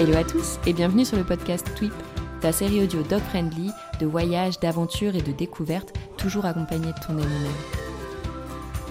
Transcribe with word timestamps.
Hello 0.00 0.16
à 0.16 0.24
tous 0.24 0.58
et 0.66 0.72
bienvenue 0.72 1.04
sur 1.04 1.16
le 1.16 1.24
podcast 1.24 1.66
Tweep, 1.76 1.92
ta 2.40 2.52
série 2.52 2.82
audio 2.82 3.02
dog 3.02 3.20
friendly 3.20 3.70
de 4.00 4.06
voyages, 4.06 4.60
d'aventures 4.60 5.14
et 5.14 5.22
de 5.22 5.32
découvertes, 5.32 5.92
toujours 6.16 6.46
accompagnée 6.46 6.92
de 6.92 7.06
ton 7.06 7.12
animal. 7.12 7.52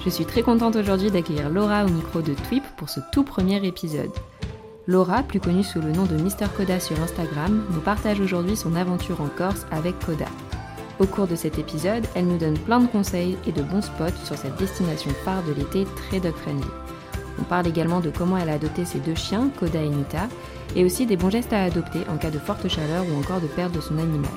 Je 0.04 0.10
suis 0.10 0.26
très 0.26 0.42
contente 0.42 0.76
aujourd'hui 0.76 1.12
d'accueillir 1.12 1.50
Laura 1.50 1.86
au 1.86 1.90
micro 1.90 2.22
de 2.22 2.34
Tweep 2.34 2.64
pour 2.78 2.90
ce 2.90 3.00
tout 3.12 3.24
premier 3.24 3.66
épisode. 3.66 4.12
Laura, 4.86 5.24
plus 5.24 5.40
connue 5.40 5.64
sous 5.64 5.82
le 5.82 5.92
nom 5.92 6.04
de 6.04 6.16
Mister 6.16 6.46
Koda 6.56 6.80
sur 6.80 7.00
Instagram, 7.02 7.64
nous 7.72 7.82
partage 7.82 8.20
aujourd'hui 8.20 8.56
son 8.56 8.76
aventure 8.76 9.22
en 9.22 9.30
Corse 9.30 9.66
avec 9.72 9.98
Koda. 10.06 10.28
Au 11.00 11.06
cours 11.06 11.28
de 11.28 11.36
cet 11.36 11.58
épisode, 11.58 12.06
elle 12.16 12.28
nous 12.28 12.38
donne 12.38 12.58
plein 12.58 12.80
de 12.80 12.88
conseils 12.88 13.38
et 13.48 13.52
de 13.52 13.64
bons 13.64 13.82
spots 13.82 14.26
sur 14.26 14.38
cette 14.38 14.58
destination 14.58 15.12
phare 15.26 15.44
de 15.44 15.54
l'été 15.54 15.86
très 15.96 16.20
dog 16.20 16.36
friendly. 16.36 16.68
On 17.44 17.46
parle 17.46 17.68
également 17.68 18.00
de 18.00 18.10
comment 18.10 18.38
elle 18.38 18.48
a 18.48 18.54
adopté 18.54 18.86
ses 18.86 19.00
deux 19.00 19.16
chiens, 19.16 19.50
Koda 19.60 19.82
et 19.82 19.90
Nita, 19.90 20.30
et 20.78 20.86
aussi 20.86 21.06
des 21.06 21.18
bons 21.18 21.30
gestes 21.30 21.52
à 21.52 21.64
adopter 21.64 22.00
en 22.10 22.16
cas 22.16 22.32
de 22.32 22.40
forte 22.40 22.70
chaleur 22.70 23.04
ou 23.06 23.20
encore 23.20 23.42
de 23.42 23.48
perte 23.48 23.74
de 23.74 23.82
son 23.82 23.98
animal. 23.98 24.32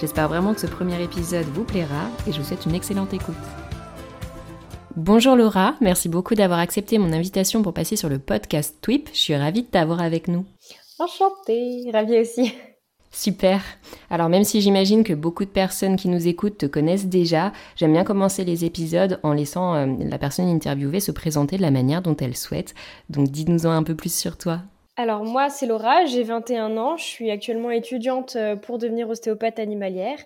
J'espère 0.00 0.28
vraiment 0.28 0.54
que 0.54 0.60
ce 0.62 0.66
premier 0.66 1.02
épisode 1.02 1.44
vous 1.52 1.64
plaira 1.64 2.08
et 2.26 2.32
je 2.32 2.38
vous 2.38 2.44
souhaite 2.44 2.64
une 2.64 2.74
excellente 2.74 3.12
écoute. 3.12 3.34
Bonjour 4.96 5.36
Laura, 5.36 5.74
merci 5.82 6.08
beaucoup 6.08 6.34
d'avoir 6.34 6.58
accepté 6.58 6.96
mon 6.96 7.12
invitation 7.12 7.62
pour 7.62 7.74
passer 7.74 7.96
sur 7.96 8.08
le 8.08 8.18
podcast 8.18 8.78
TWIP. 8.80 9.10
Je 9.12 9.18
suis 9.18 9.36
ravie 9.36 9.64
de 9.64 9.68
t'avoir 9.68 10.00
avec 10.00 10.26
nous. 10.26 10.46
Enchantée, 10.98 11.90
ravie 11.92 12.18
aussi. 12.18 12.54
Super. 13.14 13.60
Alors 14.08 14.30
même 14.30 14.42
si 14.42 14.62
j'imagine 14.62 15.04
que 15.04 15.12
beaucoup 15.12 15.44
de 15.44 15.50
personnes 15.50 15.96
qui 15.96 16.08
nous 16.08 16.26
écoutent 16.28 16.56
te 16.56 16.66
connaissent 16.66 17.06
déjà, 17.06 17.52
j'aime 17.76 17.92
bien 17.92 18.04
commencer 18.04 18.42
les 18.42 18.64
épisodes 18.64 19.20
en 19.22 19.34
laissant 19.34 19.74
euh, 19.74 19.86
la 20.00 20.18
personne 20.18 20.48
interviewée 20.48 20.98
se 20.98 21.12
présenter 21.12 21.58
de 21.58 21.62
la 21.62 21.70
manière 21.70 22.00
dont 22.00 22.16
elle 22.16 22.36
souhaite. 22.36 22.74
Donc 23.10 23.28
dis-nous-en 23.28 23.70
un 23.70 23.82
peu 23.82 23.94
plus 23.94 24.14
sur 24.14 24.38
toi. 24.38 24.62
Alors 24.96 25.24
moi, 25.24 25.50
c'est 25.50 25.66
Laura, 25.66 26.06
j'ai 26.06 26.22
21 26.22 26.76
ans, 26.78 26.96
je 26.96 27.04
suis 27.04 27.30
actuellement 27.30 27.70
étudiante 27.70 28.36
euh, 28.36 28.56
pour 28.56 28.78
devenir 28.78 29.10
ostéopathe 29.10 29.58
animalière 29.58 30.18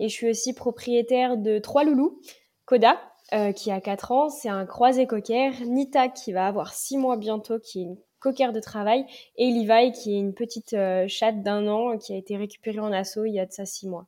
et 0.00 0.08
je 0.08 0.12
suis 0.12 0.28
aussi 0.28 0.52
propriétaire 0.52 1.36
de 1.36 1.60
trois 1.60 1.84
loulous. 1.84 2.20
Koda, 2.64 3.00
euh, 3.34 3.52
qui 3.52 3.70
a 3.70 3.80
4 3.80 4.12
ans, 4.12 4.28
c'est 4.28 4.48
un 4.48 4.66
croisé 4.66 5.06
cocker, 5.06 5.52
Nita 5.64 6.08
qui 6.08 6.32
va 6.32 6.46
avoir 6.48 6.74
6 6.74 6.98
mois 6.98 7.16
bientôt, 7.16 7.58
qui 7.60 7.80
est 7.80 7.84
une 7.84 7.96
cocker 8.22 8.52
de 8.52 8.60
travail, 8.60 9.04
et 9.36 9.50
Levi 9.50 9.92
qui 9.92 10.14
est 10.14 10.18
une 10.18 10.34
petite 10.34 10.72
euh, 10.74 11.06
chatte 11.08 11.42
d'un 11.42 11.66
an 11.66 11.98
qui 11.98 12.14
a 12.14 12.16
été 12.16 12.36
récupérée 12.36 12.80
en 12.80 12.92
assaut 12.92 13.24
il 13.24 13.32
y 13.32 13.40
a 13.40 13.46
de 13.46 13.52
ça 13.52 13.66
6 13.66 13.88
mois. 13.88 14.06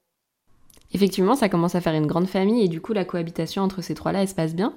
Effectivement, 0.93 1.34
ça 1.34 1.48
commence 1.48 1.75
à 1.75 1.81
faire 1.81 1.95
une 1.95 2.06
grande 2.06 2.29
famille 2.29 2.65
et 2.65 2.69
du 2.69 2.81
coup 2.81 2.93
la 2.93 3.05
cohabitation 3.05 3.62
entre 3.62 3.83
ces 3.83 3.95
trois-là, 3.95 4.23
elle 4.23 4.29
se 4.29 4.34
passe 4.34 4.55
bien? 4.55 4.75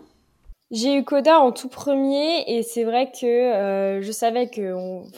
J'ai 0.69 0.97
eu 0.97 1.05
Coda 1.05 1.39
en 1.39 1.53
tout 1.53 1.69
premier 1.69 2.43
et 2.45 2.61
c'est 2.61 2.83
vrai 2.83 3.09
que 3.09 3.25
euh, 3.25 4.01
je 4.01 4.11
savais 4.11 4.49
que 4.49 4.73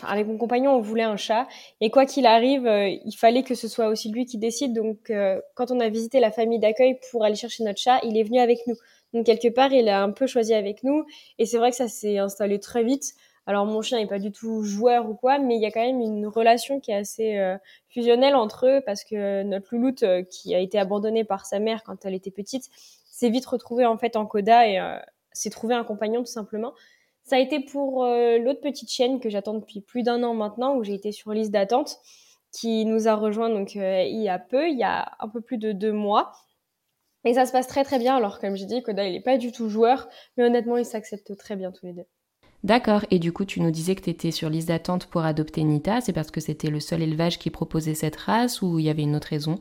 avec 0.06 0.28
mon 0.28 0.38
compagnon 0.38 0.74
on 0.76 0.80
voulait 0.80 1.02
un 1.02 1.18
chat 1.18 1.48
et 1.82 1.90
quoi 1.90 2.06
qu'il 2.06 2.28
arrive 2.28 2.68
euh, 2.68 2.88
il 2.88 3.14
fallait 3.14 3.42
que 3.42 3.56
ce 3.56 3.68
soit 3.68 3.88
aussi 3.88 4.12
lui 4.12 4.28
qui 4.28 4.38
décide. 4.38 4.74
Donc 4.74 5.10
euh, 5.10 5.42
quand 5.56 5.72
on 5.72 5.80
a 5.80 5.90
visité 5.90 6.20
la 6.20 6.30
famille 6.30 6.60
d'accueil 6.60 7.00
pour 7.10 7.26
aller 7.26 7.34
chercher 7.34 7.64
notre 7.64 7.80
chat 7.80 8.00
il 8.04 8.16
est 8.16 8.24
venu 8.24 8.40
avec 8.40 8.60
nous. 8.68 8.76
Donc 9.16 9.26
quelque 9.26 9.48
part 9.48 9.74
il 9.74 9.90
a 9.90 10.04
un 10.04 10.12
peu 10.12 10.28
choisi 10.28 10.54
avec 10.54 10.84
nous 10.84 11.04
et 11.40 11.48
c'est 11.48 11.58
vrai 11.58 11.72
que 11.72 11.78
ça 11.78 11.88
s'est 11.88 12.20
installé 12.20 12.60
très 12.60 12.84
vite 12.84 13.16
alors 13.50 13.66
mon 13.66 13.82
chien 13.82 13.98
n'est 13.98 14.08
pas 14.08 14.20
du 14.20 14.32
tout 14.32 14.64
joueur 14.64 15.10
ou 15.10 15.16
quoi 15.16 15.40
mais 15.40 15.56
il 15.56 15.62
y 15.62 15.66
a 15.66 15.72
quand 15.72 15.86
même 15.86 16.02
une 16.02 16.28
relation 16.28 16.80
qui 16.80 16.92
est 16.92 16.96
assez 16.96 17.58
fusionnelle 17.90 18.36
entre 18.36 18.68
eux 18.68 18.82
parce 18.86 19.04
que 19.04 19.42
notre 19.44 19.76
louloute 19.76 20.06
qui 20.30 20.54
a 20.54 20.60
été 20.60 20.78
abandonnée 20.78 21.24
par 21.24 21.46
sa 21.48 21.58
mère 21.60 21.84
quand 21.84 22.06
elle 22.06 22.14
était 22.14 22.30
petite 22.32 22.70
s'est 23.06 23.30
vite 23.30 23.48
retrouvée 23.48 23.86
en 23.86 23.98
fait 23.98 24.16
en 24.16 24.28
Coda 24.28 24.68
et 24.68 24.80
c'est 25.32 25.50
trouver 25.50 25.76
un 25.76 25.84
compagnon 25.84 26.22
tout 26.22 26.32
simplement. 26.32 26.74
Ça 27.24 27.36
a 27.36 27.40
été 27.40 27.60
pour 27.60 28.04
euh, 28.04 28.38
l'autre 28.40 28.62
petite 28.62 28.90
chienne 28.90 29.20
que 29.20 29.30
j'attends 29.30 29.54
depuis 29.54 29.82
plus 29.82 30.04
d'un 30.04 30.24
an 30.24 30.34
maintenant, 30.34 30.76
où 30.76 30.84
j'ai 30.84 30.96
été 30.96 31.12
sur 31.12 31.32
liste 31.32 31.52
d'attente, 31.52 32.00
qui 32.52 32.86
nous 32.86 33.08
a 33.08 33.16
rejoint 33.16 33.50
donc 33.50 33.76
euh, 33.76 34.04
il 34.04 34.22
y 34.22 34.30
a 34.30 34.40
peu, 34.40 34.68
il 34.68 34.78
y 34.78 34.84
a 34.84 35.12
un 35.20 35.30
peu 35.30 35.42
plus 35.42 35.58
de 35.58 35.72
deux 35.72 35.92
mois. 35.92 36.32
Et 37.26 37.34
ça 37.34 37.46
se 37.46 37.52
passe 37.52 37.68
très 37.68 37.84
très 37.84 38.00
bien. 38.00 38.16
Alors 38.16 38.40
comme 38.40 38.56
j'ai 38.56 38.66
dit, 38.66 38.82
Koda 38.82 39.06
il 39.06 39.14
n'est 39.14 39.22
pas 39.22 39.38
du 39.38 39.52
tout 39.52 39.70
joueur, 39.70 40.10
mais 40.38 40.44
honnêtement 40.46 40.78
il 40.78 40.86
s'accepte 40.86 41.36
très 41.38 41.56
bien 41.56 41.72
tous 41.72 41.86
les 41.86 41.94
deux. 41.94 42.06
D'accord, 42.64 43.06
et 43.10 43.20
du 43.20 43.32
coup 43.32 43.46
tu 43.46 43.62
nous 43.62 43.72
disais 43.72 43.96
que 43.96 44.12
tu 44.12 44.32
sur 44.32 44.50
liste 44.50 44.68
d'attente 44.68 45.06
pour 45.06 45.22
adopter 45.22 45.64
Nita, 45.64 46.02
c'est 46.02 46.14
parce 46.14 46.30
que 46.30 46.42
c'était 46.42 46.70
le 46.70 46.80
seul 46.80 47.02
élevage 47.02 47.40
qui 47.40 47.50
proposait 47.50 47.94
cette 47.94 48.18
race 48.18 48.62
ou 48.62 48.80
il 48.80 48.86
y 48.86 48.90
avait 48.90 49.04
une 49.04 49.16
autre 49.16 49.30
raison? 49.30 49.60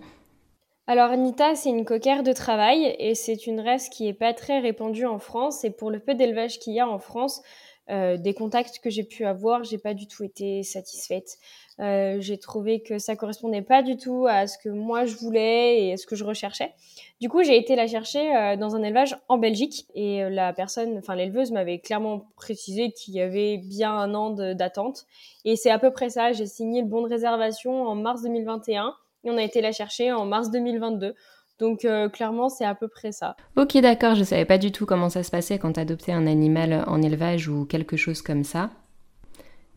Alors 0.91 1.15
Nita, 1.15 1.55
c'est 1.55 1.69
une 1.69 1.85
coquère 1.85 2.23
de 2.23 2.33
travail 2.33 2.97
et 2.99 3.15
c'est 3.15 3.47
une 3.47 3.61
race 3.61 3.91
qui 3.91 4.09
est 4.09 4.15
pas 4.15 4.33
très 4.33 4.59
répandue 4.59 5.05
en 5.05 5.19
France. 5.19 5.63
Et 5.65 5.71
pour 5.71 5.91
le 5.91 6.01
peu 6.01 6.15
d'élevage 6.15 6.59
qu'il 6.59 6.73
y 6.73 6.81
a 6.81 6.89
en 6.89 6.99
France, 6.99 7.43
euh, 7.91 8.17
des 8.17 8.35
contacts 8.35 8.81
que 8.81 8.91
j'ai 8.91 9.05
pu 9.05 9.25
avoir, 9.25 9.65
j'ai 9.65 9.79
pas 9.79 9.95
du 9.95 10.07
tout 10.07 10.25
été 10.25 10.63
satisfaite. 10.63 11.39
Euh, 11.81 12.17
j'ai 12.21 12.39
trouvé 12.39 12.83
que 12.83 12.99
ça 12.99 13.17
correspondait 13.17 13.63
pas 13.63 13.83
du 13.83 13.97
tout 13.97 14.27
à 14.29 14.47
ce 14.47 14.59
que 14.59 14.69
moi 14.69 15.07
je 15.07 15.17
voulais 15.17 15.85
et 15.85 15.93
à 15.93 15.97
ce 15.97 16.07
que 16.07 16.17
je 16.17 16.25
recherchais. 16.25 16.75
Du 17.21 17.29
coup, 17.29 17.43
j'ai 17.43 17.57
été 17.57 17.77
la 17.77 17.87
chercher 17.87 18.37
euh, 18.37 18.57
dans 18.57 18.77
un 18.77 18.83
élevage 18.83 19.17
en 19.29 19.39
Belgique 19.39 19.87
et 19.95 20.29
la 20.29 20.53
personne, 20.53 20.99
enfin 20.99 21.15
l'éleveuse 21.15 21.51
m'avait 21.51 21.79
clairement 21.79 22.27
précisé 22.37 22.93
qu'il 22.93 23.15
y 23.15 23.21
avait 23.21 23.59
bien 23.59 23.93
un 23.93 24.15
an 24.15 24.31
d'attente. 24.31 25.07
Et 25.45 25.57
c'est 25.57 25.71
à 25.71 25.79
peu 25.79 25.91
près 25.91 26.11
ça. 26.11 26.33
J'ai 26.33 26.47
signé 26.47 26.83
le 26.83 26.89
bon 26.89 27.03
de 27.03 27.09
réservation 27.09 27.85
en 27.85 27.95
mars 27.95 28.23
2021 28.23 28.95
et 29.25 29.31
on 29.31 29.37
a 29.37 29.43
été 29.43 29.61
la 29.61 29.73
chercher 29.73 30.13
en 30.13 30.27
mars 30.27 30.51
2022. 30.51 31.15
Donc 31.59 31.85
euh, 31.85 32.09
clairement, 32.09 32.49
c'est 32.49 32.65
à 32.65 32.75
peu 32.75 32.89
près 32.89 33.13
ça. 33.13 33.37
Ok, 33.57 33.77
d'accord, 33.79 34.15
je 34.15 34.25
savais 34.25 34.45
pas 34.45 34.59
du 34.59 34.71
tout 34.71 34.87
comment 34.87 35.09
ça 35.09 35.23
se 35.23 35.31
passait 35.31 35.59
quand 35.59 35.73
tu 35.73 35.81
adoptais 35.81 36.13
un 36.13 36.27
animal 36.27 36.85
en 36.87 37.03
élevage 37.03 37.49
ou 37.49 37.65
quelque 37.65 37.97
chose 37.97 38.23
comme 38.23 38.45
ça. 38.45 38.71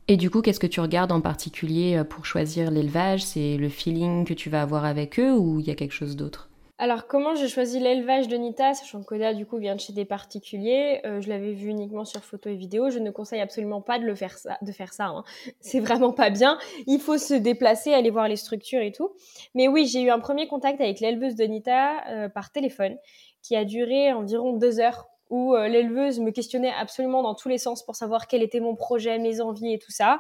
Et 0.08 0.18
du 0.18 0.30
coup, 0.30 0.42
qu'est-ce 0.42 0.60
que 0.60 0.68
tu 0.68 0.80
regardes 0.80 1.12
en 1.12 1.22
particulier 1.22 1.98
euh, 1.98 2.04
pour 2.04 2.26
choisir 2.26 2.70
l'élevage? 2.70 3.24
C'est 3.24 3.58
le 3.58 3.70
feeling 3.70 4.26
que 4.26 4.34
tu 4.34 4.50
vas 4.50 4.62
avoir 4.62 4.86
avec 4.86 5.20
eux 5.20 5.34
ou 5.34 5.60
il 5.60 5.66
y 5.66 5.72
a 5.72 5.76
quelque 5.76 5.94
chose 5.94 6.16
d'autre? 6.16 6.51
Alors, 6.82 7.06
comment 7.06 7.36
j'ai 7.36 7.48
choisi 7.48 7.80
l'élevage 7.80 8.28
de 8.28 8.36
Nita, 8.36 8.74
sachant 8.74 9.02
que 9.02 9.06
Koda, 9.06 9.36
du 9.36 9.46
coup, 9.46 9.58
vient 9.58 9.76
de 9.76 9.80
chez 9.80 9.94
des 9.94 10.04
particuliers. 10.04 11.00
Euh, 11.06 11.22
je 11.22 11.30
l'avais 11.30 11.54
vu 11.54 11.70
uniquement 11.70 12.06
sur 12.06 12.24
photos 12.24 12.54
et 12.54 12.56
vidéos. 12.56 12.90
Je 12.90 12.98
ne 12.98 13.12
conseille 13.12 13.40
absolument 13.40 13.82
pas 13.82 14.00
de 14.00 14.04
le 14.04 14.16
faire 14.16 14.36
ça. 14.36 14.58
De 14.64 14.72
faire 14.72 14.92
ça 14.92 15.06
hein. 15.06 15.24
C'est 15.62 15.80
vraiment 15.80 16.12
pas 16.12 16.32
bien. 16.32 16.58
Il 16.88 17.00
faut 17.00 17.20
se 17.20 17.36
déplacer, 17.36 17.94
aller 17.94 18.10
voir 18.10 18.28
les 18.28 18.36
structures 18.36 18.82
et 18.82 18.92
tout. 18.92 19.12
Mais 19.54 19.68
oui, 19.68 19.86
j'ai 19.86 20.02
eu 20.02 20.10
un 20.10 20.18
premier 20.18 20.48
contact 20.48 20.82
avec 20.82 21.02
l'éleveuse 21.02 21.36
de 21.36 21.44
Nita 21.44 22.04
euh, 22.08 22.30
par 22.30 22.52
téléphone, 22.52 22.98
qui 23.44 23.56
a 23.56 23.64
duré 23.64 24.12
environ 24.12 24.54
deux 24.54 24.80
heures 24.80 25.11
où 25.32 25.56
euh, 25.56 25.68
l'éleveuse 25.68 26.20
me 26.20 26.30
questionnait 26.30 26.74
absolument 26.78 27.24
dans 27.24 27.34
tous 27.34 27.50
les 27.50 27.58
sens 27.58 27.84
pour 27.84 27.96
savoir 27.96 28.28
quel 28.28 28.44
était 28.44 28.60
mon 28.60 28.76
projet, 28.76 29.18
mes 29.18 29.42
envies 29.42 29.74
et 29.74 29.80
tout 29.80 29.92
ça, 29.92 30.20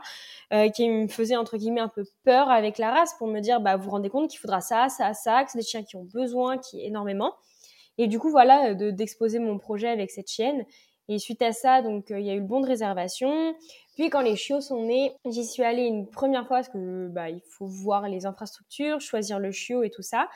euh, 0.53 0.69
qui 0.69 0.89
me 0.89 1.07
faisait 1.07 1.35
entre 1.35 1.57
guillemets 1.57 1.81
un 1.81 1.89
peu 1.89 2.05
peur 2.23 2.49
avec 2.49 2.77
la 2.79 2.91
race 2.91 3.13
pour 3.19 3.27
me 3.27 3.41
dire 3.41 3.59
bah 3.59 3.75
vous 3.75 3.83
vous 3.83 3.91
rendez 3.91 4.09
compte 4.09 4.29
qu'il 4.29 4.39
faudra 4.39 4.61
ça, 4.61 4.87
ça, 4.89 5.13
ça, 5.13 5.43
que 5.43 5.51
c'est 5.51 5.59
des 5.59 5.65
chiens 5.65 5.83
qui 5.83 5.97
ont 5.97 6.05
besoin, 6.05 6.57
qui 6.57 6.83
énormément. 6.83 7.35
Et 7.97 8.07
du 8.07 8.17
coup 8.17 8.31
voilà 8.31 8.73
d'exposer 8.73 9.39
mon 9.39 9.59
projet 9.59 9.89
avec 9.89 10.09
cette 10.09 10.31
chienne. 10.31 10.65
Et 11.09 11.19
suite 11.19 11.41
à 11.41 11.51
ça, 11.51 11.81
donc 11.81 12.09
euh, 12.09 12.19
il 12.21 12.25
y 12.25 12.29
a 12.29 12.33
eu 12.33 12.39
le 12.39 12.45
bon 12.45 12.61
de 12.61 12.67
réservation. 12.67 13.53
Puis 13.95 14.09
quand 14.09 14.21
les 14.21 14.37
chiots 14.37 14.61
sont 14.61 14.85
nés, 14.85 15.11
j'y 15.25 15.43
suis 15.43 15.61
allée 15.61 15.83
une 15.83 16.09
première 16.09 16.47
fois 16.47 16.57
parce 16.57 16.69
que 16.69 17.09
bah 17.09 17.29
il 17.29 17.41
faut 17.49 17.65
voir 17.65 18.07
les 18.07 18.25
infrastructures, 18.25 19.01
choisir 19.01 19.37
le 19.39 19.51
chiot 19.51 19.83
et 19.83 19.89
tout 19.89 20.03
ça. 20.03 20.29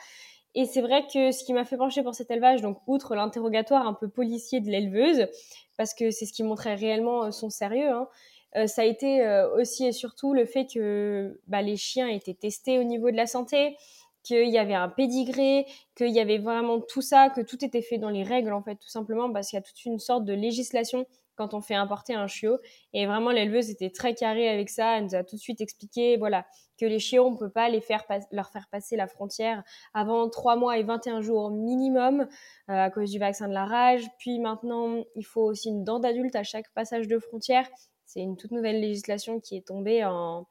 Et 0.56 0.64
c'est 0.64 0.80
vrai 0.80 1.06
que 1.06 1.32
ce 1.32 1.44
qui 1.44 1.52
m'a 1.52 1.66
fait 1.66 1.76
pencher 1.76 2.02
pour 2.02 2.14
cet 2.14 2.30
élevage, 2.30 2.62
donc 2.62 2.78
outre 2.86 3.14
l'interrogatoire 3.14 3.86
un 3.86 3.92
peu 3.92 4.08
policier 4.08 4.60
de 4.60 4.70
l'éleveuse, 4.70 5.28
parce 5.76 5.92
que 5.92 6.10
c'est 6.10 6.24
ce 6.24 6.32
qui 6.32 6.42
montrait 6.42 6.74
réellement 6.74 7.24
euh, 7.24 7.30
son 7.30 7.50
sérieux, 7.50 7.90
hein, 7.90 8.08
euh, 8.56 8.66
ça 8.66 8.80
a 8.80 8.84
été 8.86 9.20
euh, 9.20 9.54
aussi 9.54 9.86
et 9.86 9.92
surtout 9.92 10.32
le 10.32 10.46
fait 10.46 10.66
que 10.72 11.38
bah, 11.46 11.60
les 11.60 11.76
chiens 11.76 12.08
étaient 12.08 12.34
testés 12.34 12.78
au 12.78 12.84
niveau 12.84 13.10
de 13.10 13.16
la 13.16 13.26
santé, 13.26 13.76
qu'il 14.22 14.48
y 14.48 14.56
avait 14.56 14.74
un 14.74 14.88
pédigré, 14.88 15.66
qu'il 15.94 16.08
y 16.08 16.20
avait 16.20 16.38
vraiment 16.38 16.80
tout 16.80 17.02
ça, 17.02 17.28
que 17.28 17.42
tout 17.42 17.62
était 17.62 17.82
fait 17.82 17.98
dans 17.98 18.10
les 18.10 18.22
règles 18.22 18.54
en 18.54 18.62
fait, 18.62 18.76
tout 18.76 18.88
simplement 18.88 19.30
parce 19.30 19.50
qu'il 19.50 19.58
y 19.58 19.60
a 19.60 19.62
toute 19.62 19.84
une 19.84 19.98
sorte 19.98 20.24
de 20.24 20.32
législation 20.32 21.04
quand 21.36 21.54
on 21.54 21.60
fait 21.60 21.74
importer 21.74 22.14
un 22.14 22.26
chiot. 22.26 22.58
Et 22.92 23.06
vraiment, 23.06 23.30
l'éleveuse 23.30 23.70
était 23.70 23.90
très 23.90 24.14
carrée 24.14 24.48
avec 24.48 24.68
ça. 24.68 24.98
Elle 24.98 25.04
nous 25.04 25.14
a 25.14 25.24
tout 25.24 25.36
de 25.36 25.40
suite 25.40 25.60
expliqué, 25.60 26.16
voilà, 26.16 26.46
que 26.78 26.86
les 26.86 26.98
chiots, 26.98 27.26
on 27.26 27.36
peut 27.36 27.50
pas 27.50 27.68
les 27.68 27.80
faire 27.80 28.04
leur 28.32 28.50
faire 28.50 28.66
passer 28.70 28.96
la 28.96 29.06
frontière 29.06 29.62
avant 29.94 30.28
3 30.28 30.56
mois 30.56 30.78
et 30.78 30.82
21 30.82 31.20
jours 31.20 31.50
minimum 31.50 32.22
euh, 32.22 32.26
à 32.66 32.90
cause 32.90 33.10
du 33.10 33.18
vaccin 33.18 33.48
de 33.48 33.54
la 33.54 33.64
rage. 33.64 34.04
Puis 34.18 34.38
maintenant, 34.38 35.02
il 35.14 35.24
faut 35.24 35.42
aussi 35.42 35.68
une 35.68 35.84
dent 35.84 36.00
d'adulte 36.00 36.36
à 36.36 36.42
chaque 36.42 36.72
passage 36.74 37.08
de 37.08 37.18
frontière. 37.18 37.68
C'est 38.04 38.20
une 38.20 38.36
toute 38.36 38.50
nouvelle 38.50 38.80
législation 38.80 39.40
qui 39.40 39.56
est 39.56 39.66
tombée 39.66 40.04
en, 40.04 40.46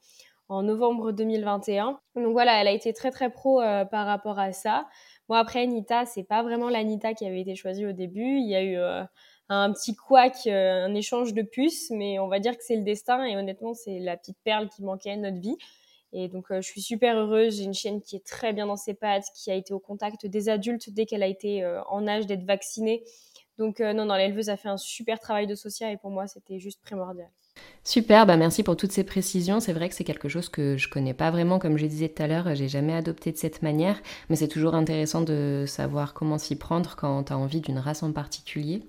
en 0.49 0.63
novembre 0.63 1.11
2021. 1.11 1.99
Donc 2.15 2.33
voilà, 2.33 2.61
elle 2.61 2.67
a 2.67 2.71
été 2.71 2.93
très 2.93 3.11
très 3.11 3.29
pro 3.29 3.61
euh, 3.61 3.85
par 3.85 4.05
rapport 4.05 4.39
à 4.39 4.51
ça. 4.51 4.87
Bon 5.27 5.35
après 5.35 5.65
Nita, 5.65 6.05
c'est 6.05 6.23
pas 6.23 6.43
vraiment 6.43 6.69
la 6.69 6.83
Nita 6.83 7.13
qui 7.13 7.25
avait 7.25 7.41
été 7.41 7.55
choisie 7.55 7.85
au 7.85 7.93
début. 7.93 8.37
Il 8.37 8.47
y 8.49 8.55
a 8.55 8.61
eu 8.61 8.77
euh, 8.77 9.03
un 9.49 9.71
petit 9.71 9.95
couac, 9.95 10.35
euh, 10.47 10.85
un 10.85 10.95
échange 10.95 11.33
de 11.33 11.41
puces, 11.41 11.91
mais 11.91 12.19
on 12.19 12.27
va 12.27 12.39
dire 12.39 12.57
que 12.57 12.63
c'est 12.63 12.75
le 12.75 12.83
destin 12.83 13.23
et 13.25 13.37
honnêtement, 13.37 13.73
c'est 13.73 13.99
la 13.99 14.17
petite 14.17 14.37
perle 14.43 14.69
qui 14.69 14.83
manquait 14.83 15.11
à 15.11 15.17
notre 15.17 15.39
vie. 15.39 15.57
Et 16.13 16.27
donc, 16.29 16.49
euh, 16.49 16.61
je 16.61 16.67
suis 16.67 16.81
super 16.81 17.17
heureuse. 17.17 17.57
J'ai 17.57 17.63
une 17.63 17.73
chienne 17.73 18.01
qui 18.01 18.15
est 18.15 18.25
très 18.25 18.53
bien 18.53 18.67
dans 18.67 18.77
ses 18.77 18.93
pattes, 18.93 19.25
qui 19.35 19.51
a 19.51 19.55
été 19.55 19.73
au 19.73 19.79
contact 19.79 20.25
des 20.25 20.49
adultes 20.49 20.89
dès 20.89 21.05
qu'elle 21.05 21.23
a 21.23 21.27
été 21.27 21.63
euh, 21.63 21.83
en 21.89 22.07
âge 22.07 22.25
d'être 22.25 22.43
vaccinée. 22.43 23.03
Donc 23.57 23.79
non, 23.79 24.03
non, 24.03 24.15
l'éleveuse 24.15 24.49
a 24.49 24.57
fait 24.57 24.67
un 24.67 24.75
super 24.75 25.17
travail 25.17 25.47
de 25.47 25.55
social 25.55 25.93
et 25.93 25.95
pour 25.95 26.09
moi, 26.09 26.27
c'était 26.27 26.59
juste 26.59 26.81
primordial. 26.81 27.29
Super, 27.85 28.25
bah 28.25 28.35
merci 28.35 28.63
pour 28.63 28.75
toutes 28.75 28.91
ces 28.91 29.05
précisions. 29.05 29.61
C'est 29.61 29.71
vrai 29.71 29.87
que 29.87 29.95
c'est 29.95 30.03
quelque 30.03 30.27
chose 30.27 30.49
que 30.49 30.75
je 30.75 30.89
connais 30.89 31.13
pas 31.13 31.31
vraiment, 31.31 31.57
comme 31.57 31.77
je 31.77 31.85
disais 31.85 32.09
tout 32.09 32.21
à 32.21 32.27
l'heure, 32.27 32.53
j'ai 32.53 32.67
jamais 32.67 32.93
adopté 32.93 33.31
de 33.31 33.37
cette 33.37 33.61
manière, 33.61 34.01
mais 34.29 34.35
c'est 34.35 34.49
toujours 34.49 34.75
intéressant 34.75 35.21
de 35.21 35.63
savoir 35.65 36.13
comment 36.13 36.37
s'y 36.37 36.57
prendre 36.57 36.97
quand 36.97 37.23
tu 37.23 37.31
as 37.31 37.37
envie 37.37 37.61
d'une 37.61 37.79
race 37.79 38.03
en 38.03 38.11
particulier. 38.11 38.81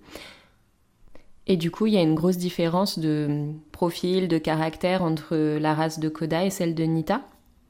Et 1.46 1.56
du 1.56 1.70
coup, 1.70 1.86
il 1.86 1.94
y 1.94 1.96
a 1.96 2.02
une 2.02 2.14
grosse 2.14 2.38
différence 2.38 2.98
de 2.98 3.52
profil, 3.72 4.28
de 4.28 4.38
caractère 4.38 5.02
entre 5.02 5.36
la 5.58 5.74
race 5.74 6.00
de 6.00 6.08
Koda 6.08 6.44
et 6.44 6.50
celle 6.50 6.74
de 6.74 6.84
Nita 6.84 7.22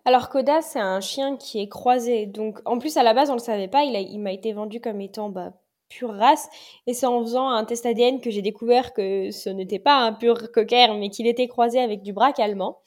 alors 0.07 0.29
Koda, 0.29 0.63
c'est 0.63 0.79
un 0.79 1.01
chien 1.01 1.37
qui 1.37 1.61
est 1.61 1.69
croisé. 1.69 2.27
Donc 2.27 2.61
en 2.65 2.79
plus 2.79 2.97
à 2.97 3.03
la 3.03 3.13
base 3.13 3.29
on 3.29 3.33
le 3.33 3.41
savait 3.41 3.67
pas, 3.67 3.83
il, 3.83 4.21
m'a 4.21 4.31
été 4.31 4.53
vendu 4.53 4.81
comme 4.81 5.01
étant 5.01 5.31
bah, 5.31 5.53
pure 5.89 6.15
race. 6.15 6.49
Et 6.87 6.95
c'est 6.95 7.07
en 7.07 7.21
faisant 7.23 7.49
un 7.49 7.65
test 7.65 7.85
ADN 7.87 8.21
que 8.21 8.31
j'ai 8.31 8.41
découvert 8.41 8.93
que 8.93 9.33
ce 9.33 9.51
n'était 9.51 9.81
pas 9.81 9.97
un 9.97 10.13
pur 10.13 10.53
cocker, 10.53 10.95
mais 10.97 11.11
qu'il 11.11 11.27
était 11.27 11.49
croisé 11.49 11.81
avec 11.81 12.03
du 12.05 12.13
braque 12.13 12.39
allemand. 12.39 12.79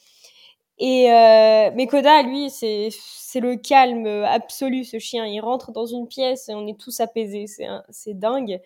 Et 0.77 1.12
euh, 1.12 1.71
mais 1.75 1.88
Koda, 1.88 2.24
lui, 2.24 2.50
c'est 2.50 2.89
le 3.35 3.57
calme 3.57 4.07
absolu. 4.07 4.85
Ce 4.85 4.97
chien, 4.97 5.25
il 5.25 5.42
rentre 5.42 5.74
dans 5.74 5.85
une 5.85 6.07
pièce 6.07 6.47
et 6.47 6.53
on 6.53 6.68
est 6.68 6.80
tous 6.80 7.01
apaisés. 7.01 7.47
C'est 7.89 8.18
dingue. 8.18 8.62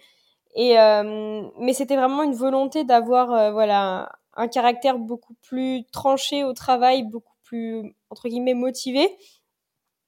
Et 0.56 0.80
euh, 0.80 1.44
mais 1.60 1.74
c'était 1.74 1.96
vraiment 1.96 2.24
une 2.24 2.36
volonté 2.36 2.84
d'avoir 2.84 3.32
euh, 3.32 3.52
voilà 3.52 4.12
un 4.36 4.48
caractère 4.48 4.98
beaucoup 5.00 5.34
plus 5.42 5.84
tranché 5.92 6.44
au 6.44 6.54
travail, 6.54 7.04
beaucoup 7.04 7.34
plus 7.44 7.96
entre 8.10 8.28
guillemets 8.30 8.54
motivé 8.54 9.18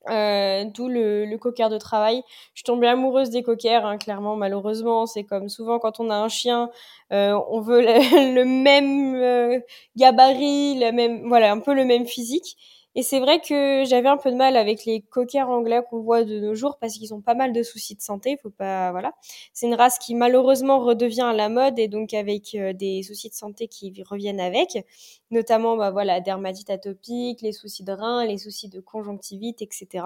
euh, 0.09 0.65
d'où 0.65 0.87
le, 0.87 1.25
le 1.25 1.37
de 1.69 1.77
travail. 1.77 2.21
Je 2.53 2.61
suis 2.63 2.63
amoureuse 2.87 3.29
des 3.31 3.41
cockers, 3.43 3.85
hein, 3.85 3.97
clairement, 3.97 4.35
malheureusement. 4.35 5.05
C'est 5.07 5.23
comme 5.23 5.49
souvent 5.49 5.79
quand 5.79 5.99
on 5.99 6.09
a 6.11 6.15
un 6.15 6.29
chien, 6.29 6.69
euh, 7.11 7.39
on 7.49 7.59
veut 7.61 7.81
le, 7.81 8.45
même 8.45 9.15
euh, 9.15 9.59
gabarit, 9.95 10.79
le 10.79 10.91
même, 10.91 11.27
voilà, 11.27 11.51
un 11.51 11.59
peu 11.59 11.73
le 11.73 11.85
même 11.85 12.05
physique. 12.05 12.55
Et 12.97 13.03
c'est 13.03 13.19
vrai 13.19 13.41
que 13.41 13.83
j'avais 13.85 14.07
un 14.07 14.15
peu 14.17 14.31
de 14.31 14.37
mal 14.37 14.55
avec 14.55 14.85
les 14.85 15.01
cockers 15.01 15.49
anglais 15.49 15.81
qu'on 15.89 15.99
voit 15.99 16.23
de 16.23 16.39
nos 16.39 16.55
jours 16.55 16.77
parce 16.79 16.93
qu'ils 16.97 17.13
ont 17.13 17.19
pas 17.21 17.35
mal 17.35 17.51
de 17.51 17.61
soucis 17.61 17.95
de 17.95 18.01
santé. 18.01 18.37
Faut 18.41 18.49
pas, 18.49 18.91
voilà. 18.91 19.11
C'est 19.53 19.67
une 19.67 19.73
race 19.75 19.99
qui 19.99 20.15
malheureusement 20.15 20.79
redevient 20.79 21.21
à 21.21 21.33
la 21.33 21.49
mode 21.49 21.77
et 21.77 21.89
donc 21.89 22.13
avec 22.13 22.55
euh, 22.55 22.71
des 22.71 23.03
soucis 23.03 23.29
de 23.29 23.35
santé 23.35 23.67
qui 23.67 23.93
reviennent 24.03 24.39
avec, 24.39 24.85
notamment, 25.29 25.75
bah 25.75 25.91
voilà, 25.91 26.21
dermatite 26.21 26.69
atopique, 26.69 27.41
les 27.41 27.51
soucis 27.51 27.83
de 27.83 27.91
reins, 27.91 28.25
les 28.25 28.37
soucis 28.37 28.69
de 28.69 28.79
conjonctivite, 28.79 29.61
etc. 29.61 30.05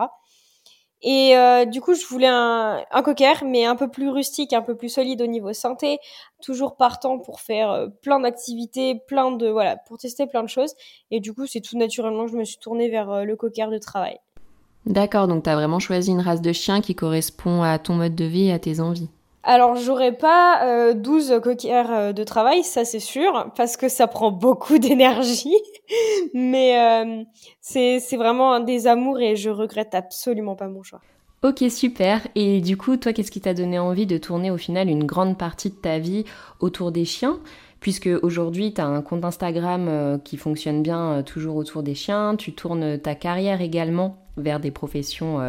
Et 1.01 1.37
euh, 1.37 1.65
du 1.65 1.79
coup, 1.79 1.93
je 1.93 2.05
voulais 2.05 2.27
un, 2.27 2.83
un 2.91 3.01
cocker, 3.01 3.45
mais 3.45 3.65
un 3.65 3.75
peu 3.75 3.87
plus 3.87 4.09
rustique, 4.09 4.51
un 4.51 4.61
peu 4.61 4.75
plus 4.75 4.89
solide 4.89 5.21
au 5.21 5.27
niveau 5.27 5.53
santé, 5.53 5.99
toujours 6.41 6.75
partant 6.75 7.19
pour 7.19 7.39
faire 7.39 7.71
euh, 7.71 7.87
plein 8.01 8.19
d'activités, 8.19 8.95
plein 9.07 9.31
de 9.31 9.47
voilà, 9.47 9.77
pour 9.77 9.97
tester 9.97 10.27
plein 10.27 10.43
de 10.43 10.49
choses. 10.49 10.73
Et 11.09 11.21
du 11.21 11.33
coup, 11.33 11.45
c'est 11.45 11.61
tout 11.61 11.77
naturellement 11.77 12.27
je 12.27 12.35
me 12.35 12.43
suis 12.43 12.57
tournée 12.57 12.89
vers 12.89 13.09
euh, 13.11 13.23
le 13.23 13.35
cocker 13.37 13.69
de 13.69 13.77
travail. 13.77 14.17
D'accord, 14.85 15.27
donc 15.27 15.43
tu 15.43 15.49
as 15.49 15.55
vraiment 15.55 15.79
choisi 15.79 16.11
une 16.11 16.21
race 16.21 16.41
de 16.41 16.51
chien 16.51 16.81
qui 16.81 16.95
correspond 16.95 17.63
à 17.63 17.79
ton 17.79 17.93
mode 17.95 18.15
de 18.15 18.25
vie 18.25 18.47
et 18.47 18.53
à 18.53 18.59
tes 18.59 18.79
envies. 18.79 19.09
Alors, 19.43 19.75
j'aurais 19.75 20.11
pas 20.11 20.65
euh, 20.65 20.93
12 20.93 21.39
coquillères 21.41 21.91
euh, 21.91 22.13
de 22.13 22.23
travail, 22.23 22.63
ça 22.63 22.83
c'est 22.83 22.99
sûr, 22.99 23.51
parce 23.55 23.77
que 23.77 23.87
ça 23.87 24.07
prend 24.07 24.31
beaucoup 24.31 24.77
d'énergie. 24.79 25.55
Mais 26.33 26.77
euh, 26.77 27.23
c'est 27.61 28.17
vraiment 28.17 28.53
un 28.53 28.59
des 28.59 28.87
amours 28.87 29.19
et 29.19 29.35
je 29.35 29.49
regrette 29.49 29.95
absolument 29.95 30.55
pas 30.55 30.67
mon 30.67 30.83
choix. 30.83 30.99
Ok, 31.41 31.63
super. 31.69 32.27
Et 32.35 32.59
du 32.59 32.75
coup, 32.75 32.97
toi, 32.97 33.13
qu'est-ce 33.13 33.31
qui 33.31 33.39
t'a 33.39 33.53
donné 33.53 33.79
envie 33.79 34.05
de 34.05 34.17
tourner 34.17 34.51
au 34.51 34.57
final 34.57 34.89
une 34.89 35.05
grande 35.05 35.37
partie 35.37 35.69
de 35.69 35.75
ta 35.75 35.97
vie 35.97 36.25
autour 36.59 36.91
des 36.91 37.05
chiens? 37.05 37.39
Puisque 37.79 38.09
aujourd'hui, 38.23 38.73
tu 38.73 38.81
as 38.81 38.85
un 38.87 39.01
compte 39.01 39.23
Instagram 39.23 39.87
euh, 39.87 40.17
qui 40.17 40.35
fonctionne 40.35 40.83
bien 40.83 41.23
toujours 41.23 41.55
autour 41.55 41.81
des 41.81 41.95
chiens, 41.95 42.35
tu 42.35 42.51
tournes 42.51 42.99
ta 42.99 43.15
carrière 43.15 43.61
également 43.61 44.17
vers 44.35 44.59
des 44.59 44.71
professions 44.71 45.39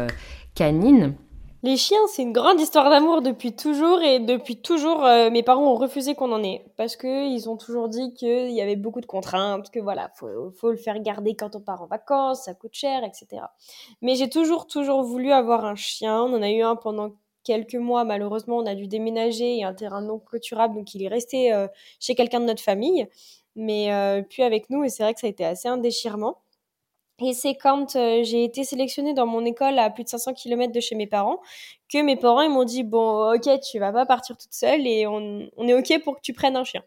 canines. 0.55 1.13
Les 1.63 1.77
chiens, 1.77 1.99
c'est 2.07 2.23
une 2.23 2.33
grande 2.33 2.59
histoire 2.59 2.89
d'amour 2.89 3.21
depuis 3.21 3.55
toujours 3.55 4.01
et 4.01 4.19
depuis 4.19 4.57
toujours, 4.57 5.05
euh, 5.05 5.29
mes 5.29 5.43
parents 5.43 5.71
ont 5.71 5.75
refusé 5.75 6.15
qu'on 6.15 6.31
en 6.31 6.43
ait 6.43 6.65
parce 6.75 6.95
que 6.95 7.27
ils 7.31 7.49
ont 7.51 7.55
toujours 7.57 7.87
dit 7.87 8.15
qu'il 8.15 8.49
y 8.49 8.61
avait 8.61 8.75
beaucoup 8.75 8.99
de 8.99 9.05
contraintes, 9.05 9.69
que 9.69 9.79
voilà, 9.79 10.09
faut, 10.15 10.51
faut 10.59 10.71
le 10.71 10.77
faire 10.77 10.99
garder 10.99 11.35
quand 11.35 11.55
on 11.55 11.59
part 11.61 11.83
en 11.83 11.85
vacances, 11.85 12.45
ça 12.45 12.55
coûte 12.55 12.73
cher, 12.73 13.03
etc. 13.03 13.43
Mais 14.01 14.15
j'ai 14.15 14.27
toujours, 14.27 14.65
toujours 14.65 15.03
voulu 15.03 15.31
avoir 15.31 15.63
un 15.65 15.75
chien. 15.75 16.23
On 16.23 16.33
en 16.33 16.41
a 16.41 16.49
eu 16.49 16.63
un 16.63 16.75
pendant 16.75 17.11
quelques 17.43 17.75
mois. 17.75 18.05
Malheureusement, 18.05 18.57
on 18.57 18.65
a 18.65 18.73
dû 18.73 18.87
déménager 18.87 19.57
et 19.57 19.63
un 19.63 19.75
terrain 19.75 20.01
non 20.01 20.17
clôturable, 20.17 20.73
donc 20.73 20.95
il 20.95 21.03
est 21.03 21.09
resté 21.09 21.53
euh, 21.53 21.67
chez 21.99 22.15
quelqu'un 22.15 22.39
de 22.39 22.45
notre 22.45 22.63
famille, 22.63 23.07
mais 23.55 23.93
euh, 23.93 24.23
puis 24.27 24.41
avec 24.41 24.71
nous. 24.71 24.83
Et 24.83 24.89
c'est 24.89 25.03
vrai 25.03 25.13
que 25.13 25.19
ça 25.19 25.27
a 25.27 25.29
été 25.29 25.45
assez 25.45 25.67
un 25.67 25.77
déchirement. 25.77 26.39
Et 27.23 27.33
c'est 27.33 27.55
quand 27.55 27.95
euh, 27.95 28.23
j'ai 28.23 28.43
été 28.43 28.63
sélectionnée 28.63 29.13
dans 29.13 29.27
mon 29.27 29.45
école 29.45 29.77
à 29.79 29.89
plus 29.89 30.03
de 30.03 30.09
500 30.09 30.33
km 30.33 30.73
de 30.73 30.79
chez 30.79 30.95
mes 30.95 31.07
parents 31.07 31.39
que 31.91 32.01
mes 32.01 32.15
parents 32.15 32.41
ils 32.41 32.49
m'ont 32.49 32.63
dit 32.63 32.83
bon 32.83 33.33
ok 33.33 33.59
tu 33.59 33.79
vas 33.79 33.91
pas 33.91 34.05
partir 34.05 34.37
toute 34.37 34.53
seule 34.53 34.87
et 34.87 35.05
on, 35.07 35.47
on 35.57 35.67
est 35.67 35.73
ok 35.73 36.03
pour 36.03 36.15
que 36.15 36.21
tu 36.21 36.33
prennes 36.33 36.55
un 36.55 36.63
chien. 36.63 36.83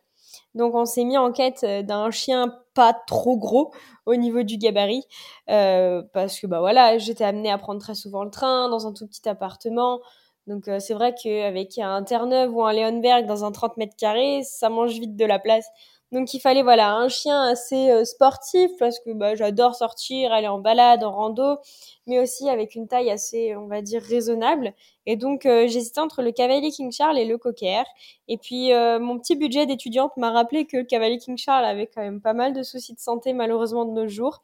Donc 0.54 0.74
on 0.74 0.84
s'est 0.84 1.04
mis 1.04 1.16
en 1.18 1.30
quête 1.32 1.62
euh, 1.64 1.82
d'un 1.82 2.10
chien 2.10 2.54
pas 2.74 2.92
trop 3.06 3.36
gros 3.36 3.72
au 4.06 4.16
niveau 4.16 4.42
du 4.42 4.56
gabarit 4.58 5.04
euh, 5.50 6.02
parce 6.12 6.40
que 6.40 6.46
bah 6.46 6.60
voilà 6.60 6.98
j'étais 6.98 7.24
amenée 7.24 7.50
à 7.50 7.58
prendre 7.58 7.80
très 7.80 7.94
souvent 7.94 8.24
le 8.24 8.30
train 8.30 8.68
dans 8.68 8.86
un 8.86 8.92
tout 8.92 9.06
petit 9.06 9.28
appartement. 9.28 10.00
Donc 10.46 10.64
c'est 10.78 10.92
vrai 10.94 11.14
qu'avec 11.14 11.78
un 11.78 12.02
Terre-Neuve 12.02 12.54
ou 12.54 12.64
un 12.64 12.72
Leonberg 12.74 13.24
dans 13.26 13.44
un 13.44 13.52
30 13.52 13.78
mètres 13.78 13.96
carrés 13.96 14.42
ça 14.42 14.68
mange 14.68 14.92
vite 14.92 15.16
de 15.16 15.24
la 15.24 15.38
place. 15.38 15.66
Donc 16.14 16.32
il 16.32 16.38
fallait 16.38 16.62
voilà 16.62 16.94
un 16.94 17.08
chien 17.08 17.42
assez 17.42 17.90
euh, 17.90 18.04
sportif 18.04 18.70
parce 18.78 19.00
que 19.00 19.10
bah, 19.10 19.34
j'adore 19.34 19.74
sortir, 19.74 20.32
aller 20.32 20.46
en 20.46 20.60
balade, 20.60 21.02
en 21.02 21.10
rando, 21.10 21.58
mais 22.06 22.20
aussi 22.20 22.48
avec 22.48 22.76
une 22.76 22.86
taille 22.86 23.10
assez, 23.10 23.56
on 23.56 23.66
va 23.66 23.82
dire, 23.82 24.00
raisonnable. 24.00 24.74
Et 25.06 25.16
donc 25.16 25.44
euh, 25.44 25.66
j'hésitais 25.66 25.98
entre 25.98 26.22
le 26.22 26.30
Cavalier 26.30 26.70
King 26.70 26.92
Charles 26.92 27.18
et 27.18 27.24
le 27.24 27.36
Cocker. 27.36 27.82
Et 28.28 28.38
puis 28.38 28.72
euh, 28.72 29.00
mon 29.00 29.18
petit 29.18 29.34
budget 29.34 29.66
d'étudiante 29.66 30.16
m'a 30.16 30.30
rappelé 30.30 30.66
que 30.66 30.76
le 30.76 30.84
Cavalier 30.84 31.18
King 31.18 31.36
Charles 31.36 31.64
avait 31.64 31.88
quand 31.88 32.02
même 32.02 32.20
pas 32.20 32.32
mal 32.32 32.52
de 32.52 32.62
soucis 32.62 32.94
de 32.94 33.00
santé 33.00 33.32
malheureusement 33.32 33.84
de 33.84 33.90
nos 33.90 34.06
jours 34.06 34.40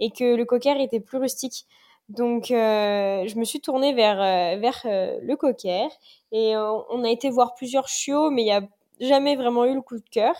et 0.00 0.10
que 0.10 0.34
le 0.34 0.44
Cocker 0.44 0.82
était 0.82 0.98
plus 0.98 1.18
rustique. 1.18 1.66
Donc, 2.08 2.46
je 2.48 3.38
me 3.38 3.44
suis 3.44 3.60
tournée 3.60 3.94
vers, 3.94 4.18
vers 4.58 4.82
le 4.84 5.34
cocker 5.36 5.88
et 6.32 6.56
on 6.56 7.04
a 7.04 7.08
été 7.08 7.30
voir 7.30 7.54
plusieurs 7.54 7.88
chiots, 7.88 8.30
mais 8.30 8.42
il 8.42 8.46
n'y 8.46 8.52
a 8.52 8.62
jamais 9.00 9.36
vraiment 9.36 9.64
eu 9.64 9.74
le 9.74 9.82
coup 9.82 9.96
de 9.96 10.08
cœur. 10.10 10.34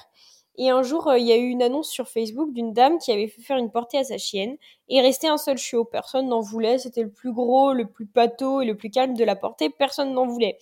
Et 0.56 0.68
un 0.68 0.82
jour, 0.82 1.08
euh, 1.08 1.18
il 1.18 1.26
y 1.26 1.32
a 1.32 1.36
eu 1.36 1.48
une 1.48 1.62
annonce 1.62 1.88
sur 1.88 2.08
Facebook 2.08 2.52
d'une 2.52 2.72
dame 2.72 2.98
qui 2.98 3.10
avait 3.10 3.28
fait 3.28 3.40
faire 3.40 3.56
une 3.56 3.70
portée 3.70 3.98
à 3.98 4.04
sa 4.04 4.18
chienne 4.18 4.56
et 4.88 5.00
restait 5.00 5.28
un 5.28 5.38
seul 5.38 5.56
chiot. 5.56 5.84
Personne 5.84 6.28
n'en 6.28 6.40
voulait. 6.40 6.78
C'était 6.78 7.02
le 7.02 7.10
plus 7.10 7.32
gros, 7.32 7.72
le 7.72 7.86
plus 7.86 8.06
pâteau 8.06 8.60
et 8.60 8.66
le 8.66 8.76
plus 8.76 8.90
calme 8.90 9.14
de 9.14 9.24
la 9.24 9.36
portée. 9.36 9.70
Personne 9.70 10.12
n'en 10.12 10.26
voulait. 10.26 10.58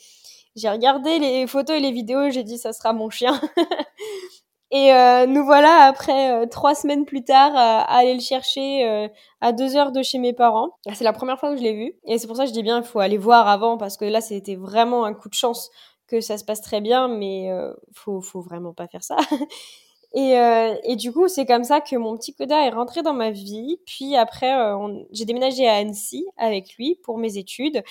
J'ai 0.56 0.68
regardé 0.68 1.18
les 1.18 1.46
photos 1.46 1.76
et 1.76 1.80
les 1.80 1.90
vidéos. 1.90 2.30
J'ai 2.30 2.44
dit, 2.44 2.58
ça 2.58 2.72
sera 2.72 2.92
mon 2.92 3.10
chien. 3.10 3.40
et 4.70 4.92
euh, 4.94 5.26
nous 5.26 5.44
voilà 5.44 5.86
après 5.86 6.32
euh, 6.32 6.46
trois 6.46 6.76
semaines 6.76 7.04
plus 7.04 7.24
tard 7.24 7.52
à 7.56 7.80
aller 7.82 8.14
le 8.14 8.20
chercher 8.20 9.10
à 9.40 9.52
deux 9.52 9.76
heures 9.76 9.90
de 9.90 10.02
chez 10.02 10.18
mes 10.18 10.32
parents. 10.32 10.70
C'est 10.94 11.04
la 11.04 11.12
première 11.12 11.40
fois 11.40 11.50
que 11.50 11.56
je 11.56 11.62
l'ai 11.62 11.74
vu. 11.74 11.94
Et 12.04 12.18
c'est 12.18 12.28
pour 12.28 12.36
ça 12.36 12.44
que 12.44 12.50
je 12.50 12.54
dis 12.54 12.62
bien, 12.62 12.78
il 12.78 12.84
faut 12.84 13.00
aller 13.00 13.18
voir 13.18 13.48
avant 13.48 13.76
parce 13.76 13.96
que 13.96 14.04
là, 14.04 14.20
c'était 14.20 14.56
vraiment 14.56 15.04
un 15.04 15.14
coup 15.14 15.28
de 15.28 15.34
chance 15.34 15.70
que 16.10 16.20
ça 16.20 16.38
se 16.38 16.44
passe 16.44 16.60
très 16.60 16.80
bien, 16.80 17.08
mais 17.08 17.50
euh, 17.50 17.72
faut, 17.92 18.20
faut 18.20 18.40
vraiment 18.40 18.74
pas 18.74 18.88
faire 18.88 19.04
ça. 19.04 19.16
et, 20.14 20.38
euh, 20.38 20.74
et 20.84 20.96
du 20.96 21.12
coup, 21.12 21.28
c'est 21.28 21.46
comme 21.46 21.64
ça 21.64 21.80
que 21.80 21.96
mon 21.96 22.16
petit 22.16 22.34
Coda 22.34 22.66
est 22.66 22.70
rentré 22.70 23.02
dans 23.02 23.14
ma 23.14 23.30
vie. 23.30 23.78
Puis 23.86 24.16
après, 24.16 24.58
euh, 24.58 25.04
j'ai 25.12 25.24
déménagé 25.24 25.68
à 25.68 25.74
Annecy 25.76 26.26
avec 26.36 26.74
lui 26.76 26.96
pour 27.02 27.18
mes 27.18 27.38
études. 27.38 27.82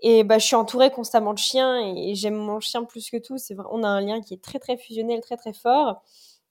Et 0.00 0.24
bah, 0.24 0.38
je 0.38 0.46
suis 0.46 0.56
entourée 0.56 0.90
constamment 0.90 1.32
de 1.34 1.38
chiens 1.38 1.80
et 1.96 2.14
j'aime 2.16 2.34
mon 2.34 2.60
chien 2.60 2.84
plus 2.84 3.10
que 3.10 3.18
tout. 3.18 3.38
C'est 3.38 3.54
vrai, 3.54 3.66
on 3.70 3.84
a 3.84 3.88
un 3.88 4.00
lien 4.00 4.20
qui 4.20 4.34
est 4.34 4.42
très 4.42 4.58
très 4.58 4.76
fusionnel, 4.76 5.20
très 5.20 5.36
très 5.36 5.52
fort. 5.52 6.02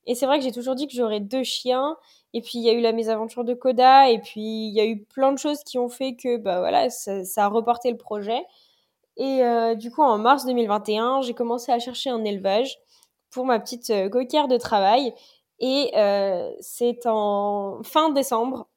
Et 0.08 0.16
c'est 0.16 0.26
vrai 0.26 0.40
que 0.40 0.46
j'ai 0.46 0.52
toujours 0.54 0.76
dit 0.76 0.88
que 0.88 0.94
j'aurais 0.94 1.20
deux 1.20 1.44
chiens. 1.44 1.98
Et 2.34 2.42
puis 2.42 2.54
il 2.60 2.64
y 2.64 2.70
a 2.70 2.74
eu 2.74 2.82
la 2.82 2.94
mésaventure 2.94 3.44
de 3.44 3.54
Coda. 3.54 4.10
Et 4.10 4.20
puis 4.20 4.42
il 4.42 4.74
y 4.74 4.80
a 4.82 4.86
eu 4.86 5.04
plein 5.04 5.34
de 5.34 5.38
choses 5.38 5.64
qui 5.66 5.78
ont 5.78 5.90
fait 5.90 6.16
que 6.16 6.38
bah 6.38 6.60
voilà, 6.60 6.90
ça 6.90 7.46
a 7.46 7.48
reporté 7.50 7.92
le 7.92 7.98
projet. 7.98 8.42
Et 9.22 9.44
euh, 9.44 9.76
du 9.76 9.92
coup, 9.92 10.02
en 10.02 10.18
mars 10.18 10.48
2021, 10.48 11.22
j'ai 11.22 11.36
commencé 11.36 11.72
à 11.72 11.78
chercher 11.78 12.10
un 12.10 12.24
élevage 12.24 12.80
pour 13.30 13.46
ma 13.46 13.60
petite 13.60 13.92
euh, 13.92 14.10
coquille 14.10 14.48
de 14.48 14.58
travail. 14.58 15.14
Et 15.60 15.92
euh, 15.96 16.52
c'est 16.60 17.06
en 17.06 17.84
fin 17.84 18.10
décembre, 18.10 18.68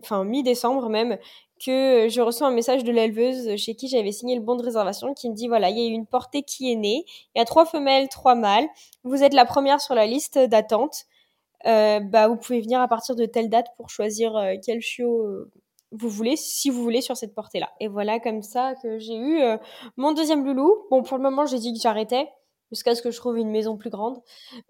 enfin 0.00 0.24
mi-décembre 0.24 0.88
même, 0.88 1.16
que 1.64 2.08
je 2.10 2.20
reçois 2.20 2.48
un 2.48 2.50
message 2.50 2.82
de 2.82 2.90
l'éleveuse 2.90 3.54
chez 3.56 3.76
qui 3.76 3.86
j'avais 3.86 4.10
signé 4.10 4.34
le 4.34 4.40
bon 4.42 4.56
de 4.56 4.64
réservation 4.64 5.14
qui 5.14 5.30
me 5.30 5.34
dit 5.36 5.46
voilà, 5.46 5.70
il 5.70 5.78
y 5.78 5.86
a 5.86 5.88
eu 5.88 5.92
une 5.92 6.06
portée 6.06 6.42
qui 6.42 6.72
est 6.72 6.76
née, 6.76 7.04
il 7.36 7.38
y 7.38 7.40
a 7.40 7.44
trois 7.44 7.64
femelles, 7.64 8.08
trois 8.08 8.34
mâles, 8.34 8.66
vous 9.04 9.22
êtes 9.22 9.32
la 9.32 9.44
première 9.44 9.80
sur 9.80 9.94
la 9.94 10.06
liste 10.06 10.40
d'attente. 10.40 11.04
bah, 11.64 12.26
vous 12.26 12.36
pouvez 12.36 12.60
venir 12.60 12.80
à 12.80 12.88
partir 12.88 13.14
de 13.14 13.26
telle 13.26 13.48
date 13.48 13.68
pour 13.76 13.90
choisir 13.90 14.32
quel 14.66 14.80
chiot 14.80 15.46
vous 15.94 16.08
voulez, 16.08 16.36
si 16.36 16.70
vous 16.70 16.82
voulez, 16.82 17.00
sur 17.00 17.16
cette 17.16 17.34
portée-là. 17.34 17.70
Et 17.80 17.88
voilà 17.88 18.18
comme 18.20 18.42
ça 18.42 18.74
que 18.82 18.98
j'ai 18.98 19.16
eu 19.16 19.40
euh, 19.40 19.56
mon 19.96 20.12
deuxième 20.12 20.44
loulou. 20.44 20.86
Bon, 20.90 21.02
pour 21.02 21.16
le 21.16 21.22
moment, 21.22 21.46
j'ai 21.46 21.58
dit 21.58 21.72
que 21.72 21.80
j'arrêtais. 21.80 22.28
jusqu'à 22.70 22.94
ce 22.94 23.02
que 23.02 23.10
je 23.12 23.16
trouve 23.18 23.38
une 23.38 23.50
maison 23.50 23.76
plus 23.76 23.90
grande. 23.90 24.20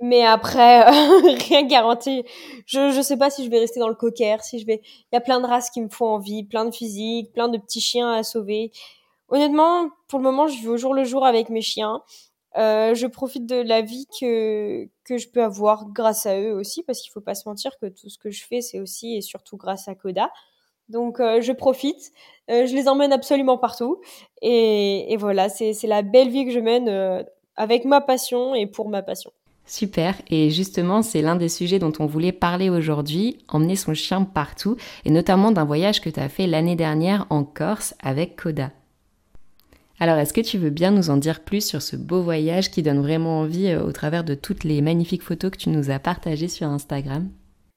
Mais 0.00 0.25
après, 0.25 0.85
rien 1.49 1.62
garanti. 1.66 2.25
Je 2.66 2.97
ne 2.97 3.02
sais 3.02 3.16
pas 3.16 3.31
si 3.31 3.45
je 3.45 3.50
vais 3.50 3.59
rester 3.59 3.81
dans 3.81 3.88
le 3.88 3.95
cocker, 3.95 4.37
si 4.43 4.59
je 4.59 4.66
vais. 4.66 4.83
Il 4.85 5.14
y 5.14 5.16
a 5.16 5.21
plein 5.21 5.40
de 5.40 5.47
races 5.47 5.71
qui 5.71 5.81
me 5.81 5.88
font 5.88 6.07
envie, 6.07 6.45
plein 6.45 6.66
de 6.66 6.75
physiques, 6.75 7.33
plein 7.33 7.49
de 7.49 7.59
petits 7.59 7.81
chiens 7.81 8.12
à 8.12 8.23
sauver. 8.23 8.73
Honnêtement, 9.28 9.88
pour 10.09 10.19
le 10.19 10.25
moment, 10.25 10.47
je 10.47 10.59
vis 10.59 10.69
au 10.69 10.76
jour 10.76 10.95
le 10.95 11.04
jour 11.04 11.25
avec 11.25 11.49
mes 11.49 11.62
chiens. 11.62 12.02
Euh, 12.57 12.95
je 12.95 13.07
profite 13.07 13.47
de 13.47 13.57
la 13.57 13.83
vie 13.83 14.07
que, 14.21 14.87
que 15.04 15.19
je 15.19 15.28
peux 15.28 15.43
avoir 15.43 15.87
grâce 15.90 16.26
à 16.26 16.38
eux 16.38 16.52
aussi, 16.52 16.83
parce 16.85 17.00
qu'il 17.00 17.11
faut 17.11 17.21
pas 17.21 17.35
se 17.35 17.49
mentir 17.49 17.73
que 17.81 17.87
tout 17.87 18.09
ce 18.09 18.19
que 18.19 18.31
je 18.31 18.45
fais, 18.45 18.61
c'est 18.61 18.78
aussi 18.81 19.16
et 19.16 19.23
surtout 19.23 19.57
grâce 19.57 19.88
à 19.88 19.95
Coda. 19.95 20.31
Donc 20.88 21.20
euh, 21.20 21.40
je 21.40 21.52
profite, 21.52 22.12
euh, 22.50 22.66
je 22.66 22.74
les 22.74 22.88
emmène 22.88 23.12
absolument 23.12 23.58
partout. 23.58 24.00
Et, 24.42 25.16
voilà, 25.18 25.48
c'est 25.48 25.74
la 25.84 26.02
belle 26.02 26.28
vie 26.28 26.44
que 26.44 26.52
je 26.52 26.60
mène 26.60 26.88
euh, 26.88 27.22
avec 27.56 27.84
ma 27.84 28.00
passion 28.00 28.54
et 28.54 28.66
pour 28.66 28.88
ma 28.88 29.02
passion. 29.02 29.32
Super, 29.66 30.14
et 30.28 30.50
justement 30.50 31.00
c'est 31.00 31.22
l'un 31.22 31.36
des 31.36 31.48
sujets 31.48 31.78
dont 31.78 31.92
on 31.98 32.04
voulait 32.04 32.32
parler 32.32 32.68
aujourd'hui, 32.68 33.38
emmener 33.48 33.76
son 33.76 33.94
chien 33.94 34.22
partout, 34.24 34.76
et 35.06 35.10
notamment 35.10 35.52
d'un 35.52 35.64
voyage 35.64 36.02
que 36.02 36.10
tu 36.10 36.20
as 36.20 36.28
fait 36.28 36.46
l'année 36.46 36.76
dernière 36.76 37.26
en 37.30 37.44
Corse 37.44 37.94
avec 38.02 38.36
Coda. 38.36 38.72
Alors, 40.00 40.18
est-ce 40.18 40.32
que 40.32 40.40
tu 40.40 40.58
veux 40.58 40.70
bien 40.70 40.90
nous 40.90 41.08
en 41.08 41.16
dire 41.16 41.40
plus 41.40 41.64
sur 41.64 41.80
ce 41.80 41.94
beau 41.94 42.20
voyage 42.20 42.70
qui 42.72 42.82
donne 42.82 43.00
vraiment 43.00 43.40
envie 43.40 43.74
au 43.76 43.92
travers 43.92 44.24
de 44.24 44.34
toutes 44.34 44.64
les 44.64 44.82
magnifiques 44.82 45.22
photos 45.22 45.52
que 45.52 45.56
tu 45.56 45.70
nous 45.70 45.88
as 45.88 46.00
partagées 46.00 46.48
sur 46.48 46.66
Instagram? 46.66 47.30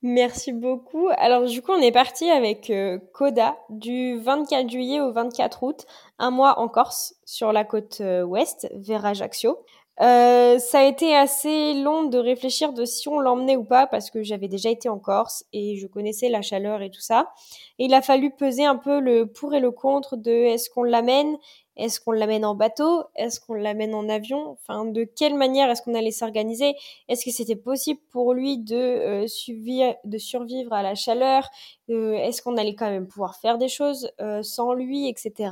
Merci 0.04 0.54
beaucoup. 0.54 1.10
Alors 1.18 1.46
du 1.46 1.62
coup, 1.64 1.72
on 1.72 1.82
est 1.82 1.92
parti 1.92 2.30
avec 2.30 2.70
euh, 2.70 3.00
Coda 3.14 3.58
du 3.70 4.18
24 4.20 4.70
juillet 4.70 5.00
au 5.00 5.12
24 5.12 5.64
août, 5.64 5.86
un 6.20 6.30
mois 6.30 6.60
en 6.60 6.68
Corse, 6.68 7.16
sur 7.26 7.52
la 7.52 7.64
côte 7.64 7.98
euh, 8.02 8.22
ouest, 8.24 8.70
vers 8.76 9.06
Ajaccio. 9.06 9.58
Euh, 10.00 10.60
ça 10.60 10.82
a 10.82 10.84
été 10.84 11.16
assez 11.16 11.74
long 11.74 12.04
de 12.04 12.20
réfléchir 12.20 12.72
de 12.72 12.86
si 12.86 13.10
on 13.10 13.20
l'emmenait 13.20 13.56
ou 13.58 13.64
pas 13.64 13.88
parce 13.88 14.12
que 14.12 14.22
j'avais 14.22 14.48
déjà 14.48 14.70
été 14.70 14.90
en 14.90 15.00
Corse 15.00 15.44
et 15.54 15.76
je 15.78 15.88
connaissais 15.88 16.30
la 16.30 16.44
chaleur 16.44 16.84
et 16.84 16.92
tout 16.92 17.02
ça. 17.02 17.32
Et 17.80 17.86
il 17.86 17.94
a 17.96 18.04
fallu 18.04 18.30
peser 18.32 18.64
un 18.66 18.76
peu 18.76 19.00
le 19.00 19.26
pour 19.26 19.56
et 19.56 19.60
le 19.60 19.72
contre 19.72 20.16
de 20.16 20.30
est-ce 20.32 20.70
qu'on 20.70 20.84
l'amène, 20.84 21.38
est-ce 21.78 22.00
qu'on 22.00 22.12
l'amène 22.12 22.46
en 22.46 22.54
bateau, 22.54 23.06
est-ce 23.16 23.40
qu'on 23.40 23.56
l'amène 23.56 23.96
en 23.96 24.08
avion, 24.08 24.52
enfin 24.52 24.86
de 24.86 25.04
quelle 25.04 25.34
manière 25.34 25.68
est-ce 25.72 25.82
qu'on 25.82 25.96
allait 25.96 26.12
s'organiser, 26.12 26.76
est-ce 27.08 27.26
que 27.26 27.32
c'était 27.32 27.56
possible 27.56 28.00
pour 28.12 28.36
lui 28.36 28.60
de, 28.60 28.76
euh, 28.76 29.28
survivre, 29.28 29.96
de 30.04 30.18
survivre 30.20 30.74
à 30.74 30.84
la 30.84 30.94
chaleur, 30.94 31.50
euh, 31.90 32.14
est-ce 32.14 32.44
qu'on 32.44 32.58
allait 32.58 32.76
quand 32.76 32.90
même 32.90 33.08
pouvoir 33.08 33.36
faire 33.36 33.58
des 33.58 33.68
choses 33.68 34.12
sans 34.44 34.74
lui, 34.74 35.10
etc 35.10 35.50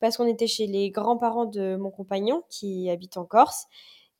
parce 0.00 0.16
qu'on 0.16 0.26
était 0.26 0.46
chez 0.46 0.66
les 0.66 0.90
grands-parents 0.90 1.46
de 1.46 1.76
mon 1.76 1.90
compagnon 1.90 2.42
qui 2.48 2.90
habite 2.90 3.16
en 3.16 3.24
Corse. 3.24 3.66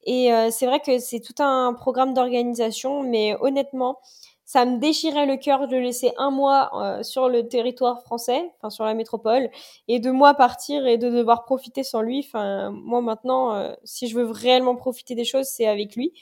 Et 0.05 0.33
euh, 0.33 0.49
c'est 0.50 0.67
vrai 0.67 0.81
que 0.81 0.99
c'est 0.99 1.21
tout 1.21 1.43
un 1.43 1.75
programme 1.75 2.14
d'organisation, 2.14 3.02
mais 3.02 3.37
honnêtement, 3.40 3.99
ça 4.45 4.64
me 4.64 4.79
déchirait 4.79 5.26
le 5.26 5.37
cœur 5.37 5.69
de 5.69 5.76
laisser 5.76 6.12
un 6.17 6.31
mois 6.31 6.71
euh, 6.75 7.02
sur 7.02 7.29
le 7.29 7.47
territoire 7.47 8.02
français, 8.02 8.50
enfin 8.57 8.71
sur 8.71 8.85
la 8.85 8.95
métropole, 8.95 9.49
et 9.88 10.00
de 10.00 10.11
moi 10.11 10.35
partir 10.35 10.87
et 10.87 10.99
de 10.99 11.09
devoir 11.11 11.45
profiter 11.45 11.83
sans 11.83 12.00
lui. 12.00 12.25
Enfin, 12.26 12.71
moi 12.71 13.00
maintenant, 13.00 13.55
euh, 13.55 13.73
si 13.85 14.09
je 14.09 14.17
veux 14.17 14.31
réellement 14.31 14.75
profiter 14.75 15.14
des 15.14 15.25
choses, 15.25 15.47
c'est 15.47 15.67
avec 15.67 15.95
lui. 15.95 16.12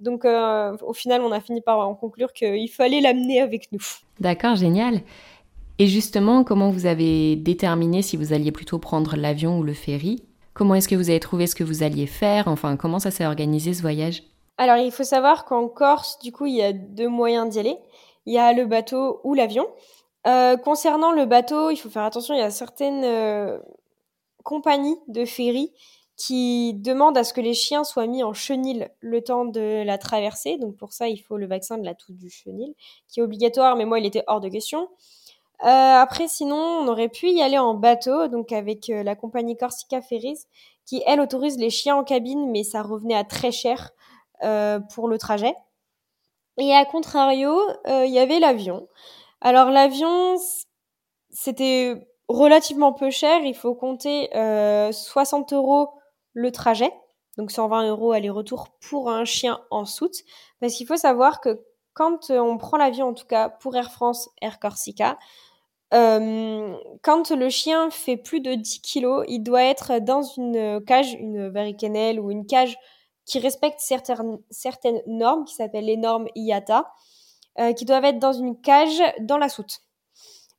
Donc 0.00 0.24
au 0.24 0.92
final, 0.92 1.22
on 1.22 1.32
a 1.32 1.40
fini 1.40 1.60
par 1.60 1.80
en 1.80 1.96
conclure 1.96 2.32
qu'il 2.32 2.70
fallait 2.70 3.00
l'amener 3.00 3.40
avec 3.40 3.72
nous. 3.72 3.82
D'accord, 4.20 4.54
génial. 4.54 5.00
Et 5.78 5.86
justement, 5.86 6.42
comment 6.42 6.70
vous 6.70 6.86
avez 6.86 7.36
déterminé 7.36 8.02
si 8.02 8.16
vous 8.16 8.32
alliez 8.32 8.50
plutôt 8.50 8.78
prendre 8.78 9.16
l'avion 9.16 9.58
ou 9.58 9.62
le 9.62 9.74
ferry? 9.74 10.24
Comment 10.52 10.74
est-ce 10.74 10.88
que 10.88 10.96
vous 10.96 11.08
avez 11.08 11.20
trouvé 11.20 11.46
ce 11.46 11.54
que 11.54 11.62
vous 11.62 11.84
alliez 11.84 12.06
faire? 12.06 12.48
Enfin, 12.48 12.76
comment 12.76 12.98
ça 12.98 13.12
s'est 13.12 13.26
organisé 13.26 13.74
ce 13.74 13.82
voyage? 13.82 14.24
Alors, 14.56 14.76
il 14.76 14.90
faut 14.90 15.04
savoir 15.04 15.44
qu'en 15.44 15.68
Corse, 15.68 16.18
du 16.18 16.32
coup, 16.32 16.46
il 16.46 16.56
y 16.56 16.62
a 16.62 16.72
deux 16.72 17.08
moyens 17.08 17.48
d'y 17.48 17.60
aller. 17.60 17.76
Il 18.26 18.34
y 18.34 18.38
a 18.38 18.52
le 18.52 18.66
bateau 18.66 19.20
ou 19.22 19.34
l'avion. 19.34 19.68
Euh, 20.26 20.56
concernant 20.56 21.12
le 21.12 21.26
bateau, 21.26 21.70
il 21.70 21.76
faut 21.76 21.88
faire 21.88 22.02
attention, 22.02 22.34
il 22.34 22.40
y 22.40 22.42
a 22.42 22.50
certaines 22.50 23.04
euh, 23.04 23.58
compagnies 24.42 24.98
de 25.06 25.24
ferry 25.24 25.72
qui 26.16 26.74
demandent 26.74 27.16
à 27.16 27.22
ce 27.22 27.32
que 27.32 27.40
les 27.40 27.54
chiens 27.54 27.84
soient 27.84 28.08
mis 28.08 28.24
en 28.24 28.32
chenil 28.32 28.90
le 28.98 29.22
temps 29.22 29.44
de 29.44 29.84
la 29.84 29.96
traversée. 29.96 30.58
Donc 30.58 30.76
pour 30.76 30.92
ça, 30.92 31.08
il 31.08 31.18
faut 31.18 31.36
le 31.36 31.46
vaccin 31.46 31.78
de 31.78 31.84
la 31.84 31.94
toux 31.94 32.12
du 32.12 32.28
chenil, 32.28 32.74
qui 33.06 33.20
est 33.20 33.22
obligatoire, 33.22 33.76
mais 33.76 33.84
moi, 33.84 34.00
il 34.00 34.06
était 34.06 34.24
hors 34.26 34.40
de 34.40 34.48
question. 34.48 34.88
Euh, 35.64 35.66
après, 35.66 36.28
sinon, 36.28 36.56
on 36.56 36.88
aurait 36.88 37.08
pu 37.08 37.30
y 37.30 37.42
aller 37.42 37.58
en 37.58 37.74
bateau, 37.74 38.28
donc 38.28 38.52
avec 38.52 38.90
euh, 38.90 39.02
la 39.02 39.16
compagnie 39.16 39.56
Corsica 39.56 40.00
Ferries, 40.00 40.44
qui 40.86 41.02
elle 41.06 41.20
autorise 41.20 41.58
les 41.58 41.70
chiens 41.70 41.96
en 41.96 42.04
cabine, 42.04 42.50
mais 42.50 42.62
ça 42.62 42.82
revenait 42.82 43.16
à 43.16 43.24
très 43.24 43.50
cher 43.50 43.90
euh, 44.44 44.78
pour 44.94 45.08
le 45.08 45.18
trajet. 45.18 45.54
Et 46.58 46.74
à 46.74 46.84
contrario, 46.84 47.56
il 47.86 48.10
y 48.10 48.18
avait 48.18 48.40
l'avion. 48.40 48.88
Alors 49.40 49.70
l'avion, 49.70 50.36
c'était 51.30 52.08
relativement 52.26 52.92
peu 52.92 53.10
cher. 53.10 53.42
Il 53.44 53.54
faut 53.54 53.76
compter 53.76 54.28
60 54.92 55.52
euros 55.52 55.90
le 56.32 56.50
trajet, 56.50 56.92
donc 57.36 57.52
120 57.52 57.88
euros 57.90 58.10
aller-retour 58.10 58.70
pour 58.88 59.08
un 59.08 59.24
chien 59.24 59.60
en 59.70 59.84
soute. 59.84 60.16
Parce 60.60 60.74
qu'il 60.74 60.86
faut 60.88 60.96
savoir 60.96 61.40
que 61.40 61.62
quand 61.94 62.30
on 62.30 62.58
prend 62.58 62.76
l'avion, 62.76 63.08
en 63.08 63.14
tout 63.14 63.26
cas 63.26 63.48
pour 63.48 63.76
Air 63.76 63.92
France, 63.92 64.28
Air 64.40 64.58
Corsica, 64.58 65.16
euh, 65.94 66.76
quand 67.02 67.30
le 67.30 67.48
chien 67.48 67.90
fait 67.90 68.16
plus 68.16 68.40
de 68.40 68.54
10 68.54 68.82
kilos, 68.82 69.24
il 69.28 69.40
doit 69.40 69.64
être 69.64 69.98
dans 70.00 70.22
une 70.22 70.82
cage, 70.84 71.14
une 71.14 71.48
varicannelle 71.48 72.20
ou 72.20 72.30
une 72.30 72.46
cage 72.46 72.76
qui 73.24 73.38
respecte 73.38 73.80
certaines, 73.80 74.38
certaines 74.50 75.02
normes, 75.06 75.44
qui 75.44 75.54
s'appellent 75.54 75.86
les 75.86 75.96
normes 75.96 76.28
IATA, 76.34 76.90
euh, 77.58 77.72
qui 77.72 77.84
doivent 77.84 78.04
être 78.04 78.18
dans 78.18 78.32
une 78.32 78.60
cage 78.60 79.02
dans 79.20 79.38
la 79.38 79.48
soute. 79.48 79.80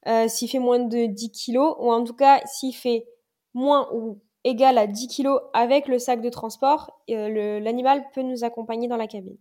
Euh, 0.07 0.27
s'il 0.27 0.49
fait 0.49 0.59
moins 0.59 0.79
de 0.79 1.05
10 1.05 1.31
kilos, 1.31 1.75
ou 1.79 1.91
en 1.91 2.03
tout 2.03 2.15
cas 2.15 2.41
s'il 2.45 2.73
fait 2.73 3.05
moins 3.53 3.87
ou 3.93 4.19
égal 4.43 4.77
à 4.77 4.87
10 4.87 5.07
kilos 5.07 5.41
avec 5.53 5.87
le 5.87 5.99
sac 5.99 6.21
de 6.21 6.29
transport, 6.29 7.01
l'animal 7.07 8.03
peut 8.13 8.21
nous 8.21 8.43
accompagner 8.43 8.87
dans 8.87 8.97
la 8.97 9.07
cabine. 9.07 9.37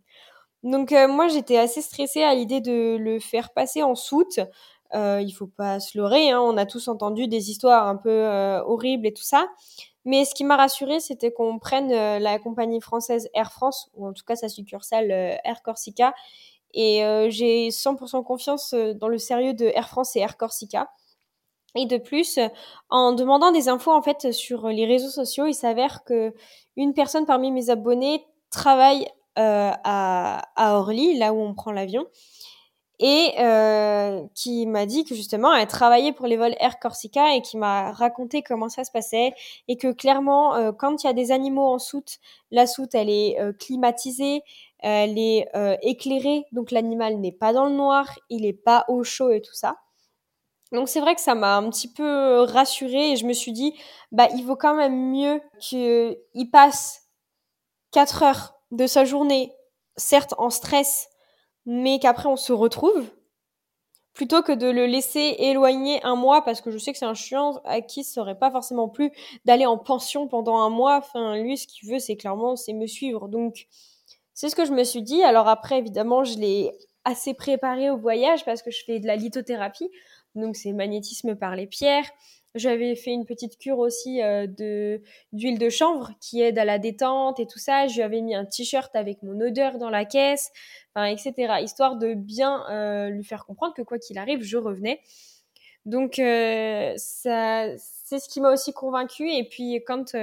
Donc 0.65 0.91
moi 0.91 1.29
j'étais 1.29 1.57
assez 1.57 1.81
stressée 1.81 2.25
à 2.25 2.35
l'idée 2.35 2.61
de 2.61 2.97
le 2.99 3.21
faire 3.21 3.53
passer 3.53 3.85
en 3.85 3.95
soute 3.95 4.41
euh, 4.95 5.21
il 5.21 5.33
faut 5.33 5.47
pas 5.47 5.81
se 5.81 5.99
leurrer, 5.99 6.31
hein, 6.31 6.41
on 6.41 6.57
a 6.57 6.65
tous 6.67 6.89
entendu 6.89 7.29
des 7.29 7.51
histoires 7.51 7.89
un 7.89 7.97
peu 7.97 8.11
euh, 8.11 8.63
horribles 8.65 9.07
et 9.07 9.13
tout 9.13 9.23
ça. 9.23 9.49
Mais 10.05 10.25
ce 10.25 10.35
qui 10.35 10.45
m'a 10.45 10.57
rassurée, 10.57 11.01
c'était 11.01 11.33
qu'on 11.33 11.59
prenne 11.59 11.93
euh, 11.93 12.19
la 12.19 12.39
compagnie 12.39 12.81
française 12.81 13.29
Air 13.35 13.53
France, 13.53 13.91
ou 13.95 14.07
en 14.07 14.13
tout 14.13 14.25
cas 14.25 14.37
sa 14.37 14.49
succursale 14.49 15.11
euh, 15.11 15.37
Air 15.45 15.63
Corsica. 15.63 16.15
Et 16.75 17.01
j'ai 17.31 17.71
100% 17.71 18.23
confiance 18.25 18.75
dans 18.75 19.09
le 19.09 19.17
sérieux 19.17 19.55
de 19.55 19.65
Air 19.75 19.89
France 19.89 20.15
et 20.17 20.21
Air 20.21 20.37
Corsica. 20.37 20.91
Et 21.75 21.87
de 21.87 21.97
plus, 21.97 22.39
en 22.91 23.13
demandant 23.13 23.53
des 23.53 23.71
infos 23.71 23.91
en 23.91 24.03
fait 24.03 24.33
sur 24.33 24.69
les 24.69 24.85
réseaux 24.85 25.09
sociaux, 25.09 25.47
il 25.47 25.55
s'avère 25.55 26.05
que 26.05 26.35
une 26.77 26.93
personne 26.93 27.25
parmi 27.25 27.51
mes 27.53 27.71
abonnés 27.71 28.27
travaille 28.51 29.07
à, 29.35 30.43
à 30.57 30.77
Orly, 30.77 31.17
là 31.17 31.33
où 31.33 31.41
on 31.41 31.55
prend 31.55 31.73
l'avion 31.73 32.07
et 33.01 33.35
euh, 33.39 34.23
qui 34.35 34.67
m'a 34.67 34.87
dit 34.87 35.05
que 35.05 35.15
justement 35.15 35.55
elle 35.55 35.69
travaillait 35.69 36.13
pour 36.13 36.27
les 36.27 36.37
vols 36.37 36.57
Air 36.59 36.79
Corsica 36.81 37.35
et 37.35 37.43
qui 37.43 37.57
m'a 37.57 37.93
raconté 37.93 38.43
comment 38.43 38.69
ça 38.69 38.85
se 38.85 38.91
passait 38.91 39.35
et 39.69 39.77
que 39.77 39.93
clairement 39.93 40.57
euh, 40.57 40.73
quand 40.73 41.03
il 41.03 41.07
y 41.07 41.11
a 41.11 41.13
des 41.13 41.31
animaux 41.31 41.67
en 41.67 41.79
soute, 41.79 42.19
la 42.51 42.67
soute 42.67 42.95
elle 42.95 43.11
est 43.11 43.41
euh, 43.41 43.53
climatisée, 43.53 44.43
elle 44.81 45.19
est 45.19 45.49
euh, 45.55 45.77
éclairée 45.83 46.45
donc 46.53 46.73
l'animal 46.73 47.19
n'est 47.19 47.33
pas 47.33 47.53
dans 47.53 47.67
le 47.67 47.75
noir, 47.75 48.19
il 48.31 48.45
est 48.45 48.53
pas 48.53 48.85
au 48.89 49.05
chaud 49.05 49.31
et 49.31 49.41
tout 49.41 49.55
ça. 49.55 49.77
Donc 50.73 50.89
c'est 50.89 51.01
vrai 51.01 51.15
que 51.15 51.21
ça 51.21 51.35
m'a 51.35 51.57
un 51.57 51.71
petit 51.71 51.91
peu 51.91 52.41
rassurée 52.43 53.13
et 53.13 53.17
je 53.17 53.27
me 53.27 53.33
suis 53.33 53.53
dit 53.53 53.75
bah 54.11 54.29
il 54.35 54.45
vaut 54.45 54.57
quand 54.57 54.75
même 54.75 55.13
mieux 55.13 55.41
qu'il 55.61 56.17
passe 56.53 57.05
4 57.93 58.23
heures 58.25 58.55
de 58.71 58.87
sa 58.87 59.05
journée 59.05 59.55
certes 59.97 60.35
en 60.37 60.51
stress 60.51 61.09
mais 61.71 61.99
qu'après 61.99 62.29
on 62.29 62.37
se 62.37 62.55
retrouve, 62.55 63.05
plutôt 64.15 64.43
que 64.43 64.53
de 64.53 64.67
le 64.67 64.87
laisser 64.87 65.37
éloigner 65.39 66.03
un 66.03 66.17
mois, 66.17 66.43
parce 66.43 66.63
que 66.63 66.71
je 66.71 66.79
sais 66.79 66.93
que 66.93 66.99
c'est 66.99 67.05
un 67.05 67.13
chien 67.13 67.61
à 67.65 67.83
qui 67.83 68.05
ça 68.05 68.23
aurait 68.23 68.39
pas 68.39 68.51
forcément 68.51 68.89
plu 68.89 69.13
d'aller 69.45 69.67
en 69.67 69.77
pension 69.77 70.27
pendant 70.27 70.57
un 70.57 70.71
mois. 70.71 70.97
Enfin, 70.97 71.37
lui, 71.37 71.59
ce 71.59 71.67
qu'il 71.67 71.91
veut, 71.91 71.99
c'est 71.99 72.17
clairement, 72.17 72.57
c'est 72.57 72.73
me 72.73 72.87
suivre. 72.87 73.29
Donc, 73.29 73.67
c'est 74.33 74.49
ce 74.49 74.57
que 74.57 74.65
je 74.65 74.73
me 74.73 74.83
suis 74.83 75.03
dit. 75.03 75.23
Alors 75.23 75.47
après, 75.47 75.79
évidemment, 75.79 76.25
je 76.25 76.39
l'ai 76.39 76.73
assez 77.05 77.35
préparé 77.35 77.91
au 77.91 77.99
voyage 77.99 78.47
parce 78.47 78.63
que 78.63 78.71
je 78.71 78.83
fais 78.85 78.99
de 78.99 79.07
la 79.07 79.17
lithothérapie. 79.17 79.91
Donc, 80.35 80.57
c'est 80.57 80.73
magnétisme 80.73 81.37
par 81.37 81.55
les 81.55 81.67
pierres. 81.67 82.09
J'avais 82.55 82.95
fait 82.97 83.11
une 83.11 83.27
petite 83.27 83.59
cure 83.59 83.79
aussi 83.79 84.23
euh, 84.23 84.47
de 84.47 85.03
d'huile 85.33 85.59
de 85.59 85.69
chanvre 85.69 86.13
qui 86.21 86.41
aide 86.41 86.59
à 86.59 86.65
la 86.65 86.79
détente 86.79 87.39
et 87.41 87.47
tout 87.47 87.59
ça. 87.59 87.87
Je 87.87 87.97
lui 87.97 88.03
avais 88.03 88.23
mis 88.23 88.35
un 88.35 88.47
t-shirt 88.47 88.95
avec 88.97 89.23
mon 89.23 89.39
odeur 89.41 89.79
dans 89.79 89.91
la 89.91 90.05
caisse, 90.07 90.51
etc. 90.97 91.61
Histoire 91.63 91.97
de 91.97 92.15
bien 92.15 92.65
euh, 92.71 93.11
lui 93.11 93.25
faire 93.25 93.45
comprendre 93.45 93.75
que 93.75 93.83
quoi 93.83 93.99
qu'il 93.99 94.19
arrive, 94.19 94.43
je 94.43 94.57
revenais. 94.57 95.01
Donc 95.85 96.19
euh, 96.19 96.95
ça, 96.97 97.67
c'est 97.77 98.19
ce 98.19 98.29
qui 98.29 98.41
m'a 98.41 98.53
aussi 98.53 98.73
convaincue. 98.73 99.31
Et 99.31 99.45
puis 99.45 99.83
quand 99.87 100.17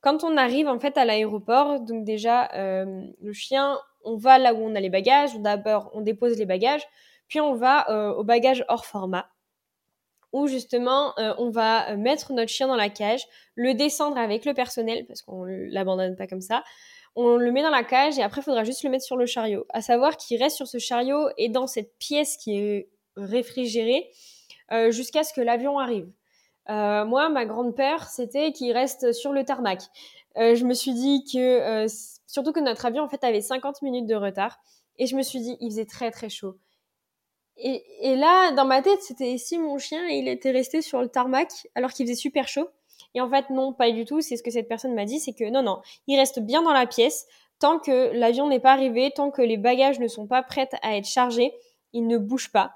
Quand 0.00 0.24
on 0.24 0.36
arrive 0.36 0.68
en 0.68 0.80
fait 0.80 0.98
à 0.98 1.04
l'aéroport, 1.04 1.80
donc 1.80 2.04
déjà 2.04 2.50
le 2.54 3.32
chien, 3.32 3.78
on 4.04 4.16
va 4.16 4.38
là 4.38 4.52
où 4.52 4.58
on 4.58 4.74
a 4.74 4.80
les 4.80 4.90
bagages. 4.90 5.38
D'abord, 5.40 5.90
on 5.94 6.02
dépose 6.02 6.36
les 6.38 6.46
bagages, 6.46 6.86
puis 7.28 7.40
on 7.40 7.54
va 7.54 7.88
au 8.16 8.24
bagage 8.24 8.64
hors 8.68 8.84
format 8.84 9.31
où 10.32 10.46
justement 10.46 11.14
on 11.38 11.50
va 11.50 11.96
mettre 11.96 12.32
notre 12.32 12.50
chien 12.50 12.66
dans 12.66 12.76
la 12.76 12.88
cage, 12.88 13.22
le 13.54 13.74
descendre 13.74 14.16
avec 14.16 14.44
le 14.44 14.54
personnel 14.54 15.04
parce 15.06 15.22
qu'on 15.22 15.44
l'abandonne 15.44 16.16
pas 16.16 16.26
comme 16.26 16.40
ça. 16.40 16.64
On 17.14 17.36
le 17.36 17.52
met 17.52 17.62
dans 17.62 17.70
la 17.70 17.84
cage 17.84 18.18
et 18.18 18.22
après 18.22 18.40
il 18.40 18.44
faudra 18.44 18.64
juste 18.64 18.82
le 18.82 18.90
mettre 18.90 19.04
sur 19.04 19.16
le 19.16 19.26
chariot. 19.26 19.66
À 19.70 19.82
savoir 19.82 20.16
qu'il 20.16 20.42
reste 20.42 20.56
sur 20.56 20.66
ce 20.66 20.78
chariot 20.78 21.28
et 21.36 21.48
dans 21.48 21.66
cette 21.66 21.96
pièce 21.98 22.36
qui 22.38 22.56
est 22.56 22.88
réfrigérée 23.16 24.10
jusqu'à 24.90 25.22
ce 25.22 25.34
que 25.34 25.42
l'avion 25.42 25.78
arrive. 25.78 26.08
Euh, 26.68 27.04
moi, 27.04 27.28
ma 27.28 27.44
grande 27.44 27.74
peur, 27.74 28.04
c'était 28.04 28.52
qu'il 28.52 28.72
reste 28.72 29.12
sur 29.12 29.32
le 29.32 29.44
tarmac. 29.44 29.82
Euh, 30.38 30.54
je 30.54 30.64
me 30.64 30.74
suis 30.74 30.94
dit 30.94 31.24
que, 31.24 31.38
euh, 31.38 31.86
surtout 32.26 32.52
que 32.52 32.60
notre 32.60 32.86
avion, 32.86 33.02
en 33.02 33.08
fait, 33.08 33.24
avait 33.24 33.40
50 33.40 33.82
minutes 33.82 34.06
de 34.06 34.14
retard. 34.14 34.58
Et 34.98 35.06
je 35.06 35.16
me 35.16 35.22
suis 35.22 35.40
dit, 35.40 35.56
il 35.60 35.70
faisait 35.70 35.86
très, 35.86 36.10
très 36.10 36.28
chaud. 36.28 36.56
Et, 37.56 38.16
là, 38.16 38.52
dans 38.52 38.64
ma 38.64 38.82
tête, 38.82 39.02
c'était 39.02 39.38
si 39.38 39.58
mon 39.58 39.78
chien, 39.78 40.06
il 40.08 40.26
était 40.28 40.50
resté 40.50 40.82
sur 40.82 41.00
le 41.00 41.08
tarmac 41.08 41.48
alors 41.74 41.92
qu'il 41.92 42.06
faisait 42.06 42.16
super 42.16 42.48
chaud? 42.48 42.68
Et 43.14 43.20
en 43.20 43.28
fait, 43.28 43.50
non, 43.50 43.72
pas 43.72 43.90
du 43.90 44.04
tout. 44.04 44.20
C'est 44.20 44.36
ce 44.36 44.42
que 44.42 44.50
cette 44.50 44.68
personne 44.68 44.94
m'a 44.94 45.04
dit, 45.04 45.20
c'est 45.20 45.34
que 45.34 45.48
non, 45.50 45.62
non, 45.62 45.80
il 46.06 46.18
reste 46.18 46.40
bien 46.40 46.62
dans 46.62 46.72
la 46.72 46.86
pièce. 46.86 47.26
Tant 47.58 47.78
que 47.78 48.12
l'avion 48.14 48.48
n'est 48.48 48.60
pas 48.60 48.72
arrivé, 48.72 49.12
tant 49.14 49.30
que 49.30 49.42
les 49.42 49.56
bagages 49.56 50.00
ne 50.00 50.08
sont 50.08 50.26
pas 50.26 50.42
prêts 50.42 50.68
à 50.82 50.96
être 50.96 51.06
chargés, 51.06 51.52
il 51.92 52.06
ne 52.06 52.18
bouge 52.18 52.50
pas. 52.50 52.72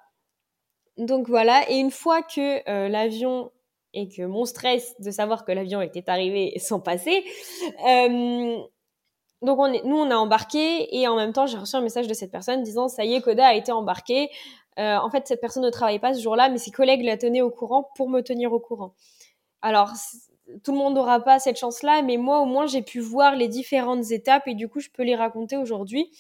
Donc 0.99 1.29
voilà, 1.29 1.69
et 1.71 1.77
une 1.77 1.91
fois 1.91 2.23
que 2.23 2.89
l'avion 2.89 3.51
et 3.97 4.09
que 4.09 4.23
mon 4.23 4.45
stress 4.45 4.95
de 5.01 5.11
savoir 5.11 5.45
que 5.45 5.53
l'avion 5.53 5.81
était 5.81 6.09
arrivé 6.09 6.57
s'en 6.59 6.81
passait. 6.81 7.25
Euh, 7.89 8.59
donc 9.43 9.59
nous, 9.85 9.97
on 9.97 10.11
a 10.11 10.17
embarqué 10.17 10.95
et 10.97 11.09
en 11.09 11.17
même 11.17 11.33
temps, 11.33 11.47
j'ai 11.47 11.59
reçu 11.59 11.77
un 11.77 11.81
message 11.81 12.07
de 12.07 12.15
cette 12.15 12.31
personne 12.31 12.63
disant 12.63 12.89
ça 12.89 13.05
y 13.05 13.15
est, 13.15 13.21
Coda 13.23 13.47
a 13.47 13.55
été 13.55 13.73
embarqué. 13.73 14.31
Euh, 14.79 14.97
en 14.97 15.11
fait, 15.11 15.27
cette 15.27 15.41
personne 15.41 15.65
ne 15.65 15.71
travaillait 15.71 15.99
pas 15.99 16.15
ce 16.15 16.21
jour-là, 16.21 16.49
mais 16.49 16.59
ses 16.59 16.71
collègues 16.71 17.03
la 17.03 17.17
tenaient 17.17 17.43
au 17.43 17.51
courant 17.51 17.91
pour 17.97 18.09
me 18.09 18.21
tenir 18.21 18.53
au 18.53 18.61
courant. 18.61 18.95
Alors, 19.63 19.93
tout 20.63 20.73
le 20.73 20.79
monde 20.79 20.95
n'aura 20.95 21.21
pas 21.21 21.39
cette 21.39 21.59
chance-là, 21.59 22.03
mais 22.03 22.17
moi, 22.19 22.41
au 22.41 22.45
moins, 22.45 22.67
j'ai 22.67 22.83
pu 22.83 23.01
voir 23.01 23.35
les 23.35 23.49
différentes 23.49 24.11
étapes 24.11 24.47
et 24.47 24.55
du 24.55 24.69
coup, 24.69 24.81
je 24.81 24.91
peux 24.91 25.03
les 25.03 25.17
raconter 25.17 25.57
aujourd'hui. 25.57 26.11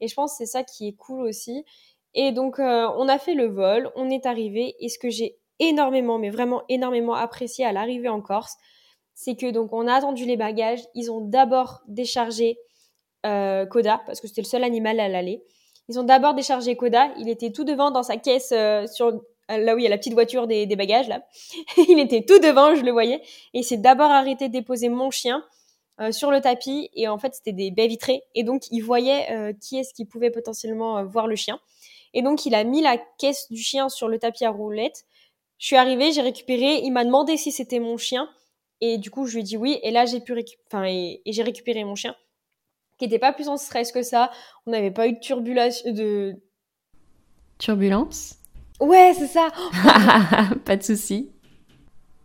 Et 0.00 0.08
je 0.08 0.14
pense 0.14 0.32
que 0.32 0.38
c'est 0.38 0.46
ça 0.46 0.62
qui 0.62 0.88
est 0.88 0.92
cool 0.92 1.22
aussi. 1.22 1.64
Et 2.14 2.32
donc, 2.32 2.58
euh, 2.58 2.88
on 2.96 3.08
a 3.08 3.18
fait 3.18 3.34
le 3.34 3.46
vol, 3.46 3.90
on 3.96 4.10
est 4.10 4.26
arrivé, 4.26 4.76
et 4.80 4.88
ce 4.88 4.98
que 4.98 5.08
j'ai 5.08 5.38
énormément, 5.58 6.18
mais 6.18 6.30
vraiment 6.30 6.62
énormément 6.68 7.14
apprécié 7.14 7.64
à 7.64 7.72
l'arrivée 7.72 8.08
en 8.08 8.20
Corse, 8.20 8.56
c'est 9.14 9.36
que 9.36 9.50
donc 9.50 9.72
on 9.72 9.86
a 9.86 9.94
attendu 9.94 10.24
les 10.24 10.36
bagages, 10.36 10.80
ils 10.94 11.10
ont 11.10 11.20
d'abord 11.20 11.82
déchargé 11.86 12.58
euh, 13.24 13.66
Koda, 13.66 14.02
parce 14.06 14.20
que 14.20 14.26
c'était 14.26 14.42
le 14.42 14.46
seul 14.46 14.64
animal 14.64 14.98
à 15.00 15.08
l'aller. 15.08 15.42
Ils 15.88 15.98
ont 15.98 16.04
d'abord 16.04 16.34
déchargé 16.34 16.76
Koda, 16.76 17.12
il 17.18 17.28
était 17.28 17.50
tout 17.50 17.64
devant 17.64 17.90
dans 17.90 18.02
sa 18.02 18.16
caisse 18.16 18.52
euh, 18.52 18.86
sur 18.86 19.20
là 19.48 19.74
où 19.74 19.78
il 19.78 19.84
y 19.84 19.86
a 19.86 19.90
la 19.90 19.98
petite 19.98 20.14
voiture 20.14 20.46
des, 20.46 20.66
bagages 20.76 21.08
là. 21.08 21.22
il 21.76 21.98
était 21.98 22.22
tout 22.22 22.38
devant, 22.38 22.74
je 22.74 22.82
le 22.82 22.92
voyais, 22.92 23.20
et 23.54 23.58
il 23.58 23.64
s'est 23.64 23.76
d'abord 23.76 24.10
arrêté 24.10 24.48
de 24.48 24.52
déposer 24.52 24.88
mon 24.88 25.10
chien 25.10 25.44
euh, 26.00 26.12
sur 26.12 26.30
le 26.30 26.40
tapis, 26.40 26.90
et 26.94 27.08
en 27.08 27.18
fait 27.18 27.34
c'était 27.34 27.52
des 27.52 27.70
baies 27.70 27.88
vitrées, 27.88 28.22
et 28.34 28.44
donc 28.44 28.62
il 28.70 28.80
voyait 28.80 29.54
qui 29.60 29.78
est-ce 29.78 29.92
qui 29.92 30.04
pouvait 30.04 30.30
potentiellement 30.30 31.04
voir 31.04 31.26
le 31.26 31.36
chien. 31.36 31.60
Et 32.14 32.22
donc 32.22 32.46
il 32.46 32.54
a 32.54 32.64
mis 32.64 32.80
la 32.80 32.96
caisse 33.18 33.50
du 33.50 33.60
chien 33.60 33.88
sur 33.88 34.08
le 34.08 34.18
tapis 34.18 34.44
à 34.44 34.50
roulettes, 34.50 35.04
je 35.62 35.68
suis 35.68 35.76
arrivée, 35.76 36.10
j'ai 36.10 36.22
récupéré, 36.22 36.80
il 36.82 36.90
m'a 36.90 37.04
demandé 37.04 37.36
si 37.36 37.52
c'était 37.52 37.78
mon 37.78 37.96
chien. 37.96 38.28
Et 38.80 38.98
du 38.98 39.12
coup, 39.12 39.26
je 39.26 39.34
lui 39.34 39.40
ai 39.42 39.42
dit 39.44 39.56
oui. 39.56 39.78
Et 39.84 39.92
là, 39.92 40.06
j'ai 40.06 40.18
pu 40.18 40.34
enfin, 40.66 40.84
et, 40.86 41.22
j'ai 41.24 41.44
récupéré 41.44 41.84
mon 41.84 41.94
chien, 41.94 42.16
qui 43.02 43.08
n'était 43.08 43.18
pas 43.18 43.32
plus 43.32 43.48
en 43.48 43.56
stress 43.56 43.90
que 43.90 44.02
ça. 44.02 44.30
On 44.64 44.70
n'avait 44.70 44.92
pas 44.92 45.08
eu 45.08 45.14
de 45.14 45.18
turbulence. 45.18 45.82
De... 45.82 46.36
Turbulence? 47.58 48.36
Ouais, 48.78 49.12
c'est 49.18 49.26
ça. 49.26 49.48
pas 50.64 50.76
de 50.76 50.84
souci. 50.84 51.32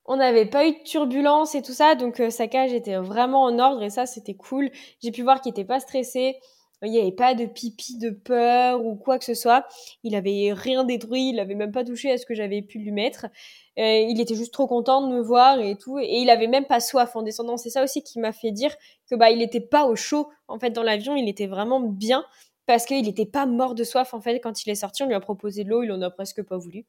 On 0.06 0.18
n'avait 0.18 0.46
pas 0.46 0.68
eu 0.68 0.74
de 0.74 0.84
turbulence 0.84 1.56
et 1.56 1.64
tout 1.64 1.74
ça, 1.74 1.96
donc 1.96 2.20
euh, 2.20 2.30
sa 2.30 2.48
cage 2.48 2.74
était 2.74 2.96
vraiment 2.96 3.44
en 3.44 3.58
ordre 3.58 3.82
et 3.82 3.90
ça, 3.90 4.06
c'était 4.06 4.36
cool. 4.36 4.70
J'ai 5.02 5.12
pu 5.12 5.24
voir 5.24 5.42
qu'il 5.42 5.50
n'était 5.50 5.66
pas 5.66 5.80
stressé 5.80 6.38
il 6.84 6.92
n'y 6.92 7.00
avait 7.00 7.12
pas 7.12 7.34
de 7.34 7.46
pipi 7.46 7.98
de 7.98 8.12
peur 8.12 8.86
ou 8.86 8.96
quoi 8.96 9.18
que 9.18 9.26
ce 9.26 9.34
soit. 9.34 9.66
Il 10.04 10.16
avait 10.16 10.54
rien 10.54 10.84
détruit, 10.84 11.30
il 11.30 11.40
avait 11.40 11.56
même 11.56 11.72
pas 11.72 11.84
touché 11.84 12.12
à 12.12 12.18
ce 12.18 12.26
que 12.26 12.36
j'avais 12.36 12.62
pu 12.62 12.80
lui 12.80 12.92
mettre. 12.92 13.28
Il 13.78 14.20
était 14.22 14.36
juste 14.36 14.54
trop 14.54 14.68
content 14.68 15.08
de 15.08 15.14
me 15.14 15.22
voir 15.22 15.60
et 15.60 15.76
tout. 15.76 16.00
Et 16.00 16.20
il 16.20 16.30
avait 16.30 16.48
même 16.48 16.66
pas 16.66 16.80
soif 16.80 17.16
en 17.16 17.24
descendant. 17.24 17.58
C'est 17.58 17.70
ça 17.70 17.84
aussi 17.84 18.04
qui 18.04 18.20
m'a 18.20 18.32
fait 18.32 18.52
dire 18.52 18.76
que 19.10 19.16
bah 19.16 19.32
il 19.32 19.42
était 19.42 19.62
pas 19.62 19.86
au 19.86 19.96
chaud 19.96 20.30
en 20.48 20.60
fait 20.60 20.72
dans 20.72 20.84
l'avion. 20.84 21.16
Il 21.16 21.28
était 21.30 21.48
vraiment 21.48 21.80
bien 21.80 22.24
parce 22.68 22.86
qu'il 22.86 23.04
n'était 23.04 23.26
pas 23.26 23.46
mort 23.46 23.74
de 23.74 23.84
soif 23.84 24.14
en 24.14 24.22
fait 24.22 24.40
quand 24.40 24.66
il 24.66 24.70
est 24.70 24.76
sorti. 24.76 25.02
On 25.04 25.08
lui 25.08 25.16
a 25.16 25.20
proposé 25.20 25.64
de 25.64 25.70
l'eau, 25.70 25.84
il 25.84 25.92
en 25.92 26.02
a 26.02 26.12
presque 26.12 26.44
pas 26.44 26.58
voulu. 26.58 26.86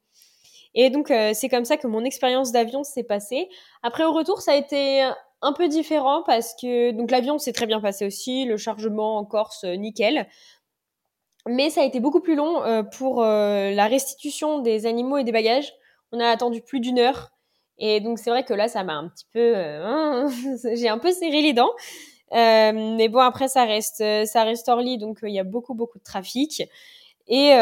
Et 0.75 0.91
donc 0.91 1.11
euh, 1.11 1.33
c'est 1.35 1.49
comme 1.49 1.65
ça 1.65 1.79
que 1.79 1.87
mon 1.87 2.05
expérience 2.05 2.53
d'avion 2.53 2.85
s'est 2.85 3.05
passée. 3.05 3.49
Après 3.83 4.05
au 4.05 4.13
retour 4.13 4.43
ça 4.43 4.53
a 4.53 4.57
été 4.57 5.09
un 5.43 5.53
peu 5.53 5.69
différent 5.69 6.23
parce 6.27 6.55
que 6.61 6.91
donc 6.91 7.11
l'avion 7.11 7.39
s'est 7.39 7.53
très 7.53 7.67
bien 7.67 7.81
passé 7.81 8.07
aussi, 8.07 8.45
le 8.45 8.57
chargement 8.57 9.19
en 9.19 9.25
Corse 9.25 9.65
euh, 9.65 9.75
nickel. 9.75 10.27
Mais 11.47 11.71
ça 11.71 11.83
a 11.83 11.85
été 11.85 12.01
beaucoup 12.01 12.21
plus 12.21 12.35
long 12.35 12.63
euh, 12.65 12.83
pour 12.83 13.23
euh, 13.23 13.71
la 13.71 13.87
restitution 13.87 14.59
des 14.59 14.87
animaux 14.87 15.19
et 15.19 15.25
des 15.25 15.33
bagages. 15.33 15.73
On 16.13 16.21
a 16.21 16.29
attendu 16.29 16.61
plus 16.61 16.81
d'une 16.81 16.99
heure. 16.99 17.31
Et 17.79 18.01
donc 18.01 18.19
c'est 18.19 18.31
vrai 18.31 18.45
que 18.45 18.55
là, 18.55 18.69
ça 18.69 18.83
m'a 18.83 18.95
un 18.95 19.09
petit 19.09 19.27
peu... 19.33 19.55
J'ai 20.75 20.89
un 20.89 20.99
peu 20.99 21.13
serré 21.13 21.43
les 21.43 21.53
dents. 21.53 21.71
mais 22.33 23.09
bon, 23.09 23.21
après, 23.21 23.47
ça 23.47 23.65
reste, 23.65 24.03
ça 24.27 24.43
reste 24.43 24.67
donc 24.67 25.19
il 25.23 25.33
y 25.33 25.39
a 25.39 25.45
beaucoup, 25.45 25.75
beaucoup 25.75 25.99
de 25.99 26.05
trafic. 26.05 26.65
Et, 27.29 27.53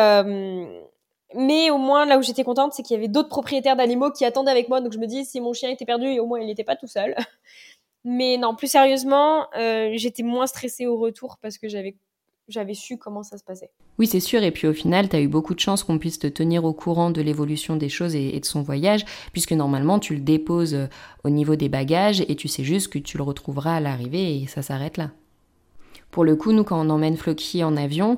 mais 1.34 1.70
au 1.70 1.78
moins, 1.78 2.06
là 2.06 2.18
où 2.18 2.22
j'étais 2.22 2.44
contente, 2.44 2.72
c'est 2.72 2.82
qu'il 2.82 2.94
y 2.94 2.98
avait 2.98 3.08
d'autres 3.08 3.28
propriétaires 3.28 3.76
d'animaux 3.76 4.10
qui 4.10 4.24
attendaient 4.24 4.50
avec 4.50 4.68
moi. 4.68 4.80
Donc 4.80 4.92
je 4.92 4.98
me 4.98 5.06
dis, 5.06 5.24
si 5.24 5.40
mon 5.40 5.52
chien 5.52 5.70
était 5.70 5.84
perdu, 5.84 6.18
au 6.18 6.26
moins 6.26 6.40
il 6.40 6.46
n'était 6.46 6.64
pas 6.64 6.76
tout 6.76 6.86
seul. 6.86 7.14
Mais 8.04 8.36
non, 8.36 8.54
plus 8.54 8.68
sérieusement, 8.68 9.46
euh, 9.56 9.90
j'étais 9.94 10.22
moins 10.22 10.46
stressée 10.46 10.86
au 10.86 10.96
retour 10.96 11.38
parce 11.42 11.58
que 11.58 11.68
j'avais 11.68 11.96
j'avais 12.48 12.74
su 12.74 12.96
comment 12.96 13.24
ça 13.24 13.38
se 13.38 13.42
passait. 13.44 13.70
Oui, 13.98 14.06
c'est 14.06 14.20
sûr. 14.20 14.42
Et 14.44 14.52
puis 14.52 14.68
au 14.68 14.72
final, 14.72 15.08
tu 15.08 15.16
as 15.16 15.20
eu 15.20 15.26
beaucoup 15.26 15.54
de 15.54 15.58
chance 15.60 15.82
qu'on 15.82 15.98
puisse 15.98 16.20
te 16.20 16.28
tenir 16.28 16.64
au 16.64 16.72
courant 16.72 17.10
de 17.10 17.20
l'évolution 17.20 17.74
des 17.74 17.88
choses 17.88 18.14
et, 18.14 18.38
de 18.38 18.44
son 18.44 18.62
voyage, 18.62 19.04
puisque 19.32 19.52
normalement, 19.52 19.98
tu 19.98 20.14
le 20.14 20.20
déposes 20.20 20.74
euh, 20.74 20.86
au 21.24 21.30
niveau 21.30 21.56
des 21.56 21.68
bagages 21.68 22.20
et 22.28 22.36
tu 22.36 22.46
sais 22.46 22.62
juste 22.62 22.88
que 22.88 23.00
tu 23.00 23.16
le 23.16 23.24
retrouveras 23.24 23.76
à 23.76 23.80
l'arrivée 23.80 24.42
et 24.42 24.46
ça 24.46 24.62
s'arrête 24.62 24.96
là. 24.96 25.10
Pour 26.10 26.24
le 26.24 26.36
coup, 26.36 26.52
nous, 26.52 26.64
quand 26.64 26.80
on 26.80 26.88
emmène 26.88 27.16
Floki 27.16 27.64
en 27.64 27.76
avion, 27.76 28.16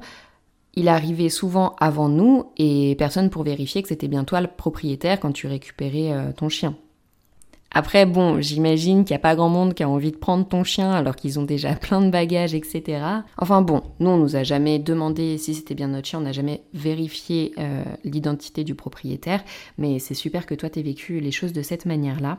il 0.75 0.89
arrivait 0.89 1.29
souvent 1.29 1.75
avant 1.81 2.09
nous 2.09 2.47
et 2.57 2.95
personne 2.97 3.31
pour 3.31 3.43
vérifier 3.43 3.83
que 3.83 3.89
c'était 3.89 4.09
bien 4.09 4.25
toi 4.25 4.41
le 4.41 4.49
propriétaire 4.49 5.19
quand 5.21 5.33
tu 5.33 5.47
récupérais 5.47 6.13
euh, 6.13 6.33
ton 6.33 6.49
chien. 6.49 6.77
Après, 7.71 8.07
bon, 8.07 8.41
j'imagine 8.41 9.05
qu'il 9.05 9.13
n'y 9.13 9.19
a 9.19 9.23
pas 9.23 9.37
grand 9.37 9.51
monde 9.51 9.75
qui 9.75 9.83
a 9.83 9.89
envie 9.89 10.11
de 10.11 10.17
prendre 10.17 10.47
ton 10.49 10.65
chien 10.65 10.91
alors 10.91 11.17
qu'ils 11.17 11.39
ont 11.39 11.45
déjà 11.45 11.75
plein 11.75 12.01
de 12.01 12.11
bagages, 12.11 12.55
etc. 12.55 13.03
Enfin 13.37 13.61
bon, 13.61 13.83
nous, 14.01 14.11
on 14.11 14.17
nous 14.17 14.37
a 14.37 14.43
jamais 14.43 14.79
demandé 14.79 15.37
si 15.37 15.55
c'était 15.55 15.75
bien 15.75 15.89
notre 15.89 16.09
chien, 16.09 16.21
on 16.21 16.23
n'a 16.23 16.33
jamais 16.33 16.63
vérifié 16.73 17.53
euh, 17.59 17.85
l'identité 18.05 18.65
du 18.65 18.75
propriétaire, 18.75 19.45
mais 19.77 19.99
c'est 19.99 20.15
super 20.15 20.47
que 20.47 20.55
toi, 20.55 20.71
tu 20.71 20.79
aies 20.79 20.83
vécu 20.83 21.21
les 21.21 21.31
choses 21.31 21.53
de 21.53 21.63
cette 21.63 21.85
manière-là. 21.85 22.39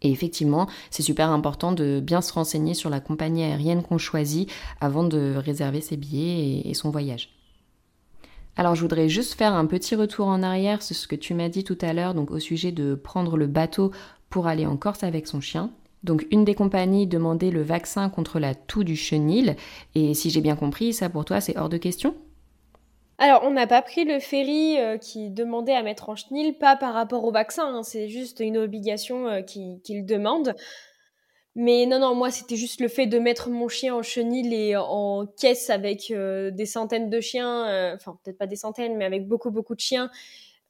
Et 0.00 0.12
effectivement, 0.12 0.68
c'est 0.90 1.02
super 1.02 1.30
important 1.30 1.72
de 1.72 1.98
bien 1.98 2.20
se 2.20 2.32
renseigner 2.32 2.74
sur 2.74 2.88
la 2.88 3.00
compagnie 3.00 3.42
aérienne 3.42 3.82
qu'on 3.82 3.98
choisit 3.98 4.48
avant 4.80 5.02
de 5.02 5.34
réserver 5.36 5.80
ses 5.80 5.96
billets 5.96 6.62
et 6.64 6.74
son 6.74 6.90
voyage. 6.90 7.37
Alors 8.58 8.74
je 8.74 8.82
voudrais 8.82 9.08
juste 9.08 9.34
faire 9.34 9.54
un 9.54 9.66
petit 9.66 9.94
retour 9.94 10.26
en 10.26 10.42
arrière 10.42 10.82
sur 10.82 10.96
ce 10.96 11.06
que 11.06 11.14
tu 11.14 11.32
m'as 11.32 11.48
dit 11.48 11.62
tout 11.62 11.78
à 11.80 11.92
l'heure, 11.92 12.12
donc 12.12 12.32
au 12.32 12.40
sujet 12.40 12.72
de 12.72 12.96
prendre 12.96 13.36
le 13.36 13.46
bateau 13.46 13.92
pour 14.30 14.48
aller 14.48 14.66
en 14.66 14.76
Corse 14.76 15.04
avec 15.04 15.28
son 15.28 15.40
chien. 15.40 15.70
Donc 16.02 16.26
une 16.32 16.44
des 16.44 16.56
compagnies 16.56 17.06
demandait 17.06 17.52
le 17.52 17.62
vaccin 17.62 18.10
contre 18.10 18.40
la 18.40 18.56
toux 18.56 18.82
du 18.82 18.96
chenil, 18.96 19.54
et 19.94 20.12
si 20.12 20.28
j'ai 20.30 20.40
bien 20.40 20.56
compris, 20.56 20.92
ça 20.92 21.08
pour 21.08 21.24
toi 21.24 21.40
c'est 21.40 21.56
hors 21.56 21.68
de 21.68 21.76
question? 21.76 22.16
Alors, 23.20 23.42
on 23.44 23.50
n'a 23.50 23.66
pas 23.66 23.82
pris 23.82 24.04
le 24.04 24.20
ferry 24.20 24.78
euh, 24.78 24.96
qui 24.96 25.30
demandait 25.30 25.74
à 25.74 25.82
mettre 25.82 26.08
en 26.08 26.14
chenil, 26.14 26.52
pas 26.52 26.76
par 26.76 26.94
rapport 26.94 27.24
au 27.24 27.32
vaccin, 27.32 27.66
hein, 27.66 27.82
c'est 27.82 28.08
juste 28.08 28.38
une 28.38 28.56
obligation 28.56 29.26
euh, 29.26 29.42
qu'il 29.42 30.06
demande. 30.06 30.54
Mais 31.60 31.86
non, 31.86 31.98
non, 31.98 32.14
moi, 32.14 32.30
c'était 32.30 32.54
juste 32.54 32.80
le 32.80 32.86
fait 32.86 33.08
de 33.08 33.18
mettre 33.18 33.50
mon 33.50 33.66
chien 33.66 33.92
en 33.92 34.02
chenil 34.02 34.54
et 34.54 34.76
en 34.76 35.26
caisse 35.26 35.70
avec 35.70 36.12
euh, 36.12 36.52
des 36.52 36.66
centaines 36.66 37.10
de 37.10 37.20
chiens, 37.20 37.66
euh, 37.66 37.96
enfin, 37.96 38.16
peut-être 38.22 38.38
pas 38.38 38.46
des 38.46 38.54
centaines, 38.54 38.96
mais 38.96 39.04
avec 39.04 39.26
beaucoup, 39.26 39.50
beaucoup 39.50 39.74
de 39.74 39.80
chiens. 39.80 40.08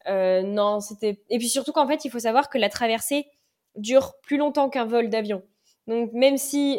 Euh, 0.09 0.41
non, 0.41 0.81
c'était. 0.81 1.21
Et 1.29 1.37
puis 1.37 1.51
surtout 1.51 1.73
qu'en 1.73 1.87
fait, 1.87 2.07
il 2.07 2.11
faut 2.11 2.21
savoir 2.21 2.49
que 2.49 2.57
la 2.57 2.71
traversée 2.71 3.27
dure 3.77 4.15
plus 4.23 4.39
longtemps 4.39 4.71
qu'un 4.71 4.87
vol 4.87 5.11
d'avion. 5.11 5.43
Donc, 5.89 6.15
même 6.15 6.39
si 6.39 6.79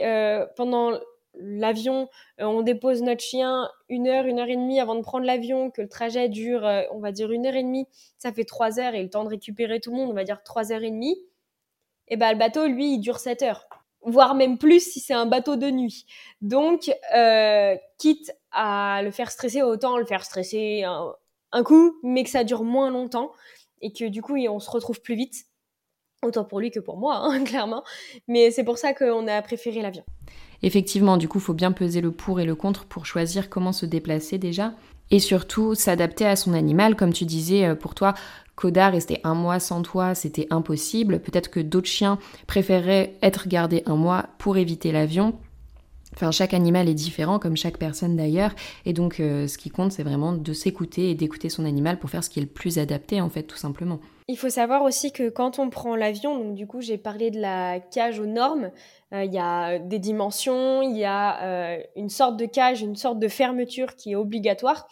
pendant 0.55 0.99
l'avion, 1.35 2.09
on 2.39 2.63
dépose 2.63 3.03
notre 3.03 3.21
chien 3.21 3.69
une 3.89 4.07
heure, 4.07 4.25
une 4.25 4.39
heure 4.39 4.49
et 4.49 4.55
demie 4.55 4.79
avant 4.79 4.95
de 4.95 5.01
prendre 5.01 5.25
l'avion, 5.25 5.69
que 5.69 5.83
le 5.83 5.89
trajet 5.89 6.29
dure, 6.29 6.63
on 6.91 6.99
va 6.99 7.11
dire, 7.11 7.31
une 7.31 7.45
heure 7.45 7.55
et 7.55 7.63
demie, 7.63 7.85
ça 8.17 8.31
fait 8.33 8.45
trois 8.45 8.79
heures 8.79 8.95
et 8.95 9.03
le 9.03 9.09
temps 9.11 9.23
de 9.23 9.29
récupérer 9.29 9.79
tout 9.79 9.91
le 9.91 9.97
monde, 9.97 10.09
on 10.09 10.15
va 10.15 10.23
dire 10.23 10.41
trois 10.43 10.71
heures 10.71 10.83
et 10.83 10.91
demie. 10.91 11.15
Et 12.07 12.17
ben, 12.17 12.31
le 12.31 12.39
bateau, 12.39 12.65
lui, 12.67 12.95
il 12.95 12.99
dure 13.01 13.19
sept 13.19 13.43
heures. 13.43 13.69
Voire 14.03 14.35
même 14.35 14.57
plus 14.57 14.79
si 14.79 14.99
c'est 14.99 15.13
un 15.13 15.25
bateau 15.25 15.55
de 15.55 15.69
nuit. 15.69 16.05
Donc, 16.41 16.91
euh, 17.15 17.75
quitte 17.97 18.31
à 18.51 19.01
le 19.03 19.11
faire 19.11 19.31
stresser, 19.31 19.61
autant 19.61 19.97
le 19.97 20.05
faire 20.05 20.23
stresser 20.23 20.83
un, 20.83 21.63
coup, 21.63 21.97
mais 22.03 22.23
que 22.23 22.29
ça 22.29 22.43
dure 22.43 22.63
moins 22.63 22.89
longtemps 22.89 23.31
et 23.81 23.91
que 23.91 24.05
du 24.05 24.21
coup, 24.21 24.35
on 24.37 24.59
se 24.59 24.69
retrouve 24.69 25.01
plus 25.01 25.15
vite. 25.15 25.45
Autant 26.21 26.43
pour 26.43 26.59
lui 26.59 26.69
que 26.69 26.81
pour 26.81 26.97
moi, 26.97 27.15
hein, 27.15 27.43
clairement. 27.45 27.83
Mais 28.27 28.51
c'est 28.51 28.65
pour 28.65 28.77
ça 28.77 28.93
qu'on 28.93 29.27
a 29.27 29.41
préféré 29.41 29.81
l'avion. 29.81 30.03
Effectivement, 30.61 31.15
du 31.15 31.29
coup, 31.29 31.37
il 31.37 31.43
faut 31.43 31.53
bien 31.53 31.71
peser 31.71 32.01
le 32.01 32.11
pour 32.11 32.41
et 32.41 32.45
le 32.45 32.55
contre 32.55 32.85
pour 32.85 33.05
choisir 33.05 33.49
comment 33.49 33.71
se 33.71 33.85
déplacer 33.85 34.37
déjà. 34.37 34.73
Et 35.11 35.19
surtout, 35.19 35.75
s'adapter 35.75 36.25
à 36.25 36.35
son 36.35 36.53
animal. 36.53 36.95
Comme 36.95 37.13
tu 37.13 37.25
disais, 37.25 37.65
euh, 37.65 37.75
pour 37.75 37.95
toi, 37.95 38.13
Koda 38.59 38.89
rester 38.89 39.21
un 39.23 39.35
mois 39.35 39.61
sans 39.61 39.81
toi, 39.83 40.13
c'était 40.13 40.45
impossible. 40.49 41.21
Peut-être 41.21 41.49
que 41.49 41.61
d'autres 41.61 41.87
chiens 41.87 42.19
préféraient 42.45 43.15
être 43.21 43.47
gardés 43.47 43.83
un 43.85 43.95
mois 43.95 44.25
pour 44.37 44.57
éviter 44.57 44.91
l'avion. 44.91 45.35
Enfin, 46.13 46.31
chaque 46.31 46.53
animal 46.53 46.89
est 46.89 46.93
différent, 46.93 47.39
comme 47.39 47.55
chaque 47.55 47.77
personne 47.77 48.17
d'ailleurs, 48.17 48.51
et 48.85 48.91
donc 48.91 49.21
euh, 49.21 49.47
ce 49.47 49.57
qui 49.57 49.69
compte, 49.69 49.93
c'est 49.93 50.03
vraiment 50.03 50.33
de 50.33 50.51
s'écouter 50.51 51.09
et 51.09 51.15
d'écouter 51.15 51.47
son 51.47 51.63
animal 51.63 51.99
pour 51.99 52.09
faire 52.09 52.21
ce 52.21 52.29
qui 52.29 52.39
est 52.39 52.41
le 52.41 52.49
plus 52.49 52.79
adapté, 52.79 53.21
en 53.21 53.29
fait, 53.29 53.43
tout 53.43 53.55
simplement. 53.55 53.99
Il 54.27 54.37
faut 54.37 54.49
savoir 54.49 54.83
aussi 54.83 55.13
que 55.13 55.29
quand 55.29 55.59
on 55.59 55.69
prend 55.69 55.95
l'avion, 55.95 56.37
donc 56.37 56.55
du 56.55 56.67
coup, 56.67 56.81
j'ai 56.81 56.97
parlé 56.97 57.31
de 57.31 57.39
la 57.39 57.79
cage 57.79 58.19
aux 58.19 58.25
normes, 58.25 58.71
euh, 59.13 59.23
il 59.23 59.33
y 59.33 59.39
a 59.39 59.79
des 59.79 59.99
dimensions, 59.99 60.81
il 60.81 60.97
y 60.97 61.05
a 61.05 61.43
euh, 61.43 61.77
une 61.95 62.09
sorte 62.09 62.35
de 62.35 62.45
cage, 62.45 62.81
une 62.81 62.97
sorte 62.97 63.19
de 63.19 63.29
fermeture 63.29 63.95
qui 63.95 64.11
est 64.11 64.15
obligatoire. 64.15 64.89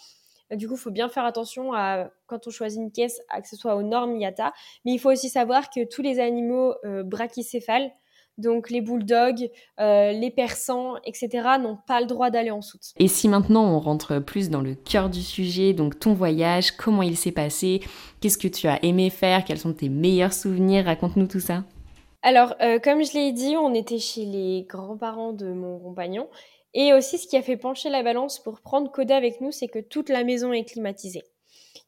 Du 0.51 0.67
coup, 0.67 0.75
il 0.75 0.79
faut 0.79 0.91
bien 0.91 1.09
faire 1.09 1.25
attention 1.25 1.73
à 1.73 2.09
quand 2.25 2.47
on 2.47 2.49
choisit 2.49 2.79
une 2.79 2.91
caisse, 2.91 3.21
à 3.29 3.41
que 3.41 3.47
ce 3.47 3.55
soit 3.55 3.75
aux 3.75 3.83
normes 3.83 4.15
IATA. 4.15 4.53
Mais 4.85 4.93
il 4.93 4.99
faut 4.99 5.11
aussi 5.11 5.29
savoir 5.29 5.69
que 5.69 5.85
tous 5.85 6.01
les 6.01 6.19
animaux 6.19 6.73
euh, 6.85 7.03
brachycéphales, 7.03 7.91
donc 8.37 8.69
les 8.69 8.81
bulldogs, 8.81 9.49
euh, 9.79 10.11
les 10.11 10.29
persans, 10.29 10.95
etc., 11.03 11.29
n'ont 11.59 11.77
pas 11.87 11.99
le 11.99 12.05
droit 12.05 12.29
d'aller 12.29 12.51
en 12.51 12.61
soute. 12.61 12.93
Et 12.97 13.07
si 13.07 13.27
maintenant 13.27 13.65
on 13.65 13.79
rentre 13.79 14.19
plus 14.19 14.49
dans 14.49 14.61
le 14.61 14.75
cœur 14.75 15.09
du 15.09 15.21
sujet, 15.21 15.73
donc 15.73 15.99
ton 15.99 16.13
voyage, 16.13 16.71
comment 16.71 17.01
il 17.01 17.17
s'est 17.17 17.31
passé, 17.31 17.81
qu'est-ce 18.21 18.37
que 18.37 18.47
tu 18.47 18.67
as 18.67 18.83
aimé 18.85 19.09
faire, 19.09 19.43
quels 19.43 19.57
sont 19.57 19.73
tes 19.73 19.89
meilleurs 19.89 20.33
souvenirs, 20.33 20.85
raconte-nous 20.85 21.27
tout 21.27 21.39
ça. 21.39 21.63
Alors, 22.21 22.55
euh, 22.61 22.79
comme 22.79 23.03
je 23.03 23.13
l'ai 23.13 23.31
dit, 23.31 23.55
on 23.57 23.73
était 23.73 23.99
chez 23.99 24.25
les 24.25 24.65
grands-parents 24.67 25.33
de 25.33 25.51
mon 25.51 25.79
compagnon 25.79 26.27
et 26.79 26.93
aussi, 26.93 27.17
ce 27.17 27.25
qui 27.25 27.35
a 27.35 27.41
fait 27.41 27.57
pencher 27.57 27.89
la 27.89 28.03
balance 28.03 28.37
pour 28.37 28.61
prendre 28.61 28.91
Coda 28.91 29.17
avec 29.17 29.41
nous, 29.41 29.51
c'est 29.51 29.67
que 29.67 29.79
toute 29.79 30.09
la 30.09 30.23
maison 30.23 30.53
est 30.53 30.63
climatisée. 30.63 31.23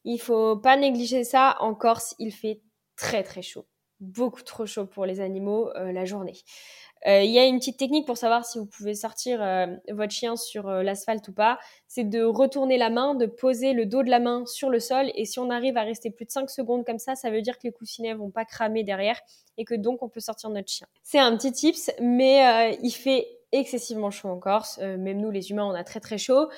Il 0.02 0.18
faut 0.18 0.56
pas 0.56 0.76
négliger 0.76 1.22
ça. 1.22 1.56
En 1.60 1.76
Corse, 1.76 2.16
il 2.18 2.32
fait 2.32 2.60
très 2.96 3.22
très 3.22 3.40
chaud. 3.40 3.68
Beaucoup 4.00 4.42
trop 4.42 4.66
chaud 4.66 4.86
pour 4.86 5.06
les 5.06 5.20
animaux 5.20 5.70
euh, 5.76 5.92
la 5.92 6.06
journée. 6.06 6.34
Euh, 7.06 7.22
il 7.22 7.30
y 7.30 7.38
a 7.38 7.44
une 7.44 7.60
petite 7.60 7.78
technique 7.78 8.04
pour 8.04 8.16
savoir 8.16 8.44
si 8.44 8.58
vous 8.58 8.66
pouvez 8.66 8.96
sortir 8.96 9.40
euh, 9.40 9.68
votre 9.90 10.10
chien 10.10 10.34
sur 10.34 10.68
l'asphalte 10.68 11.28
ou 11.28 11.32
pas. 11.32 11.60
C'est 11.86 12.02
de 12.02 12.24
retourner 12.24 12.76
la 12.76 12.90
main, 12.90 13.14
de 13.14 13.26
poser 13.26 13.74
le 13.74 13.86
dos 13.86 14.02
de 14.02 14.10
la 14.10 14.18
main 14.18 14.44
sur 14.44 14.70
le 14.70 14.80
sol. 14.80 15.12
Et 15.14 15.24
si 15.24 15.38
on 15.38 15.50
arrive 15.50 15.76
à 15.76 15.82
rester 15.82 16.10
plus 16.10 16.24
de 16.24 16.32
5 16.32 16.50
secondes 16.50 16.84
comme 16.84 16.98
ça, 16.98 17.14
ça 17.14 17.30
veut 17.30 17.42
dire 17.42 17.58
que 17.58 17.68
les 17.68 17.72
coussinets 17.72 18.14
vont 18.14 18.32
pas 18.32 18.44
cramer 18.44 18.82
derrière 18.82 19.20
et 19.56 19.64
que 19.64 19.76
donc 19.76 20.02
on 20.02 20.08
peut 20.08 20.18
sortir 20.18 20.50
notre 20.50 20.68
chien. 20.68 20.88
C'est 21.04 21.20
un 21.20 21.36
petit 21.36 21.52
tips, 21.52 21.92
mais 22.00 22.76
il 22.82 22.90
fait 22.90 23.28
excessivement 23.52 24.10
chaud 24.10 24.28
en 24.28 24.38
Corse. 24.38 24.78
Euh, 24.82 24.96
même 24.96 25.20
nous, 25.20 25.30
les 25.30 25.50
humains, 25.50 25.64
on 25.64 25.74
a 25.74 25.84
très 25.84 26.00
très 26.00 26.18
chaud. 26.18 26.48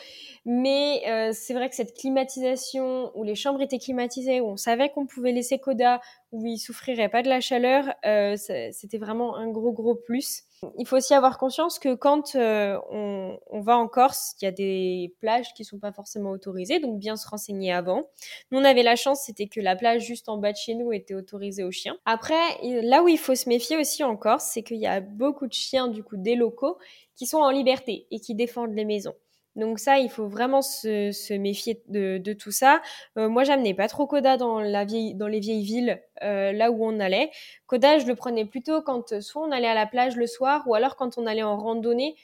Mais 0.45 1.03
euh, 1.09 1.31
c'est 1.33 1.55
vrai 1.55 1.69
que 1.69 1.75
cette 1.75 1.95
climatisation, 1.95 3.11
où 3.15 3.25
les 3.25 3.35
chambres 3.35 3.61
étaient 3.63 3.79
climatisées, 3.79 4.41
où 4.41 4.47
on 4.47 4.57
savait 4.57 4.91
qu'on 4.91 5.07
pouvait 5.07 5.33
laisser 5.33 5.59
Coda, 5.59 6.01
où 6.33 6.47
il 6.47 6.59
souffrirait 6.59 7.09
pas 7.09 7.23
de 7.23 7.29
la 7.29 7.41
chaleur, 7.41 7.93
euh, 8.05 8.37
c'était 8.37 8.99
vraiment 8.99 9.37
un 9.37 9.49
gros 9.49 9.73
gros 9.73 9.95
plus. 9.95 10.45
Il 10.79 10.87
faut 10.87 10.97
aussi 10.97 11.15
avoir 11.15 11.39
conscience 11.39 11.79
que 11.79 11.95
quand 11.95 12.35
euh, 12.35 12.79
on, 12.91 13.61
va 13.61 13.77
en 13.77 13.89
Corse, 13.89 14.35
il 14.41 14.45
y 14.45 14.49
a 14.49 14.53
des 14.53 15.15
plages 15.21 15.53
qui 15.55 15.65
sont 15.65 15.79
pas 15.79 15.93
forcément 15.93 16.31
autorisées, 16.31 16.79
donc 16.79 16.99
bien 16.99 17.17
se 17.17 17.29
renseigner 17.29 17.73
avant. 17.73 18.09
Nous, 18.51 18.59
on 18.59 18.65
avait 18.65 18.83
la 18.83 18.97
chance, 18.97 19.23
c'était 19.27 19.49
que 19.49 19.61
la 19.61 19.77
plage 19.77 20.03
juste 20.03 20.29
en 20.29 20.39
bas 20.39 20.53
de 20.53 20.57
chez 20.57 20.75
nous 20.75 20.93
était 20.93 21.15
autorisée 21.15 21.65
aux 21.65 21.71
chiens. 21.71 21.97
Après, 22.05 22.59
là 22.63 23.03
où 23.03 23.09
il 23.09 23.19
faut 23.19 23.35
se 23.35 23.49
méfier 23.49 23.77
aussi 23.77 24.05
en 24.05 24.17
Corse, 24.17 24.51
c'est 24.53 24.63
qu'il 24.63 24.79
y 24.79 24.87
a 24.87 25.01
beaucoup 25.01 25.47
de 25.47 25.53
chiens, 25.53 25.89
du 25.89 26.03
coup, 26.03 26.17
des 26.17 26.37
locaux, 26.37 26.79
qui 27.17 27.27
sont 27.27 27.39
en 27.39 27.51
liberté 27.51 28.07
et 28.11 28.21
qui 28.21 28.35
défendent 28.35 28.75
les 28.75 28.85
maisons. 28.85 29.15
Donc 29.55 29.79
ça, 29.79 29.99
il 29.99 30.09
faut 30.09 30.29
vraiment 30.29 30.63
se, 30.63 31.37
méfier 31.37 31.83
de, 31.89 32.33
tout 32.33 32.51
ça. 32.51 32.81
Euh, 33.19 33.29
moi, 33.29 33.45
j'amenais 33.45 33.75
pas 33.75 33.89
trop 33.89 34.07
Coda 34.07 34.37
dans, 34.37 34.61
la 34.61 34.85
vieille, 34.85 35.15
dans 35.15 35.27
les 35.27 35.41
vieilles 35.41 35.65
villes, 35.65 36.03
euh, 36.23 36.53
là 36.53 36.71
où 36.71 36.85
on 36.85 36.99
allait. 37.01 37.31
Coda, 37.67 37.99
je 37.99 38.07
le 38.07 38.15
prenais 38.15 38.47
plutôt 38.47 38.81
quand 38.81 39.21
soit 39.21 39.43
on 39.43 39.51
allait 39.51 39.69
à 39.69 39.75
la 39.75 39.87
plage 39.87 40.17
le 40.17 40.27
soir, 40.27 40.63
ou 40.67 40.75
alors 40.75 40.97
quand 40.97 41.19
on 41.19 41.27
allait 41.27 41.43
en 41.43 41.57
randonnée 41.57 42.17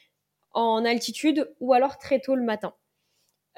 en 0.52 0.84
altitude, 0.84 1.52
ou 1.60 1.74
alors 1.74 1.98
très 1.98 2.20
tôt 2.20 2.34
le 2.34 2.42
matin. 2.42 2.74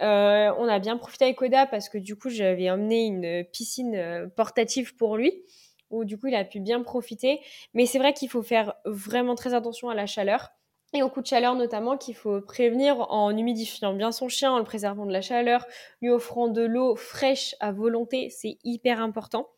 Euh, 0.00 0.52
on 0.58 0.66
a 0.66 0.78
bien 0.78 0.96
profité 0.96 1.26
avec 1.26 1.36
Koda 1.36 1.66
parce 1.66 1.88
que 1.88 1.98
du 1.98 2.16
coup, 2.16 2.30
j'avais 2.30 2.70
emmené 2.70 3.04
une 3.04 3.44
piscine 3.44 4.30
portative 4.34 4.96
pour 4.96 5.16
lui, 5.16 5.44
où 5.90 6.04
du 6.04 6.18
coup, 6.18 6.26
il 6.26 6.34
a 6.34 6.44
pu 6.44 6.58
bien 6.58 6.82
profiter. 6.82 7.40
Mais 7.74 7.86
c'est 7.86 7.98
vrai 7.98 8.14
qu'il 8.14 8.28
faut 8.28 8.42
faire 8.42 8.74
vraiment 8.84 9.36
très 9.36 9.54
attention 9.54 9.90
à 9.90 9.94
la 9.94 10.06
chaleur 10.06 10.50
et 10.92 11.02
au 11.02 11.08
coup 11.08 11.20
de 11.20 11.26
chaleur 11.26 11.54
notamment 11.54 11.96
qu'il 11.96 12.14
faut 12.14 12.40
prévenir 12.40 13.10
en 13.10 13.36
humidifiant 13.36 13.94
bien 13.94 14.12
son 14.12 14.28
chien, 14.28 14.52
en 14.52 14.58
le 14.58 14.64
préservant 14.64 15.06
de 15.06 15.12
la 15.12 15.20
chaleur, 15.20 15.66
lui 16.00 16.10
offrant 16.10 16.48
de 16.48 16.62
l'eau 16.62 16.96
fraîche 16.96 17.54
à 17.60 17.72
volonté, 17.72 18.30
c'est 18.30 18.58
hyper 18.64 19.00
important. 19.00 19.48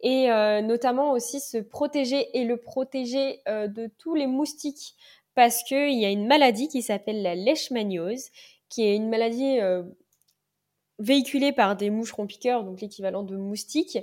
Et 0.00 0.30
euh, 0.30 0.60
notamment 0.60 1.12
aussi 1.12 1.40
se 1.40 1.58
protéger 1.58 2.28
et 2.38 2.44
le 2.44 2.58
protéger 2.58 3.40
euh, 3.48 3.66
de 3.66 3.90
tous 3.98 4.14
les 4.14 4.26
moustiques 4.26 4.94
parce 5.34 5.62
qu'il 5.64 5.98
y 5.98 6.04
a 6.04 6.10
une 6.10 6.26
maladie 6.26 6.68
qui 6.68 6.82
s'appelle 6.82 7.22
la 7.22 7.34
leishmaniose, 7.34 8.30
qui 8.68 8.84
est 8.84 8.94
une 8.94 9.08
maladie 9.08 9.58
euh, 9.60 9.82
véhiculée 10.98 11.52
par 11.52 11.76
des 11.76 11.90
moucherons 11.90 12.26
piqueurs, 12.26 12.64
donc 12.64 12.80
l'équivalent 12.80 13.22
de 13.22 13.36
moustiques. 13.36 13.98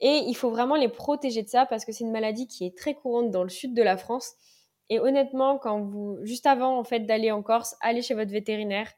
Et 0.00 0.22
il 0.26 0.34
faut 0.34 0.50
vraiment 0.50 0.76
les 0.76 0.88
protéger 0.88 1.42
de 1.42 1.48
ça 1.48 1.66
parce 1.66 1.84
que 1.84 1.92
c'est 1.92 2.04
une 2.04 2.12
maladie 2.12 2.46
qui 2.46 2.64
est 2.64 2.76
très 2.76 2.94
courante 2.94 3.30
dans 3.30 3.42
le 3.42 3.50
sud 3.50 3.74
de 3.74 3.82
la 3.82 3.96
France 3.96 4.34
et 4.90 5.00
honnêtement, 5.00 5.58
quand 5.58 5.80
vous, 5.80 6.18
juste 6.22 6.46
avant 6.46 6.78
en 6.78 6.84
fait 6.84 7.00
d'aller 7.00 7.30
en 7.30 7.42
Corse, 7.42 7.76
allez 7.80 8.02
chez 8.02 8.14
votre 8.14 8.32
vétérinaire. 8.32 8.92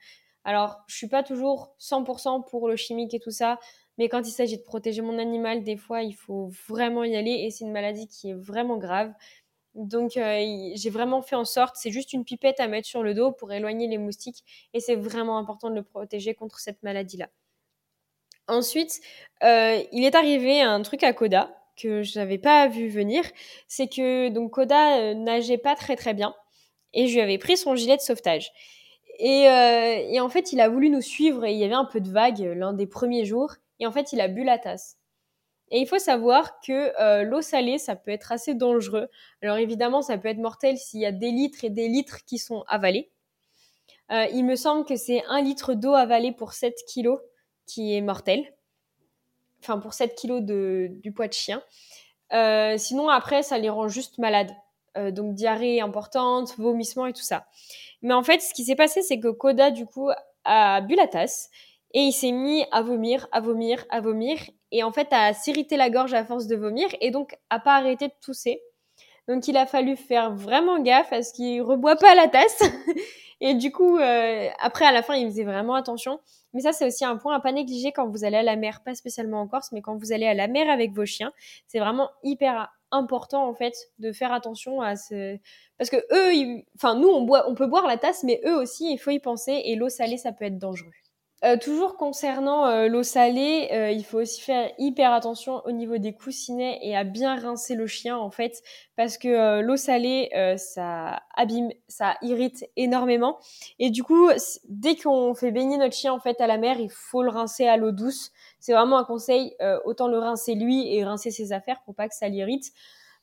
Alors, 0.45 0.79
je 0.89 0.97
suis 0.97 1.09
pas 1.09 1.23
toujours 1.23 1.77
100% 1.79 2.49
pour 2.49 2.69
le 2.69 2.77
chimique 2.77 3.15
et 3.15 3.21
tout 3.21 3.31
ça, 3.31 3.61
mais 3.99 4.09
quand 4.09 4.27
il 4.27 4.33
s'agit 4.33 4.57
de 4.57 4.63
protéger 4.63 5.03
mon 5.03 5.19
animal, 5.19 5.63
des 5.63 5.77
fois, 5.77 6.03
il 6.03 6.15
faut 6.15 6.51
vraiment 6.69 7.05
y 7.05 7.15
aller 7.15 7.33
et 7.45 7.51
c'est 7.51 7.65
une 7.65 7.73
maladie 7.73 8.09
qui 8.09 8.31
est 8.31 8.35
vraiment 8.35 8.79
grave. 8.79 9.13
Donc, 9.75 10.17
euh, 10.17 10.73
j'ai 10.75 10.91
vraiment 10.91 11.23
fait 11.23 11.37
en 11.37 11.45
sorte, 11.45 11.77
c'est 11.77 11.91
juste 11.91 12.13
une 12.13 12.25
pipette 12.25 12.61
à 12.61 12.69
mettre 12.69 12.89
sur 12.89 13.03
le 13.03 13.15
dos 13.15 13.33
pour 13.33 13.53
éloigner 13.53 13.87
les 13.87 13.99
moustiques 13.99 14.45
et 14.75 14.81
c'est 14.81 14.97
vraiment 14.97 15.39
important 15.39 15.71
de 15.71 15.77
le 15.77 15.83
protéger 15.83 16.35
contre 16.35 16.59
cette 16.59 16.83
maladie-là. 16.83 17.29
Ensuite, 18.49 19.01
euh, 19.45 19.83
il 19.93 20.05
est 20.05 20.15
arrivé 20.15 20.61
un 20.61 20.83
truc 20.83 21.03
à 21.05 21.13
Coda 21.13 21.62
que 21.83 22.03
je 22.03 22.19
n'avais 22.19 22.39
pas 22.39 22.69
vu 22.69 22.89
venir, 22.89 23.25
c'est 23.67 23.89
que 23.89 24.29
donc 24.29 24.53
Koda 24.53 24.99
euh, 24.99 25.15
nageait 25.15 25.59
pas 25.59 25.75
très 25.75 25.97
très 25.97 26.15
bien 26.15 26.35
et 26.93 27.09
je 27.09 27.15
lui 27.15 27.21
avais 27.21 27.39
pris 27.39 27.57
son 27.57 27.75
gilet 27.75 27.97
de 27.97 28.03
sauvetage. 28.03 28.53
Et, 29.19 29.49
euh, 29.49 30.07
et, 30.09 30.21
en 30.21 30.29
fait, 30.29 30.53
il 30.53 30.61
a 30.61 30.69
voulu 30.69 30.91
nous 30.91 31.03
suivre 31.03 31.45
et 31.45 31.53
il 31.53 31.59
y 31.59 31.65
avait 31.65 31.75
un 31.75 31.85
peu 31.85 32.01
de 32.01 32.11
vague 32.11 32.43
euh, 32.43 32.55
l'un 32.55 32.73
des 32.73 32.87
premiers 32.87 33.25
jours 33.25 33.55
et 33.79 33.87
en 33.87 33.93
fait, 33.93 34.13
il 34.13 34.21
a 34.21 34.29
bu 34.29 34.45
la 34.45 34.59
tasse. 34.59 34.99
Et 35.71 35.81
il 35.81 35.87
faut 35.87 35.99
savoir 35.99 36.61
que 36.61 37.23
l'eau 37.23 37.41
salée, 37.41 37.79
ça 37.79 37.97
peut 37.97 38.11
être 38.11 38.31
assez 38.31 38.53
dangereux. 38.53 39.09
Alors 39.41 39.57
évidemment, 39.57 40.03
ça 40.03 40.19
peut 40.19 40.29
être 40.29 40.37
mortel 40.37 40.77
s'il 40.77 41.01
y 41.01 41.07
a 41.07 41.13
des 41.13 41.31
litres 41.31 41.65
et 41.65 41.71
des 41.71 41.89
litres 41.89 42.27
qui 42.27 42.37
sont 42.37 42.63
avalés. 42.69 43.11
il 44.11 44.45
me 44.45 44.55
semble 44.55 44.85
que 44.85 44.97
c'est 44.97 45.25
un 45.29 45.41
litre 45.41 45.73
d'eau 45.73 45.95
avalée 45.95 46.33
pour 46.33 46.53
7 46.53 46.75
kilos 46.87 47.21
qui 47.67 47.97
est 47.97 48.03
mortel 48.03 48.45
enfin 49.63 49.79
pour 49.79 49.95
7 49.95 50.15
kilos 50.15 50.43
de, 50.43 50.89
du 50.91 51.13
poids 51.13 51.29
de 51.29 51.33
chien. 51.33 51.63
Euh, 52.33 52.77
sinon, 52.79 53.09
après, 53.09 53.43
ça 53.43 53.59
les 53.59 53.71
rend 53.71 53.89
juste 53.89 54.19
malades. 54.19 54.53
Euh, 54.99 55.11
donc 55.11 55.35
diarrhée 55.35 55.81
importante, 55.81 56.55
vomissement 56.59 57.07
et 57.07 57.15
tout 57.15 57.23
ça. 57.23 57.47
Mais 58.03 58.13
en 58.13 58.23
fait, 58.23 58.41
ce 58.41 58.53
qui 58.53 58.65
s'est 58.65 58.77
passé, 58.77 59.01
c'est 59.01 59.19
que 59.19 59.29
Koda, 59.29 59.71
du 59.71 59.87
coup, 59.87 60.11
a 60.45 60.81
bu 60.83 60.97
la 60.97 61.07
tasse 61.07 61.49
et 61.95 62.01
il 62.01 62.13
s'est 62.13 62.33
mis 62.33 62.65
à 62.73 62.83
vomir, 62.83 63.27
à 63.33 63.41
vomir, 63.41 63.85
à 63.91 64.01
vomir. 64.01 64.39
Et 64.71 64.83
en 64.83 64.93
fait, 64.93 65.09
a 65.13 65.33
s'irriter 65.33 65.77
la 65.77 65.89
gorge 65.89 66.15
à 66.15 66.25
force 66.25 66.47
de 66.47 66.57
vomir 66.57 66.89
et 67.01 67.11
donc 67.11 67.37
a 67.51 67.59
pas 67.59 67.77
arrêté 67.77 68.09
de 68.09 68.15
tousser. 68.23 68.63
Donc 69.29 69.47
il 69.49 69.57
a 69.57 69.67
fallu 69.67 69.97
faire 69.97 70.35
vraiment 70.35 70.81
gaffe 70.81 71.13
à 71.13 71.23
ce 71.23 71.33
qu'il 71.33 71.63
reboit 71.63 71.97
pas 71.97 72.15
la 72.15 72.29
tasse. 72.29 72.63
et 73.41 73.55
du 73.55 73.71
coup, 73.73 73.99
euh, 73.99 74.49
après, 74.59 74.85
à 74.85 74.93
la 74.93 75.03
fin, 75.03 75.15
il 75.15 75.27
faisait 75.27 75.45
vraiment 75.45 75.75
attention. 75.75 76.21
Mais 76.53 76.61
ça, 76.61 76.73
c'est 76.73 76.87
aussi 76.87 77.05
un 77.05 77.17
point 77.17 77.35
à 77.35 77.41
pas 77.41 77.53
négliger 77.53 77.93
quand 77.93 78.09
vous 78.09 78.25
allez 78.25 78.37
à 78.37 78.43
la 78.43 78.57
mer, 78.57 78.83
pas 78.85 78.95
spécialement 78.95 79.41
en 79.41 79.49
Corse, 79.49 79.73
mais 79.73 79.81
quand 79.81 79.97
vous 79.97 80.13
allez 80.13 80.27
à 80.27 80.35
la 80.35 80.49
mer 80.49 80.69
avec 80.71 80.93
vos 80.93 81.07
chiens. 81.07 81.33
C'est 81.67 81.79
vraiment 81.79 82.11
hyper 82.23 82.71
important, 82.91 83.49
en 83.49 83.55
fait, 83.55 83.75
de 83.99 84.13
faire 84.13 84.33
attention 84.33 84.81
à 84.81 84.97
ce... 84.97 85.39
Parce 85.79 85.91
que 85.91 85.97
eux, 85.97 86.63
enfin, 86.77 86.95
nous, 86.95 87.09
on, 87.09 87.23
boit, 87.23 87.49
on 87.49 87.55
peut 87.55 87.67
boire 87.67 87.87
la 87.87 87.97
tasse, 87.97 88.23
mais 88.23 88.41
eux 88.47 88.57
aussi, 88.57 88.93
il 88.93 88.99
faut 88.99 89.11
y 89.11 89.19
penser. 89.19 89.63
Et 89.65 89.77
l'eau 89.77 89.89
salée, 89.89 90.19
ça 90.19 90.33
peut 90.33 90.45
être 90.45 90.59
dangereux. 90.59 90.93
Euh, 91.45 91.57
toujours 91.57 91.97
concernant 91.97 92.67
euh, 92.67 92.87
l'eau 92.87 93.03
salée, 93.03 93.69
euh, 93.73 93.91
il 93.91 94.05
faut 94.05 94.21
aussi 94.21 94.41
faire 94.41 94.71
hyper 94.79 95.13
attention 95.13 95.61
au 95.65 95.73
niveau 95.73 95.99
des 95.99 96.15
coussinets 96.15 96.79
et 96.83 96.97
à 96.97 97.03
bien 97.03 97.35
rincer 97.35 97.75
le 97.75 97.89
chien 97.89 98.17
en 98.17 98.31
fait, 98.31 98.63
parce 98.95 99.19
que 99.19 99.61
l'eau 99.61 99.77
salée, 99.77 100.31
ça 100.57 101.21
abîme, 101.35 101.71
ça 101.89 102.17
irrite 102.23 102.65
énormément. 102.77 103.39
Et 103.81 103.91
du 103.91 104.05
coup, 104.05 104.31
dès 104.69 104.95
qu'on 104.95 105.35
fait 105.35 105.51
baigner 105.51 105.79
notre 105.79 105.97
chien 105.97 106.13
en 106.13 106.21
fait 106.21 106.41
à 106.41 106.47
la 106.47 106.59
mer, 106.59 106.79
il 106.79 106.91
faut 106.91 107.25
le 107.25 107.31
rincer 107.31 107.67
à 107.67 107.77
l'eau 107.77 107.91
douce. 107.91 108.31
C'est 108.61 108.73
vraiment 108.73 108.99
un 108.99 109.05
conseil, 109.05 109.57
autant 109.85 110.07
le 110.07 110.19
rincer 110.19 110.55
lui 110.55 110.95
et 110.95 111.05
rincer 111.05 111.33
ses 111.33 111.53
affaires 111.53 111.83
pour 111.85 111.97
pas 111.97 112.09
que 112.09 112.15
ça 112.15 112.29
l'irrite. 112.29 112.73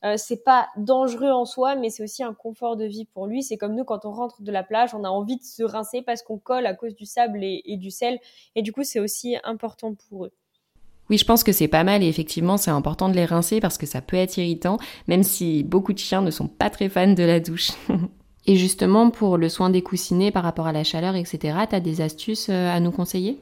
Euh, 0.04 0.14
c'est 0.16 0.42
pas 0.44 0.68
dangereux 0.76 1.30
en 1.30 1.44
soi, 1.44 1.76
mais 1.76 1.90
c'est 1.90 2.02
aussi 2.02 2.22
un 2.22 2.32
confort 2.32 2.76
de 2.76 2.84
vie 2.84 3.04
pour 3.04 3.26
lui. 3.26 3.42
C'est 3.42 3.58
comme 3.58 3.74
nous 3.74 3.84
quand 3.84 4.04
on 4.04 4.12
rentre 4.12 4.40
de 4.42 4.50
la 4.50 4.62
plage, 4.62 4.94
on 4.94 5.04
a 5.04 5.08
envie 5.08 5.36
de 5.36 5.42
se 5.42 5.62
rincer 5.62 6.02
parce 6.02 6.22
qu'on 6.22 6.38
colle 6.38 6.66
à 6.66 6.74
cause 6.74 6.94
du 6.94 7.04
sable 7.04 7.40
et, 7.42 7.76
du 7.76 7.90
sel, 7.90 8.18
et 8.54 8.62
du 8.62 8.72
coup 8.72 8.82
c'est 8.82 9.00
aussi 9.00 9.36
important 9.44 9.94
pour 10.08 10.26
eux. 10.26 10.32
Oui, 11.10 11.18
je 11.18 11.24
pense 11.24 11.42
que 11.42 11.52
c'est 11.52 11.68
pas 11.68 11.84
mal 11.84 12.02
et 12.02 12.08
effectivement 12.08 12.56
c'est 12.56 12.70
important 12.70 13.08
de 13.08 13.14
les 13.14 13.24
rincer 13.24 13.60
parce 13.60 13.76
que 13.76 13.86
ça 13.86 14.00
peut 14.00 14.16
être 14.16 14.38
irritant, 14.38 14.78
même 15.06 15.22
si 15.22 15.64
beaucoup 15.64 15.92
de 15.92 15.98
chiens 15.98 16.22
ne 16.22 16.30
sont 16.30 16.48
pas 16.48 16.70
très 16.70 16.88
fans 16.88 17.12
de 17.12 17.22
la 17.22 17.40
douche. 17.40 17.72
et 18.46 18.56
justement 18.56 19.10
pour 19.10 19.36
le 19.36 19.48
soin 19.48 19.68
des 19.68 19.82
coussinets 19.82 20.30
par 20.30 20.44
rapport 20.44 20.66
à 20.66 20.72
la 20.72 20.84
chaleur, 20.84 21.14
etc., 21.14 21.58
t'as 21.68 21.80
des 21.80 22.00
astuces 22.00 22.48
euh, 22.48 22.70
à 22.70 22.80
nous 22.80 22.92
conseiller? 22.92 23.38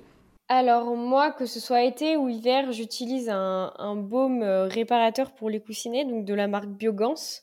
Alors 0.49 0.97
moi, 0.97 1.31
que 1.31 1.45
ce 1.47 1.61
soit 1.61 1.83
été 1.83 2.17
ou 2.17 2.29
hiver, 2.29 2.73
j'utilise 2.73 3.29
un, 3.29 3.97
baume 3.97 4.43
euh, 4.43 4.67
réparateur 4.67 5.33
pour 5.33 5.51
les 5.51 5.61
coussinets, 5.61 6.07
donc 6.07 6.25
de 6.25 6.35
la 6.35 6.49
marque 6.49 6.69
Biogans. 6.69 7.43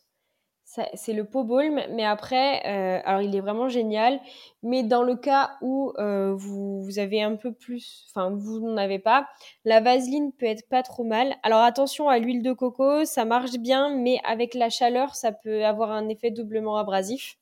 C'est 0.96 1.14
le 1.14 1.24
Pot 1.24 1.46
Balm, 1.46 1.80
mais 1.92 2.04
après, 2.04 2.62
euh, 2.66 3.02
alors 3.06 3.22
il 3.22 3.34
est 3.34 3.40
vraiment 3.40 3.70
génial. 3.70 4.20
Mais 4.62 4.84
dans 4.84 5.04
le 5.04 5.16
cas 5.16 5.52
où 5.62 5.94
euh, 6.00 6.34
vous, 6.36 6.82
vous, 6.84 7.00
avez 7.00 7.22
un 7.22 7.36
peu 7.36 7.54
plus, 7.54 8.08
enfin 8.10 8.30
vous 8.36 8.60
n'en 8.60 8.76
avez 8.76 9.00
pas, 9.00 9.30
la 9.64 9.80
vaseline 9.80 10.34
peut 10.34 10.48
être 10.48 10.68
pas 10.68 10.84
trop 10.84 11.04
mal. 11.06 11.36
Alors 11.44 11.62
attention 11.62 12.10
à 12.10 12.18
l'huile 12.20 12.42
de 12.42 12.52
coco, 12.52 13.06
ça 13.06 13.24
marche 13.24 13.58
bien, 13.58 13.96
mais 13.96 14.20
avec 14.26 14.54
la 14.54 14.70
chaleur, 14.70 15.16
ça 15.16 15.32
peut 15.32 15.64
avoir 15.64 15.92
un 15.92 16.10
effet 16.10 16.32
doublement 16.32 16.78
abrasif. 16.78 17.38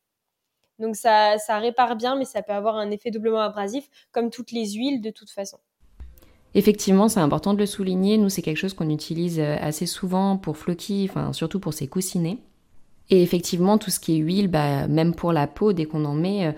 Donc 0.79 0.95
ça, 0.95 1.37
répare 1.59 1.95
bien, 1.95 2.15
mais 2.15 2.25
ça 2.25 2.41
peut 2.41 2.53
avoir 2.53 2.77
un 2.77 2.91
effet 2.91 3.11
doublement 3.11 3.41
abrasif, 3.41 3.89
comme 4.11 4.29
toutes 4.29 4.51
les 4.51 4.71
huiles 4.71 5.01
de 5.01 5.09
toute 5.09 5.29
façon. 5.29 5.57
Effectivement, 6.55 7.09
c'est 7.09 7.19
important 7.19 7.53
de 7.53 7.59
le 7.59 7.65
souligner. 7.65 8.17
Nous, 8.17 8.29
c'est 8.29 8.41
quelque 8.41 8.57
chose 8.57 8.73
qu'on 8.73 8.89
utilise 8.89 9.39
euh, 9.39 9.55
assez 9.59 9.87
souvent 9.87 10.37
pour 10.37 10.57
Floki, 10.57 11.07
enfin 11.09 11.33
surtout 11.33 11.59
pour 11.59 11.73
ses 11.73 11.87
coussinets. 11.87 12.37
Et 13.09 13.23
effectivement, 13.23 13.77
tout 13.77 13.89
ce 13.89 13.99
qui 13.99 14.15
est 14.15 14.19
huile, 14.19 14.47
bah, 14.47 14.87
même 14.87 15.15
pour 15.15 15.33
la 15.33 15.47
peau, 15.47 15.73
dès 15.73 15.85
qu'on 15.85 16.05
en 16.05 16.13
met 16.13 16.47
euh, 16.47 16.51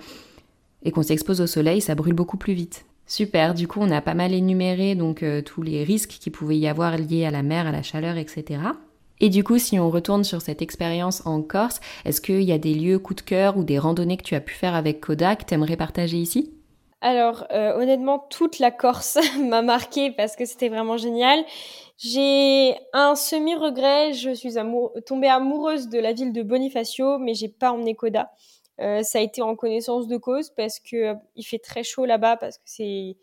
et 0.83 0.91
qu'on 0.91 1.03
s'expose 1.03 1.39
au 1.39 1.47
soleil, 1.47 1.81
ça 1.81 1.95
brûle 1.95 2.13
beaucoup 2.13 2.37
plus 2.37 2.53
vite. 2.53 2.85
Super, 3.07 3.53
du 3.53 3.67
coup, 3.67 3.79
on 3.81 3.91
a 3.91 4.01
pas 4.01 4.15
mal 4.15 4.33
énuméré 4.33 4.95
donc 4.95 5.21
euh, 5.21 5.41
tous 5.41 5.61
les 5.61 5.83
risques 5.83 6.17
qui 6.19 6.31
pouvaient 6.31 6.57
y 6.57 6.67
avoir 6.67 6.97
liés 6.97 7.25
à 7.25 7.31
la 7.31 7.43
mer, 7.43 7.67
à 7.67 7.71
la 7.71 7.83
chaleur, 7.83 8.17
etc. 8.17 8.59
Et 9.21 9.29
du 9.29 9.43
coup, 9.43 9.57
si 9.57 9.79
on 9.79 9.89
retourne 9.89 10.23
sur 10.23 10.41
cette 10.41 10.61
expérience 10.61 11.25
en 11.25 11.41
Corse, 11.41 11.79
est-ce 12.03 12.21
qu'il 12.21 12.43
y 12.43 12.51
a 12.51 12.57
des 12.57 12.73
lieux 12.73 12.99
coup 12.99 13.13
de 13.13 13.21
cœur 13.21 13.57
ou 13.57 13.63
des 13.63 13.79
randonnées 13.79 14.17
que 14.17 14.23
tu 14.23 14.35
as 14.35 14.41
pu 14.41 14.53
faire 14.53 14.75
avec 14.75 14.99
Kodak 14.99 15.41
que 15.41 15.45
tu 15.45 15.53
aimerais 15.53 15.77
partager 15.77 16.17
ici? 16.17 16.51
Alors 17.01 17.45
euh, 17.51 17.77
honnêtement, 17.77 18.19
toute 18.29 18.59
la 18.59 18.71
Corse 18.71 19.17
m'a 19.39 19.61
marqué 19.61 20.11
parce 20.11 20.35
que 20.35 20.45
c'était 20.45 20.69
vraiment 20.69 20.97
génial. 20.97 21.43
J'ai 21.97 22.75
un 22.93 23.15
semi-regret, 23.15 24.13
je 24.13 24.33
suis 24.33 24.55
tombée 25.05 25.27
amoureuse 25.27 25.87
de 25.87 25.99
la 25.99 26.13
ville 26.13 26.33
de 26.33 26.43
Bonifacio, 26.43 27.19
mais 27.19 27.33
j'ai 27.33 27.47
pas 27.47 27.71
emmené 27.71 27.95
Koda. 27.95 28.31
Euh, 28.81 29.03
ça 29.03 29.19
a 29.19 29.21
été 29.21 29.41
en 29.41 29.55
connaissance 29.55 30.07
de 30.07 30.17
cause 30.17 30.49
parce 30.49 30.79
que 30.79 30.95
euh, 30.95 31.13
il 31.35 31.43
fait 31.43 31.59
très 31.59 31.83
chaud 31.83 32.05
là-bas 32.05 32.35
parce 32.35 32.57
que 32.57 32.63
c'est 32.65 33.15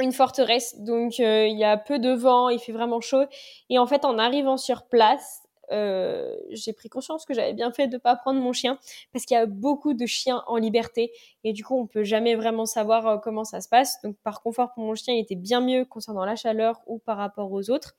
une 0.00 0.12
forteresse, 0.12 0.78
donc 0.80 1.20
euh, 1.20 1.46
il 1.46 1.58
y 1.58 1.64
a 1.64 1.76
peu 1.76 1.98
de 1.98 2.10
vent, 2.10 2.48
il 2.48 2.58
fait 2.58 2.72
vraiment 2.72 3.00
chaud. 3.00 3.24
Et 3.68 3.78
en 3.78 3.86
fait, 3.86 4.04
en 4.04 4.18
arrivant 4.18 4.56
sur 4.56 4.86
place, 4.86 5.42
euh, 5.72 6.36
j'ai 6.50 6.72
pris 6.72 6.88
conscience 6.88 7.24
que 7.24 7.32
j'avais 7.32 7.52
bien 7.52 7.70
fait 7.70 7.86
de 7.86 7.94
ne 7.94 7.98
pas 7.98 8.16
prendre 8.16 8.40
mon 8.40 8.52
chien 8.52 8.78
parce 9.12 9.24
qu'il 9.24 9.36
y 9.36 9.38
a 9.38 9.46
beaucoup 9.46 9.94
de 9.94 10.04
chiens 10.04 10.42
en 10.48 10.56
liberté 10.56 11.12
et 11.44 11.52
du 11.52 11.64
coup 11.64 11.78
on 11.78 11.86
peut 11.86 12.02
jamais 12.02 12.34
vraiment 12.34 12.66
savoir 12.66 13.06
euh, 13.06 13.16
comment 13.18 13.44
ça 13.44 13.60
se 13.60 13.68
passe. 13.68 14.00
Donc 14.02 14.16
par 14.24 14.42
confort 14.42 14.72
pour 14.74 14.84
mon 14.84 14.94
chien, 14.94 15.14
il 15.14 15.20
était 15.20 15.36
bien 15.36 15.60
mieux 15.60 15.84
concernant 15.84 16.24
la 16.24 16.36
chaleur 16.36 16.80
ou 16.86 16.98
par 16.98 17.16
rapport 17.16 17.52
aux 17.52 17.70
autres. 17.70 17.94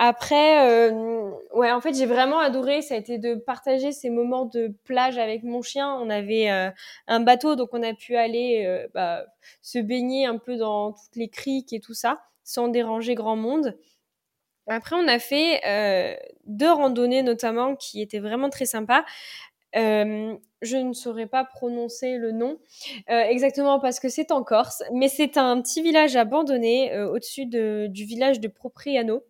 Après, 0.00 0.64
euh, 0.64 1.28
ouais, 1.54 1.72
en 1.72 1.80
fait, 1.80 1.92
j'ai 1.92 2.06
vraiment 2.06 2.38
adoré. 2.38 2.82
Ça 2.82 2.94
a 2.94 2.98
été 2.98 3.18
de 3.18 3.34
partager 3.34 3.90
ces 3.90 4.10
moments 4.10 4.44
de 4.44 4.72
plage 4.84 5.18
avec 5.18 5.42
mon 5.42 5.60
chien. 5.60 5.92
On 6.00 6.08
avait 6.08 6.48
euh, 6.52 6.70
un 7.08 7.18
bateau, 7.18 7.56
donc 7.56 7.70
on 7.72 7.82
a 7.82 7.92
pu 7.94 8.14
aller 8.14 8.64
euh, 8.64 8.86
bah, 8.94 9.26
se 9.60 9.80
baigner 9.80 10.24
un 10.24 10.38
peu 10.38 10.56
dans 10.56 10.92
toutes 10.92 11.16
les 11.16 11.28
criques 11.28 11.72
et 11.72 11.80
tout 11.80 11.94
ça, 11.94 12.22
sans 12.44 12.68
déranger 12.68 13.16
grand 13.16 13.34
monde. 13.34 13.76
Après, 14.68 14.94
on 14.94 15.08
a 15.08 15.18
fait 15.18 15.62
deux 16.44 16.70
randonnées 16.70 17.22
notamment 17.22 17.74
qui 17.74 18.02
étaient 18.02 18.18
vraiment 18.18 18.50
très 18.50 18.66
sympas. 18.66 19.02
je 19.72 20.76
ne 20.76 20.92
saurais 20.92 21.26
pas 21.26 21.44
prononcer 21.44 22.18
le 22.18 22.32
nom 22.32 22.58
exactement 23.08 23.80
parce 23.80 23.98
que 23.98 24.10
c'est 24.10 24.30
en 24.30 24.44
Corse, 24.44 24.82
mais 24.92 25.08
c'est 25.08 25.38
un 25.38 25.62
petit 25.62 25.80
village 25.80 26.16
abandonné 26.16 26.94
au-dessus 27.00 27.46
du 27.46 28.04
village 28.04 28.40
de 28.40 28.48
Propriano 28.48 29.22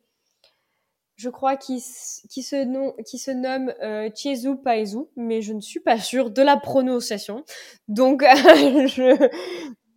je 1.18 1.28
crois, 1.28 1.56
qui, 1.56 1.84
qui, 2.30 2.42
se, 2.44 2.64
nom, 2.64 2.94
qui 3.04 3.18
se 3.18 3.32
nomme 3.32 3.74
euh, 3.82 4.08
Chiezu 4.14 4.56
Paezu, 4.56 4.98
mais 5.16 5.42
je 5.42 5.52
ne 5.52 5.60
suis 5.60 5.80
pas 5.80 5.98
sûre 5.98 6.30
de 6.30 6.42
la 6.42 6.56
prononciation. 6.56 7.44
Donc, 7.88 8.22
je, 8.24 9.28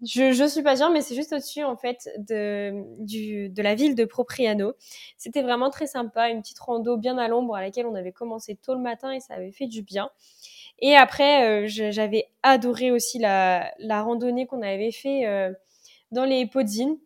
je, 0.04 0.32
je 0.32 0.48
suis 0.48 0.64
pas 0.64 0.76
sûre, 0.76 0.90
mais 0.90 1.02
c'est 1.02 1.14
juste 1.14 1.32
au-dessus, 1.32 1.64
en 1.64 1.78
fait, 1.78 2.10
de, 2.18 2.74
du, 2.98 3.50
de 3.50 3.62
la 3.62 3.76
ville 3.76 3.94
de 3.94 4.04
Propriano. 4.04 4.74
C'était 5.16 5.44
vraiment 5.44 5.70
très 5.70 5.86
sympa, 5.86 6.30
une 6.30 6.42
petite 6.42 6.60
rando 6.60 6.98
bien 6.98 7.20
à 7.20 7.28
l'ombre 7.28 7.56
à 7.56 7.62
laquelle 7.62 7.86
on 7.86 7.94
avait 7.94 8.12
commencé 8.12 8.56
tôt 8.56 8.74
le 8.74 8.82
matin 8.82 9.12
et 9.12 9.20
ça 9.20 9.36
avait 9.36 9.52
fait 9.52 9.68
du 9.68 9.84
bien. 9.84 10.10
Et 10.80 10.96
après, 10.96 11.66
euh, 11.66 11.68
j'avais 11.68 12.30
adoré 12.42 12.90
aussi 12.90 13.20
la, 13.20 13.72
la 13.78 14.02
randonnée 14.02 14.48
qu'on 14.48 14.64
avait 14.64 14.92
fait 14.92 15.28
euh, 15.28 15.54
dans 16.12 16.26
les 16.26 16.48
Podzines. 16.48 16.98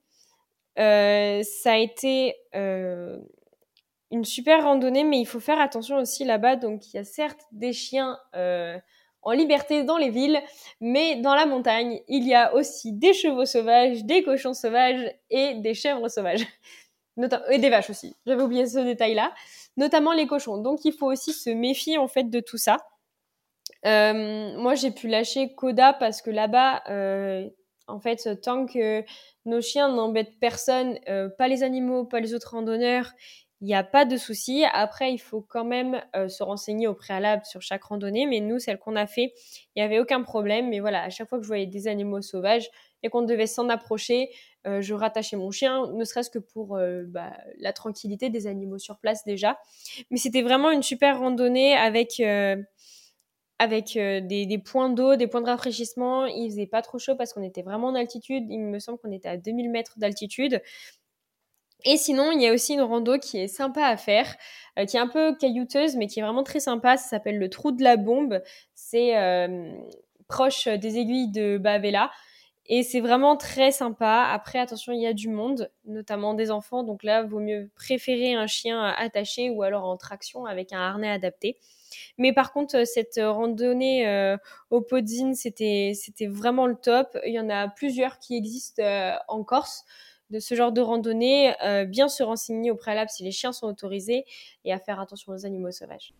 Euh, 0.80 1.42
ça 1.44 1.74
a 1.74 1.78
été 1.78 2.36
euh, 2.56 3.18
une 4.12 4.26
super 4.26 4.64
randonnée, 4.64 5.04
mais 5.04 5.20
il 5.20 5.26
faut 5.26 5.40
faire 5.40 5.60
attention 5.60 5.98
aussi 5.98 6.26
là-bas. 6.26 6.56
Donc, 6.56 6.94
il 6.94 6.98
y 6.98 7.00
a 7.00 7.04
certes 7.04 7.42
des 7.52 7.74
chiens 7.74 8.20
euh, 8.36 8.78
en 9.22 9.32
liberté 9.32 9.84
dans 9.84 9.98
les 9.98 10.10
villes, 10.10 10.40
mais 10.80 11.16
dans 11.18 11.34
la 11.34 11.46
montagne, 11.46 12.02
il 12.08 12.28
y 12.28 12.34
a 12.34 12.54
aussi 12.54 12.94
des 12.94 13.14
chevaux 13.14 13.46
sauvages, 13.46 14.04
des 14.04 14.24
cochons 14.24 14.54
sauvages 14.54 15.12
et 15.30 15.56
des 15.56 15.74
chèvres 15.74 16.08
sauvages. 16.08 16.46
et 17.50 17.58
des 17.58 17.70
vaches 17.70 17.90
aussi. 17.90 18.16
J'avais 18.26 18.44
oublié 18.44 18.68
ce 18.68 18.80
détail-là. 18.80 19.34
Notamment 19.78 20.14
les 20.14 20.28
cochons. 20.28 20.58
Donc, 20.58 20.86
il 20.86 20.94
faut 20.94 21.12
aussi 21.12 21.34
se 21.34 21.50
méfier 21.50 21.98
en 21.98 22.08
fait 22.08 22.30
de 22.30 22.40
tout 22.40 22.58
ça. 22.58 22.78
Euh, 23.86 24.58
moi, 24.58 24.76
j'ai 24.76 24.92
pu 24.92 25.08
lâcher 25.08 25.54
Koda 25.54 25.94
parce 25.94 26.22
que 26.22 26.30
là-bas, 26.30 26.84
euh, 26.90 27.50
en 27.88 28.00
fait, 28.00 28.42
tant 28.42 28.66
que 28.66 29.04
nos 29.46 29.62
chiens 29.62 29.90
n'embêtent 29.90 30.40
personne, 30.40 30.98
pas 31.38 31.48
les 31.48 31.62
animaux, 31.62 32.04
pas 32.06 32.20
les 32.20 32.34
autres 32.34 32.52
randonneurs, 32.52 33.12
il 33.62 33.68
n'y 33.68 33.76
a 33.76 33.84
pas 33.84 34.06
de 34.06 34.18
souci. 34.18 34.66
Après, 34.74 35.14
il 35.14 35.18
faut 35.18 35.42
quand 35.42 35.64
même 35.64 36.02
euh, 36.16 36.28
se 36.28 36.44
renseigner 36.44 36.88
au 36.88 36.94
préalable 36.94 37.46
sur 37.46 37.62
chaque 37.62 37.84
randonnée. 37.84 38.26
Mais 38.26 38.42
nous, 38.42 38.60
celle 38.60 38.78
qu'on 38.78 38.96
a 38.96 39.08
fait, 39.08 39.34
il 39.76 39.80
n'y 39.80 39.82
avait 39.82 40.00
aucun 40.00 40.22
problème. 40.24 40.70
Mais 40.70 40.80
voilà, 40.80 41.04
à 41.04 41.10
chaque 41.10 41.30
fois 41.30 41.38
que 41.38 41.44
je 41.44 41.48
voyais 41.48 41.66
des 41.66 41.88
animaux 41.88 42.22
sauvages 42.22 42.70
et 43.02 43.10
qu'on 43.10 43.22
devait 43.22 43.48
s'en 43.48 43.70
approcher, 43.70 44.30
euh, 44.68 44.82
je 44.82 44.94
rattachais 44.94 45.38
mon 45.38 45.52
chien, 45.52 45.88
ne 45.94 46.04
serait-ce 46.04 46.30
que 46.30 46.40
pour 46.40 46.76
euh, 46.76 47.04
bah, 47.08 47.32
la 47.60 47.72
tranquillité 47.72 48.30
des 48.30 48.48
animaux 48.48 48.78
sur 48.78 48.98
place 49.00 49.24
déjà. 49.24 49.58
Mais 50.12 50.18
c'était 50.18 50.42
vraiment 50.42 50.72
une 50.72 50.84
super 50.84 51.20
randonnée 51.20 51.76
avec 51.76 52.22
avec 53.58 53.94
des, 53.94 54.46
des, 54.46 54.58
points 54.58 54.90
d'eau, 54.90 55.16
des 55.16 55.28
points 55.28 55.40
de 55.40 55.46
rafraîchissement. 55.46 56.26
Il 56.26 56.50
faisait 56.50 56.68
pas 56.68 56.82
trop 56.82 57.00
chaud 57.00 57.16
parce 57.16 57.32
qu'on 57.32 57.42
était 57.42 57.62
vraiment 57.62 57.88
en 57.88 57.96
altitude. 57.96 58.44
Il 58.50 58.60
me 58.60 58.80
semble 58.80 58.98
qu'on 58.98 59.14
était 59.14 59.30
à 59.30 59.38
2000 59.38 59.70
mètres 59.70 59.94
d'altitude. 59.98 60.62
Et 61.84 61.98
sinon, 61.98 62.32
il 62.32 62.42
y 62.42 62.48
a 62.48 62.54
aussi 62.54 62.74
une 62.74 62.82
rando 62.82 63.18
qui 63.20 63.38
est 63.38 63.48
sympa 63.48 63.84
à 63.86 63.98
faire, 63.98 64.36
euh, 64.80 64.86
qui 64.86 64.98
est 64.98 65.00
un 65.00 65.08
peu 65.08 65.36
caillouteuse, 65.36 65.96
mais 65.96 66.08
qui 66.08 66.20
est 66.20 66.24
vraiment 66.24 66.44
très 66.44 66.60
sympa. 66.60 66.98
Ça 66.98 67.10
s'appelle 67.10 67.38
le 67.38 67.50
Trou 67.50 67.72
de 67.72 67.84
la 67.84 67.98
Bombe. 67.98 68.42
C'est 68.74 69.18
euh, 69.18 69.72
proche 70.28 70.68
des 70.68 70.98
aiguilles 70.98 71.32
de 71.32 71.58
Bavela. 71.58 72.12
Et 72.68 72.82
c'est 72.82 73.02
vraiment 73.02 73.38
très 73.38 73.72
sympa. 73.72 74.28
Après, 74.32 74.58
attention, 74.58 74.92
il 74.92 75.02
y 75.02 75.06
a 75.06 75.14
du 75.14 75.30
monde, 75.30 75.70
notamment 75.86 76.34
des 76.34 76.50
enfants. 76.50 76.82
Donc 76.82 77.04
là, 77.04 77.22
vaut 77.22 77.40
mieux 77.40 77.70
préférer 77.76 78.34
un 78.34 78.48
chien 78.48 78.84
attaché 78.84 79.52
ou 79.52 79.62
alors 79.62 79.86
en 79.86 79.98
traction 79.98 80.46
avec 80.46 80.74
un 80.74 80.80
harnais 80.80 81.12
adapté. 81.12 81.60
Mais 82.18 82.34
par 82.34 82.52
contre, 82.52 82.88
cette 82.88 83.20
randonnée 83.22 84.08
euh, 84.08 84.38
au 84.72 84.82
Podzine, 84.82 85.36
c'était 85.36 85.92
c'était 85.94 86.26
vraiment 86.26 86.66
le 86.66 86.76
top. 86.76 87.16
Il 87.26 87.34
y 87.34 87.40
en 87.40 87.50
a 87.52 87.68
plusieurs 87.68 88.18
qui 88.18 88.36
existent 88.36 88.82
en 89.28 89.44
Corse 89.44 89.86
de 90.36 90.42
ce 90.42 90.54
genre 90.54 90.74
de 90.74 90.82
randonnée, 90.82 91.54
euh, 91.64 91.86
bien 91.86 92.10
se 92.10 92.22
renseigner 92.22 92.70
au 92.70 92.76
préalable 92.76 93.10
si 93.10 93.24
les 93.24 93.32
chiens 93.32 93.54
sont 93.54 93.68
autorisés 93.68 94.26
et 94.66 94.74
à 94.74 94.80
faire 94.80 95.00
attention 95.00 95.32
aux 95.32 95.46
animaux 95.46 95.72
sauvages. 95.72 96.14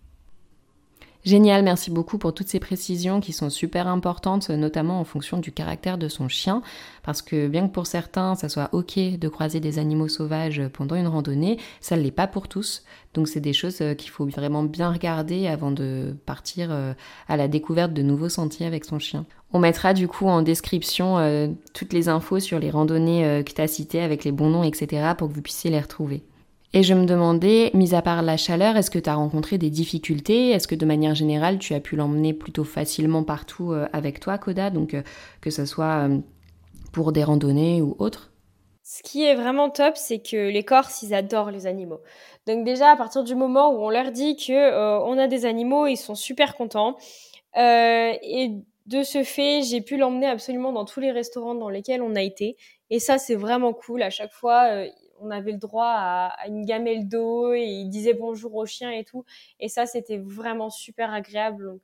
Génial, 1.26 1.64
merci 1.64 1.90
beaucoup 1.90 2.20
pour 2.20 2.36
toutes 2.36 2.50
ces 2.50 2.60
précisions 2.60 3.20
qui 3.20 3.34
sont 3.34 3.50
super 3.50 3.88
importantes, 3.88 4.52
notamment 4.52 5.00
en 5.00 5.04
fonction 5.04 5.40
du 5.40 5.52
caractère 5.52 5.98
de 5.98 6.08
son 6.08 6.28
chien, 6.28 6.62
parce 7.02 7.24
que 7.24 7.48
bien 7.48 7.68
que 7.68 7.74
pour 7.74 7.88
certains 7.88 8.36
ça 8.36 8.48
soit 8.48 8.70
ok 8.74 9.00
de 9.18 9.28
croiser 9.28 9.60
des 9.60 9.80
animaux 9.80 10.08
sauvages 10.08 10.62
pendant 10.72 10.96
une 10.96 11.08
randonnée, 11.08 11.58
ça 11.82 11.98
ne 11.98 12.04
l'est 12.04 12.12
pas 12.12 12.28
pour 12.28 12.48
tous. 12.48 12.84
Donc 13.16 13.28
c'est 13.28 13.40
des 13.40 13.54
choses 13.54 13.82
euh, 13.82 13.96
qu'il 13.96 14.12
faut 14.12 14.28
vraiment 14.28 14.62
bien 14.62 14.92
regarder 14.92 15.48
avant 15.48 15.72
de 15.72 16.16
partir 16.28 16.68
euh, 16.72 16.94
à 17.28 17.38
la 17.38 17.48
découverte 17.48 17.92
de 17.92 18.04
nouveaux 18.04 18.30
sentiers 18.30 18.68
avec 18.68 18.86
son 18.86 19.00
chien. 19.00 19.26
On 19.56 19.60
mettra 19.60 19.94
du 19.94 20.10
coup 20.10 20.28
en 20.28 20.42
description 20.42 21.18
euh, 21.18 21.48
toutes 21.74 21.94
les 21.94 22.10
infos 22.10 22.42
sur 22.42 22.60
les 22.60 22.70
randonnées 22.70 23.42
que 23.46 23.54
tu 23.54 23.62
as 23.62 23.68
citées 23.68 24.02
avec 24.02 24.26
les 24.26 24.34
bons 24.34 24.50
noms, 24.50 24.64
etc. 24.64 25.14
pour 25.18 25.30
que 25.30 25.34
vous 25.34 25.42
puissiez 25.42 25.72
les 25.72 25.80
retrouver. 25.80 26.24
Et 26.76 26.84
je 26.84 26.94
me 26.94 27.06
demandais, 27.06 27.72
mis 27.74 27.96
à 27.96 28.02
part 28.02 28.22
la 28.22 28.36
chaleur, 28.36 28.76
est-ce 28.76 28.92
que 28.92 29.00
tu 29.00 29.10
as 29.10 29.16
rencontré 29.16 29.58
des 29.58 29.70
difficultés? 29.70 30.50
Est-ce 30.50 30.68
que 30.68 30.76
de 30.76 30.86
manière 30.86 31.16
générale, 31.16 31.58
tu 31.58 31.74
as 31.74 31.80
pu 31.80 31.96
l'emmener 31.96 32.34
plutôt 32.34 32.66
facilement 32.66 33.24
partout 33.24 33.72
euh, 33.72 33.88
avec 33.94 34.20
toi, 34.20 34.38
Koda? 34.38 34.72
Donc, 34.72 34.94
euh, 34.94 35.02
que 35.40 35.52
ce 35.52 35.66
soit 35.66 36.10
euh, 36.10 36.18
pour 36.92 37.14
des 37.14 37.24
randonnées 37.24 37.82
ou 37.82 37.96
autres? 37.98 38.34
Ce 38.84 39.02
qui 39.04 39.24
est 39.24 39.36
vraiment 39.36 39.70
top, 39.70 39.96
c'est 39.96 40.20
que 40.20 40.50
les 40.50 40.66
Corses, 40.66 41.02
ils 41.02 41.14
adorent 41.14 41.50
les 41.50 41.66
animaux. 41.66 42.02
Donc 42.46 42.66
déjà, 42.66 42.92
à 42.92 42.98
partir 42.98 43.24
du 43.24 43.36
moment 43.36 43.72
où 43.74 43.78
on 43.78 43.90
leur 43.90 44.12
dit 44.12 44.36
que 44.36 45.00
on 45.00 45.18
a 45.18 45.28
des 45.28 45.46
animaux, 45.46 45.88
ils 45.88 45.96
sont 45.96 46.14
super 46.14 46.56
contents. 46.56 46.98
et 47.56 48.52
de 48.86 49.04
ce 49.04 49.24
fait, 49.24 49.62
j'ai 49.64 49.82
pu 49.82 49.98
l'emmener 49.98 50.28
absolument 50.28 50.72
dans 50.72 50.86
tous 50.86 51.00
les 51.00 51.12
restaurants 51.12 51.56
dans 51.56 51.70
lesquels 51.70 52.02
on 52.02 52.16
a 52.16 52.22
été. 52.22 52.58
Et 52.90 53.00
ça, 53.00 53.18
c'est 53.18 53.36
vraiment 53.36 53.74
cool. 53.74 54.04
À 54.04 54.10
chaque 54.10 54.32
fois, 54.32 54.70
on 55.20 55.32
avait 55.32 55.52
le 55.52 55.58
droit 55.58 55.88
à, 55.88 56.48
une 56.48 56.66
gamelle 56.66 57.08
d'eau 57.08 57.54
et 57.54 57.64
il 57.64 57.90
disait 57.90 58.14
bonjour 58.14 58.56
aux 58.56 58.66
chiens 58.66 58.92
et 58.92 59.04
tout. 59.04 59.26
Et 59.60 59.70
ça, 59.70 59.86
c'était 59.86 60.18
vraiment 60.18 60.70
super 60.70 61.14
agréable. 61.14 61.80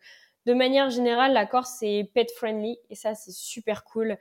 de 0.45 0.53
manière 0.53 0.89
générale, 0.89 1.33
la 1.33 1.45
Corse, 1.45 1.77
c'est 1.79 2.09
pet 2.13 2.31
friendly 2.31 2.77
et 2.89 2.95
ça, 2.95 3.15
c'est 3.15 3.31
super 3.31 3.83
cool. 3.83 4.17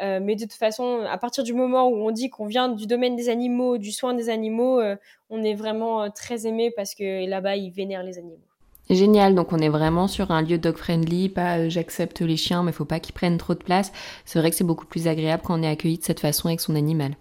Euh, 0.00 0.18
mais 0.22 0.34
de 0.34 0.42
toute 0.42 0.54
façon, 0.54 1.04
à 1.08 1.18
partir 1.18 1.44
du 1.44 1.52
moment 1.52 1.88
où 1.88 1.96
on 1.96 2.10
dit 2.10 2.30
qu'on 2.30 2.46
vient 2.46 2.68
du 2.70 2.86
domaine 2.86 3.16
des 3.16 3.28
animaux, 3.28 3.76
du 3.78 3.92
soin 3.92 4.14
des 4.14 4.30
animaux, 4.30 4.80
euh, 4.80 4.96
on 5.28 5.42
est 5.42 5.54
vraiment 5.54 6.02
euh, 6.04 6.08
très 6.08 6.46
aimé 6.46 6.72
parce 6.74 6.94
que 6.94 7.28
là-bas, 7.28 7.56
ils 7.56 7.70
vénèrent 7.70 8.02
les 8.02 8.18
animaux. 8.18 8.49
Génial, 8.90 9.36
donc 9.36 9.52
on 9.52 9.58
est 9.58 9.68
vraiment 9.68 10.08
sur 10.08 10.32
un 10.32 10.42
lieu 10.42 10.58
dog 10.58 10.76
friendly, 10.76 11.28
pas 11.28 11.68
j'accepte 11.68 12.20
les 12.22 12.36
chiens 12.36 12.64
mais 12.64 12.72
il 12.72 12.74
faut 12.74 12.84
pas 12.84 12.98
qu'ils 12.98 13.14
prennent 13.14 13.38
trop 13.38 13.54
de 13.54 13.62
place. 13.62 13.92
C'est 14.24 14.40
vrai 14.40 14.50
que 14.50 14.56
c'est 14.56 14.64
beaucoup 14.64 14.84
plus 14.84 15.06
agréable 15.06 15.44
quand 15.46 15.56
on 15.56 15.62
est 15.62 15.68
accueilli 15.68 15.98
de 15.98 16.02
cette 16.02 16.18
façon 16.18 16.48
avec 16.48 16.60
son 16.60 16.74
animal. 16.74 17.14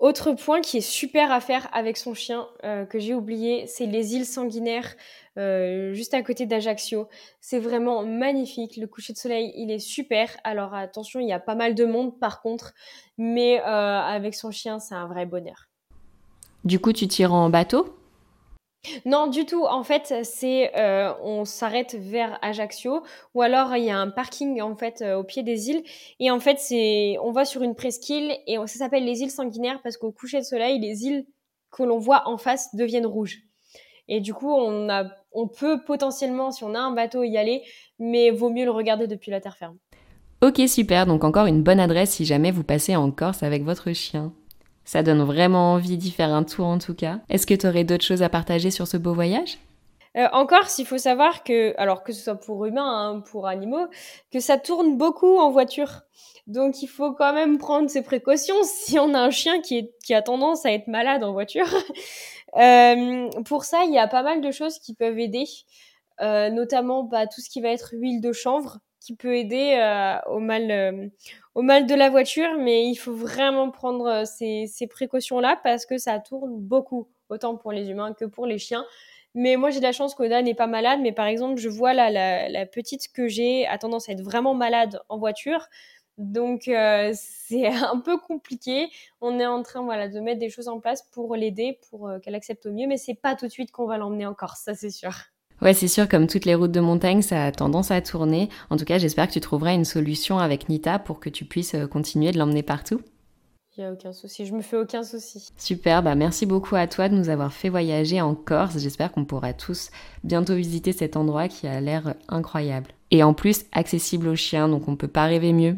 Autre 0.00 0.32
point 0.32 0.60
qui 0.60 0.78
est 0.78 0.80
super 0.80 1.30
à 1.30 1.38
faire 1.38 1.68
avec 1.72 1.96
son 1.96 2.14
chien 2.14 2.48
euh, 2.64 2.84
que 2.84 2.98
j'ai 2.98 3.14
oublié, 3.14 3.68
c'est 3.68 3.86
les 3.86 4.16
îles 4.16 4.26
sanguinaires 4.26 4.96
euh, 5.38 5.94
juste 5.94 6.14
à 6.14 6.22
côté 6.22 6.46
d'Ajaccio. 6.46 7.06
C'est 7.40 7.60
vraiment 7.60 8.04
magnifique. 8.04 8.76
Le 8.76 8.88
coucher 8.88 9.12
de 9.12 9.18
soleil, 9.18 9.52
il 9.56 9.70
est 9.70 9.78
super. 9.78 10.36
Alors 10.42 10.74
attention, 10.74 11.20
il 11.20 11.28
y 11.28 11.32
a 11.32 11.38
pas 11.38 11.54
mal 11.54 11.76
de 11.76 11.84
monde 11.84 12.18
par 12.18 12.42
contre, 12.42 12.74
mais 13.16 13.60
euh, 13.60 13.64
avec 13.64 14.34
son 14.34 14.50
chien, 14.50 14.80
c'est 14.80 14.96
un 14.96 15.06
vrai 15.06 15.26
bonheur. 15.26 15.68
Du 16.64 16.80
coup, 16.80 16.92
tu 16.92 17.06
tires 17.06 17.32
en 17.32 17.50
bateau? 17.50 17.94
Non, 19.04 19.28
du 19.28 19.46
tout. 19.46 19.64
En 19.64 19.84
fait, 19.84 20.12
c'est 20.24 20.76
euh, 20.76 21.12
on 21.22 21.44
s'arrête 21.44 21.94
vers 21.94 22.38
Ajaccio 22.42 23.02
ou 23.34 23.42
alors 23.42 23.76
il 23.76 23.84
y 23.84 23.90
a 23.90 23.98
un 23.98 24.10
parking 24.10 24.60
en 24.60 24.74
fait 24.74 25.02
euh, 25.02 25.16
au 25.16 25.24
pied 25.24 25.42
des 25.42 25.70
îles 25.70 25.84
et 26.18 26.30
en 26.30 26.40
fait 26.40 26.58
c'est 26.58 27.16
on 27.22 27.30
va 27.30 27.44
sur 27.44 27.62
une 27.62 27.76
presqu'île 27.76 28.36
et 28.46 28.56
ça 28.66 28.78
s'appelle 28.78 29.04
les 29.04 29.22
îles 29.22 29.30
sanguinaires 29.30 29.80
parce 29.82 29.96
qu'au 29.96 30.10
coucher 30.10 30.40
de 30.40 30.44
soleil 30.44 30.80
les 30.80 31.04
îles 31.04 31.26
que 31.70 31.84
l'on 31.84 31.98
voit 31.98 32.28
en 32.28 32.38
face 32.38 32.74
deviennent 32.74 33.06
rouges. 33.06 33.42
Et 34.08 34.20
du 34.20 34.34
coup, 34.34 34.52
on 34.52 34.88
a 34.90 35.04
on 35.32 35.46
peut 35.48 35.82
potentiellement 35.84 36.50
si 36.50 36.64
on 36.64 36.74
a 36.74 36.80
un 36.80 36.92
bateau 36.92 37.22
y 37.22 37.38
aller, 37.38 37.62
mais 37.98 38.30
vaut 38.30 38.50
mieux 38.50 38.64
le 38.64 38.70
regarder 38.70 39.06
depuis 39.06 39.30
la 39.30 39.40
terre 39.40 39.56
ferme. 39.56 39.78
Ok, 40.42 40.60
super. 40.66 41.06
Donc 41.06 41.22
encore 41.22 41.46
une 41.46 41.62
bonne 41.62 41.80
adresse 41.80 42.10
si 42.10 42.24
jamais 42.24 42.50
vous 42.50 42.64
passez 42.64 42.96
en 42.96 43.10
Corse 43.12 43.44
avec 43.44 43.62
votre 43.62 43.92
chien. 43.92 44.32
Ça 44.84 45.02
donne 45.02 45.22
vraiment 45.22 45.74
envie 45.74 45.96
d'y 45.96 46.10
faire 46.10 46.32
un 46.32 46.42
tour 46.42 46.66
en 46.66 46.78
tout 46.78 46.94
cas. 46.94 47.20
Est-ce 47.28 47.46
que 47.46 47.54
tu 47.54 47.66
aurais 47.66 47.84
d'autres 47.84 48.04
choses 48.04 48.22
à 48.22 48.28
partager 48.28 48.70
sur 48.70 48.86
ce 48.86 48.96
beau 48.96 49.14
voyage? 49.14 49.58
Euh, 50.16 50.28
encore, 50.32 50.68
s'il 50.68 50.86
faut 50.86 50.98
savoir 50.98 51.42
que, 51.42 51.74
alors 51.78 52.02
que 52.02 52.12
ce 52.12 52.22
soit 52.22 52.34
pour 52.34 52.66
humains, 52.66 53.14
hein, 53.14 53.20
pour 53.20 53.46
animaux, 53.46 53.86
que 54.30 54.40
ça 54.40 54.58
tourne 54.58 54.98
beaucoup 54.98 55.38
en 55.38 55.50
voiture. 55.50 56.02
Donc 56.46 56.82
il 56.82 56.88
faut 56.88 57.12
quand 57.12 57.32
même 57.32 57.56
prendre 57.56 57.88
ses 57.88 58.02
précautions 58.02 58.56
si 58.62 58.98
on 58.98 59.14
a 59.14 59.20
un 59.20 59.30
chien 59.30 59.60
qui 59.60 59.88
a 60.10 60.22
tendance 60.22 60.66
à 60.66 60.72
être 60.72 60.88
malade 60.88 61.24
en 61.24 61.32
voiture. 61.32 61.66
euh, 62.56 63.30
pour 63.46 63.64
ça, 63.64 63.84
il 63.84 63.92
y 63.92 63.98
a 63.98 64.08
pas 64.08 64.22
mal 64.22 64.42
de 64.42 64.50
choses 64.50 64.78
qui 64.78 64.94
peuvent 64.94 65.18
aider, 65.18 65.44
euh, 66.20 66.50
notamment 66.50 67.04
bah, 67.04 67.26
tout 67.26 67.40
ce 67.40 67.48
qui 67.48 67.62
va 67.62 67.68
être 67.68 67.90
huile 67.94 68.20
de 68.20 68.32
chanvre 68.32 68.78
qui 69.02 69.16
peut 69.16 69.36
aider 69.36 69.74
euh, 69.80 70.16
au 70.30 70.38
mal 70.38 70.70
euh, 70.70 71.08
au 71.54 71.62
mal 71.62 71.86
de 71.86 71.94
la 71.94 72.08
voiture, 72.08 72.48
mais 72.58 72.86
il 72.88 72.94
faut 72.96 73.12
vraiment 73.14 73.70
prendre 73.70 74.06
euh, 74.06 74.24
ces, 74.24 74.66
ces 74.66 74.86
précautions-là 74.86 75.58
parce 75.64 75.86
que 75.86 75.98
ça 75.98 76.18
tourne 76.20 76.56
beaucoup, 76.58 77.08
autant 77.28 77.56
pour 77.56 77.72
les 77.72 77.90
humains 77.90 78.14
que 78.14 78.24
pour 78.24 78.46
les 78.46 78.58
chiens. 78.58 78.84
Mais 79.34 79.56
moi, 79.56 79.70
j'ai 79.70 79.78
de 79.80 79.84
la 79.84 79.92
chance 79.92 80.14
qu'Oda 80.14 80.42
n'est 80.42 80.54
pas 80.54 80.66
malade. 80.66 81.00
Mais 81.02 81.12
par 81.12 81.26
exemple, 81.26 81.58
je 81.60 81.68
vois 81.68 81.94
là, 81.94 82.10
la, 82.10 82.48
la 82.48 82.66
petite 82.66 83.12
que 83.12 83.28
j'ai 83.28 83.66
a 83.66 83.78
tendance 83.78 84.08
à 84.08 84.12
être 84.12 84.20
vraiment 84.22 84.54
malade 84.54 85.00
en 85.08 85.18
voiture. 85.18 85.66
Donc, 86.18 86.68
euh, 86.68 87.12
c'est 87.14 87.66
un 87.66 87.98
peu 88.00 88.18
compliqué. 88.18 88.88
On 89.20 89.40
est 89.40 89.46
en 89.46 89.62
train 89.62 89.82
voilà, 89.82 90.08
de 90.08 90.20
mettre 90.20 90.38
des 90.40 90.50
choses 90.50 90.68
en 90.68 90.80
place 90.80 91.02
pour 91.02 91.34
l'aider, 91.36 91.80
pour 91.90 92.10
qu'elle 92.22 92.34
accepte 92.36 92.66
au 92.66 92.72
mieux. 92.72 92.86
Mais 92.86 92.98
c'est 92.98 93.14
pas 93.14 93.34
tout 93.36 93.46
de 93.46 93.52
suite 93.52 93.72
qu'on 93.72 93.86
va 93.86 93.98
l'emmener 93.98 94.26
en 94.26 94.34
Corse, 94.34 94.60
ça 94.62 94.74
c'est 94.74 94.90
sûr. 94.90 95.31
Ouais, 95.62 95.74
c'est 95.74 95.86
sûr, 95.86 96.08
comme 96.08 96.26
toutes 96.26 96.44
les 96.44 96.56
routes 96.56 96.72
de 96.72 96.80
montagne, 96.80 97.22
ça 97.22 97.44
a 97.44 97.52
tendance 97.52 97.92
à 97.92 98.00
tourner. 98.00 98.48
En 98.68 98.76
tout 98.76 98.84
cas, 98.84 98.98
j'espère 98.98 99.28
que 99.28 99.32
tu 99.32 99.40
trouveras 99.40 99.72
une 99.74 99.84
solution 99.84 100.40
avec 100.40 100.68
Nita 100.68 100.98
pour 100.98 101.20
que 101.20 101.30
tu 101.30 101.44
puisses 101.44 101.76
euh, 101.76 101.86
continuer 101.86 102.32
de 102.32 102.38
l'emmener 102.38 102.64
partout. 102.64 103.00
Il 103.76 103.80
n'y 103.80 103.86
a 103.86 103.92
aucun 103.92 104.12
souci, 104.12 104.44
je 104.44 104.52
me 104.52 104.60
fais 104.60 104.76
aucun 104.76 105.04
souci. 105.04 105.48
Super, 105.56 106.02
bah 106.02 106.14
merci 106.14 106.44
beaucoup 106.46 106.74
à 106.74 106.86
toi 106.88 107.08
de 107.08 107.14
nous 107.14 107.30
avoir 107.30 107.52
fait 107.52 107.70
voyager 107.70 108.20
en 108.20 108.34
Corse. 108.34 108.76
J'espère 108.78 109.12
qu'on 109.12 109.24
pourra 109.24 109.54
tous 109.54 109.90
bientôt 110.24 110.54
visiter 110.54 110.92
cet 110.92 111.16
endroit 111.16 111.48
qui 111.48 111.68
a 111.68 111.80
l'air 111.80 112.14
incroyable. 112.28 112.90
Et 113.12 113.22
en 113.22 113.32
plus, 113.32 113.64
accessible 113.72 114.28
aux 114.28 114.36
chiens, 114.36 114.68
donc 114.68 114.88
on 114.88 114.96
peut 114.96 115.08
pas 115.08 115.24
rêver 115.24 115.52
mieux. 115.52 115.76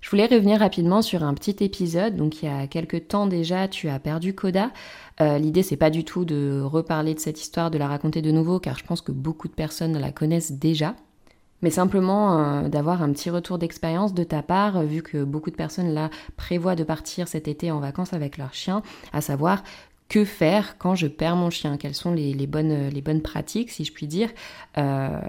Je 0.00 0.08
voulais 0.08 0.26
revenir 0.26 0.58
rapidement 0.60 1.02
sur 1.02 1.22
un 1.22 1.34
petit 1.34 1.56
épisode. 1.62 2.16
Donc 2.16 2.42
il 2.42 2.46
y 2.46 2.48
a 2.48 2.66
quelques 2.66 3.08
temps 3.08 3.26
déjà, 3.26 3.68
tu 3.68 3.88
as 3.88 3.98
perdu 3.98 4.34
Coda. 4.34 4.70
Euh, 5.20 5.38
L'idée 5.38 5.62
c'est 5.62 5.76
pas 5.76 5.90
du 5.90 6.04
tout 6.04 6.24
de 6.24 6.60
reparler 6.62 7.14
de 7.14 7.20
cette 7.20 7.40
histoire, 7.40 7.70
de 7.70 7.78
la 7.78 7.88
raconter 7.88 8.22
de 8.22 8.30
nouveau, 8.30 8.58
car 8.60 8.78
je 8.78 8.84
pense 8.84 9.02
que 9.02 9.12
beaucoup 9.12 9.48
de 9.48 9.52
personnes 9.52 9.98
la 9.98 10.10
connaissent 10.10 10.52
déjà. 10.52 10.94
Mais 11.62 11.70
simplement 11.70 12.38
euh, 12.38 12.68
d'avoir 12.68 13.02
un 13.02 13.12
petit 13.12 13.28
retour 13.28 13.58
d'expérience 13.58 14.14
de 14.14 14.24
ta 14.24 14.42
part, 14.42 14.82
vu 14.82 15.02
que 15.02 15.22
beaucoup 15.22 15.50
de 15.50 15.56
personnes 15.56 15.92
là 15.92 16.08
prévoient 16.36 16.76
de 16.76 16.84
partir 16.84 17.28
cet 17.28 17.48
été 17.48 17.70
en 17.70 17.80
vacances 17.80 18.14
avec 18.14 18.38
leur 18.38 18.54
chien, 18.54 18.82
à 19.12 19.20
savoir 19.20 19.62
que 20.08 20.24
faire 20.24 20.78
quand 20.78 20.94
je 20.94 21.06
perds 21.06 21.36
mon 21.36 21.50
chien, 21.50 21.76
quelles 21.76 21.94
sont 21.94 22.12
les, 22.12 22.46
bonnes, 22.46 22.88
les 22.88 23.02
bonnes 23.02 23.20
pratiques, 23.20 23.70
si 23.70 23.84
je 23.84 23.92
puis 23.92 24.06
dire, 24.06 24.30
euh, 24.78 25.20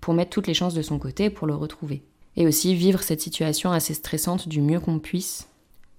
pour 0.00 0.12
mettre 0.12 0.30
toutes 0.30 0.46
les 0.46 0.54
chances 0.54 0.74
de 0.74 0.82
son 0.82 0.98
côté 0.98 1.30
pour 1.30 1.46
le 1.46 1.54
retrouver? 1.54 2.02
Et 2.36 2.46
aussi 2.46 2.74
vivre 2.74 3.02
cette 3.02 3.20
situation 3.20 3.72
assez 3.72 3.94
stressante 3.94 4.48
du 4.48 4.60
mieux 4.60 4.80
qu'on 4.80 4.98
puisse. 4.98 5.48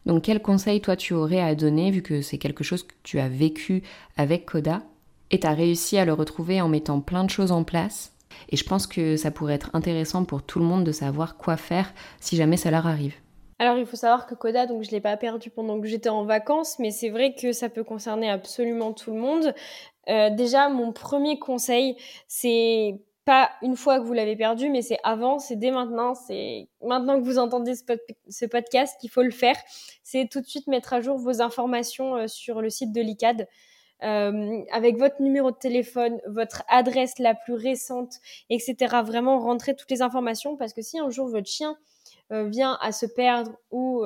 Donc 0.06 0.24
quel 0.24 0.42
conseil 0.42 0.80
toi 0.80 0.96
tu 0.96 1.14
aurais 1.14 1.42
à 1.42 1.56
donner 1.56 1.92
vu 1.92 2.02
que 2.02 2.22
c'est 2.22 2.38
quelque 2.38 2.64
chose 2.64 2.84
que 2.84 2.94
tu 3.04 3.20
as 3.20 3.28
vécu 3.28 3.84
avec 4.16 4.46
Coda 4.46 4.82
et 5.32 5.40
tu 5.40 5.48
as 5.48 5.54
réussi 5.54 5.98
à 5.98 6.06
le 6.06 6.14
retrouver 6.14 6.62
en 6.62 6.70
mettant 6.70 7.02
plein 7.02 7.24
de 7.24 7.30
choses 7.30 7.52
en 7.52 7.64
place? 7.64 8.14
Et 8.50 8.56
je 8.56 8.64
pense 8.64 8.88
que 8.88 9.18
ça 9.18 9.32
pourrait 9.32 9.56
être 9.56 9.72
intéressant 9.74 10.24
pour 10.24 10.44
tout 10.44 10.60
le 10.60 10.66
monde 10.66 10.84
de 10.84 10.92
savoir 10.92 11.38
quoi 11.38 11.58
faire 11.58 11.94
si 12.20 12.36
jamais 12.36 12.58
ça 12.58 12.72
leur 12.72 12.88
arrive. 12.88 13.16
Alors 13.60 13.78
il 13.78 13.88
faut 13.88 13.98
savoir 13.98 14.28
que 14.28 14.36
Coda, 14.36 14.68
donc 14.68 14.84
je 14.84 14.92
l'ai 14.92 15.02
pas 15.02 15.18
perdu 15.18 15.50
pendant 15.50 15.82
que 15.82 15.88
j'étais 15.88 16.10
en 16.10 16.24
vacances, 16.24 16.78
mais 16.78 16.92
c'est 16.92 17.10
vrai 17.10 17.34
que 17.34 17.52
ça 17.52 17.70
peut 17.70 17.84
concerner 17.84 18.30
absolument 18.30 18.94
tout 18.94 19.12
le 19.12 19.20
monde. 19.20 19.54
Euh, 20.10 20.30
déjà, 20.30 20.70
mon 20.70 20.94
premier 20.94 21.40
conseil, 21.40 21.98
c'est 22.28 23.02
pas 23.28 23.52
une 23.62 23.76
fois 23.76 24.00
que 24.00 24.06
vous 24.06 24.14
l'avez 24.14 24.38
perdu, 24.38 24.70
mais 24.70 24.82
c'est 24.82 25.00
avant, 25.04 25.38
c'est 25.38 25.58
dès 25.58 25.70
maintenant, 25.70 26.16
c'est 26.16 26.70
maintenant 26.82 27.20
que 27.20 27.26
vous 27.26 27.38
entendez 27.40 27.74
ce, 27.76 28.46
podcast 28.46 28.96
qu'il 29.02 29.10
faut 29.10 29.22
le 29.22 29.32
faire. 29.32 29.58
C'est 30.02 30.30
tout 30.32 30.40
de 30.40 30.46
suite 30.46 30.68
mettre 30.68 30.94
à 30.94 31.02
jour 31.02 31.18
vos 31.18 31.42
informations 31.42 32.16
euh, 32.16 32.28
sur 32.28 32.62
le 32.62 32.70
site 32.70 32.94
de 32.94 33.02
l'ICAD. 33.02 33.46
Euh, 34.04 34.62
avec 34.72 34.98
votre 34.98 35.22
numéro 35.22 35.52
de 35.52 35.58
téléphone, 35.58 36.22
votre 36.26 36.64
adresse 36.70 37.20
la 37.20 37.36
plus 37.36 37.56
récente, 37.56 38.14
etc. 38.50 38.76
Vraiment 39.04 39.40
rentrer 39.40 39.76
toutes 39.76 39.92
les 39.92 40.02
informations 40.02 40.56
parce 40.56 40.72
que 40.72 40.82
si 40.82 40.98
un 40.98 41.10
jour 41.10 41.28
votre 41.28 41.50
chien 41.50 41.76
euh, 42.32 42.48
vient 42.48 42.78
à 42.80 42.94
se 42.94 43.08
perdre 43.08 43.58
ou 43.72 44.06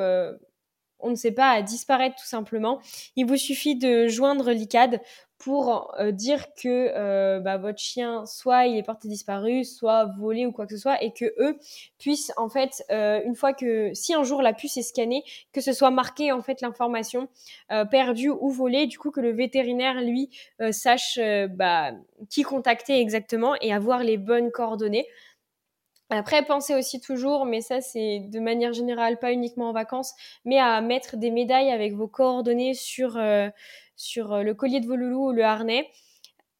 on 1.03 1.09
ne 1.09 1.15
sait 1.15 1.31
pas, 1.31 1.49
à 1.51 1.61
disparaître 1.61 2.15
tout 2.15 2.27
simplement. 2.27 2.79
Il 3.15 3.25
vous 3.25 3.37
suffit 3.37 3.75
de 3.75 4.07
joindre 4.07 4.51
l'ICAD 4.51 5.01
pour 5.43 5.95
euh, 5.99 6.11
dire 6.11 6.53
que 6.53 6.91
euh, 6.95 7.39
bah, 7.39 7.57
votre 7.57 7.79
chien 7.79 8.25
soit 8.27 8.67
il 8.67 8.77
est 8.77 8.83
porté 8.83 9.07
disparu, 9.07 9.63
soit 9.63 10.05
volé 10.19 10.45
ou 10.45 10.51
quoi 10.51 10.67
que 10.67 10.75
ce 10.75 10.81
soit, 10.81 11.01
et 11.01 11.11
que 11.13 11.25
eux 11.39 11.57
puissent 11.97 12.31
en 12.37 12.47
fait 12.47 12.83
euh, 12.91 13.21
une 13.25 13.35
fois 13.35 13.53
que 13.53 13.91
si 13.93 14.13
un 14.13 14.23
jour 14.23 14.43
la 14.43 14.53
puce 14.53 14.77
est 14.77 14.83
scannée, 14.83 15.23
que 15.51 15.59
ce 15.59 15.73
soit 15.73 15.89
marqué 15.89 16.31
en 16.31 16.41
fait 16.41 16.61
l'information 16.61 17.27
perdue 17.89 18.29
ou 18.29 18.49
volée, 18.49 18.85
du 18.85 18.99
coup 18.99 19.11
que 19.11 19.21
le 19.21 19.31
vétérinaire 19.31 20.01
lui 20.01 20.29
sache 20.71 21.19
bah, 21.49 21.91
qui 22.29 22.43
contacter 22.43 22.99
exactement 22.99 23.55
et 23.61 23.73
avoir 23.73 24.03
les 24.03 24.17
bonnes 24.17 24.51
coordonnées. 24.51 25.07
Après, 26.11 26.43
pensez 26.43 26.75
aussi 26.75 26.99
toujours, 26.99 27.45
mais 27.45 27.61
ça 27.61 27.81
c'est 27.81 28.19
de 28.19 28.39
manière 28.39 28.73
générale, 28.73 29.17
pas 29.17 29.31
uniquement 29.31 29.69
en 29.69 29.73
vacances, 29.73 30.13
mais 30.45 30.59
à 30.59 30.81
mettre 30.81 31.17
des 31.17 31.31
médailles 31.31 31.71
avec 31.71 31.93
vos 31.93 32.07
coordonnées 32.07 32.73
sur, 32.73 33.17
sur 34.01 34.33
euh, 34.33 34.43
le 34.43 34.53
collier 34.53 34.79
de 34.79 34.87
vos 34.87 34.95
loulous 34.95 35.29
ou 35.29 35.31
le 35.31 35.43
harnais. 35.43 35.89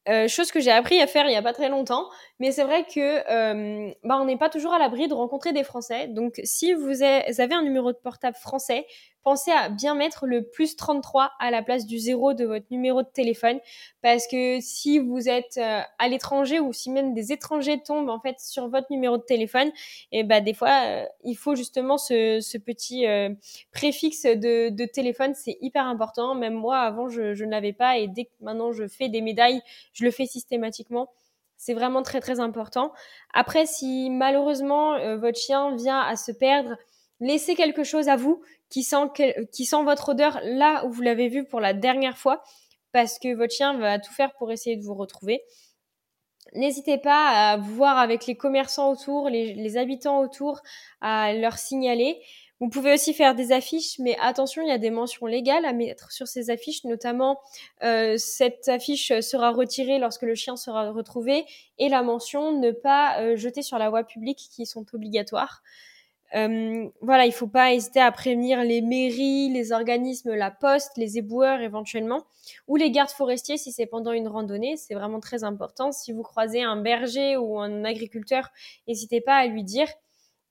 Euh, 0.08 0.26
chose 0.26 0.50
que 0.50 0.58
j'ai 0.58 0.72
appris 0.72 1.00
à 1.00 1.06
faire 1.06 1.26
il 1.26 1.28
n'y 1.28 1.36
a 1.36 1.42
pas 1.42 1.52
très 1.52 1.68
longtemps, 1.68 2.08
mais 2.40 2.50
c'est 2.50 2.64
vrai 2.64 2.84
que 2.84 2.98
euh, 3.30 3.92
bah, 4.02 4.18
on 4.20 4.24
n'est 4.24 4.36
pas 4.36 4.48
toujours 4.48 4.72
à 4.72 4.78
l'abri 4.78 5.06
de 5.06 5.14
rencontrer 5.14 5.52
des 5.52 5.62
Français. 5.62 6.08
Donc 6.08 6.40
si 6.42 6.74
vous 6.74 7.02
avez 7.02 7.54
un 7.54 7.62
numéro 7.62 7.92
de 7.92 7.98
portable 7.98 8.36
français, 8.36 8.86
pensez 9.22 9.50
à 9.50 9.68
bien 9.68 9.94
mettre 9.94 10.26
le 10.26 10.42
plus 10.42 10.76
33 10.76 11.32
à 11.38 11.50
la 11.50 11.62
place 11.62 11.86
du 11.86 11.98
zéro 11.98 12.34
de 12.34 12.44
votre 12.44 12.66
numéro 12.70 13.02
de 13.02 13.08
téléphone, 13.08 13.58
parce 14.02 14.26
que 14.26 14.60
si 14.60 14.98
vous 14.98 15.28
êtes 15.28 15.58
à 15.58 16.08
l'étranger 16.08 16.60
ou 16.60 16.72
si 16.72 16.90
même 16.90 17.14
des 17.14 17.32
étrangers 17.32 17.80
tombent 17.82 18.10
en 18.10 18.20
fait 18.20 18.40
sur 18.40 18.68
votre 18.68 18.86
numéro 18.90 19.16
de 19.16 19.22
téléphone, 19.22 19.70
et 20.10 20.24
bah 20.24 20.40
des 20.40 20.54
fois 20.54 21.06
il 21.24 21.34
faut 21.34 21.54
justement 21.54 21.98
ce, 21.98 22.58
petit 22.58 23.06
préfixe 23.72 24.24
de, 24.24 24.84
téléphone, 24.86 25.34
c'est 25.34 25.58
hyper 25.60 25.86
important. 25.86 26.34
Même 26.34 26.54
moi 26.54 26.78
avant 26.78 27.08
je, 27.08 27.34
je 27.34 27.44
ne 27.44 27.50
l'avais 27.50 27.72
pas 27.72 27.98
et 27.98 28.08
dès 28.08 28.24
que 28.24 28.30
maintenant 28.40 28.72
je 28.72 28.86
fais 28.88 29.08
des 29.08 29.20
médailles 29.20 29.62
je 29.92 30.04
le 30.04 30.10
fais 30.10 30.26
systématiquement. 30.26 31.08
C'est 31.56 31.74
vraiment 31.74 32.02
très 32.02 32.20
très 32.20 32.40
important. 32.40 32.92
Après, 33.32 33.66
si 33.66 34.10
malheureusement 34.10 34.94
euh, 34.94 35.16
votre 35.16 35.38
chien 35.38 35.76
vient 35.76 36.00
à 36.00 36.16
se 36.16 36.32
perdre, 36.32 36.76
laissez 37.22 37.54
quelque 37.54 37.84
chose 37.84 38.08
à 38.08 38.16
vous 38.16 38.42
qui 38.68 38.82
sent, 38.82 39.82
votre 39.84 40.10
odeur 40.10 40.40
là 40.42 40.84
où 40.86 40.90
vous 40.90 41.02
l'avez 41.02 41.28
vu 41.28 41.44
pour 41.44 41.60
la 41.60 41.72
dernière 41.72 42.18
fois, 42.18 42.42
parce 42.92 43.18
que 43.18 43.34
votre 43.34 43.54
chien 43.54 43.78
va 43.78 43.98
tout 43.98 44.12
faire 44.12 44.34
pour 44.34 44.50
essayer 44.52 44.76
de 44.76 44.82
vous 44.82 44.94
retrouver. 44.94 45.42
N'hésitez 46.54 46.98
pas 46.98 47.52
à 47.52 47.56
voir 47.56 47.98
avec 47.98 48.26
les 48.26 48.34
commerçants 48.34 48.90
autour, 48.90 49.30
les 49.30 49.76
habitants 49.76 50.20
autour, 50.20 50.60
à 51.00 51.32
leur 51.32 51.56
signaler. 51.56 52.20
Vous 52.62 52.68
pouvez 52.68 52.94
aussi 52.94 53.12
faire 53.12 53.34
des 53.34 53.50
affiches, 53.50 53.98
mais 53.98 54.16
attention, 54.20 54.62
il 54.62 54.68
y 54.68 54.72
a 54.72 54.78
des 54.78 54.90
mentions 54.90 55.26
légales 55.26 55.64
à 55.64 55.72
mettre 55.72 56.12
sur 56.12 56.28
ces 56.28 56.48
affiches, 56.48 56.84
notamment 56.84 57.40
euh, 57.82 58.16
cette 58.18 58.68
affiche 58.68 59.18
sera 59.18 59.50
retirée 59.50 59.98
lorsque 59.98 60.22
le 60.22 60.36
chien 60.36 60.56
sera 60.56 60.92
retrouvé 60.92 61.44
et 61.78 61.88
la 61.88 62.02
mention 62.02 62.52
ne 62.52 62.70
pas 62.70 63.20
euh, 63.20 63.36
jeter 63.36 63.62
sur 63.62 63.78
la 63.78 63.90
voie 63.90 64.04
publique 64.04 64.38
qui 64.54 64.64
sont 64.64 64.86
obligatoires. 64.92 65.62
Euh, 66.34 66.88
voilà, 67.00 67.24
il 67.26 67.30
ne 67.30 67.34
faut 67.34 67.46
pas 67.46 67.72
hésiter 67.72 68.00
à 68.00 68.10
prévenir 68.10 68.64
les 68.64 68.80
mairies, 68.80 69.50
les 69.50 69.72
organismes, 69.72 70.34
la 70.34 70.50
poste, 70.50 70.96
les 70.96 71.18
éboueurs 71.18 71.60
éventuellement, 71.60 72.24
ou 72.68 72.76
les 72.76 72.90
gardes 72.90 73.10
forestiers 73.10 73.58
si 73.58 73.72
c'est 73.72 73.86
pendant 73.86 74.12
une 74.12 74.28
randonnée. 74.28 74.76
C'est 74.76 74.94
vraiment 74.94 75.20
très 75.20 75.44
important. 75.44 75.92
Si 75.92 76.12
vous 76.12 76.22
croisez 76.22 76.62
un 76.62 76.76
berger 76.76 77.36
ou 77.36 77.58
un 77.58 77.84
agriculteur, 77.84 78.50
n'hésitez 78.88 79.20
pas 79.20 79.36
à 79.36 79.46
lui 79.46 79.64
dire 79.64 79.88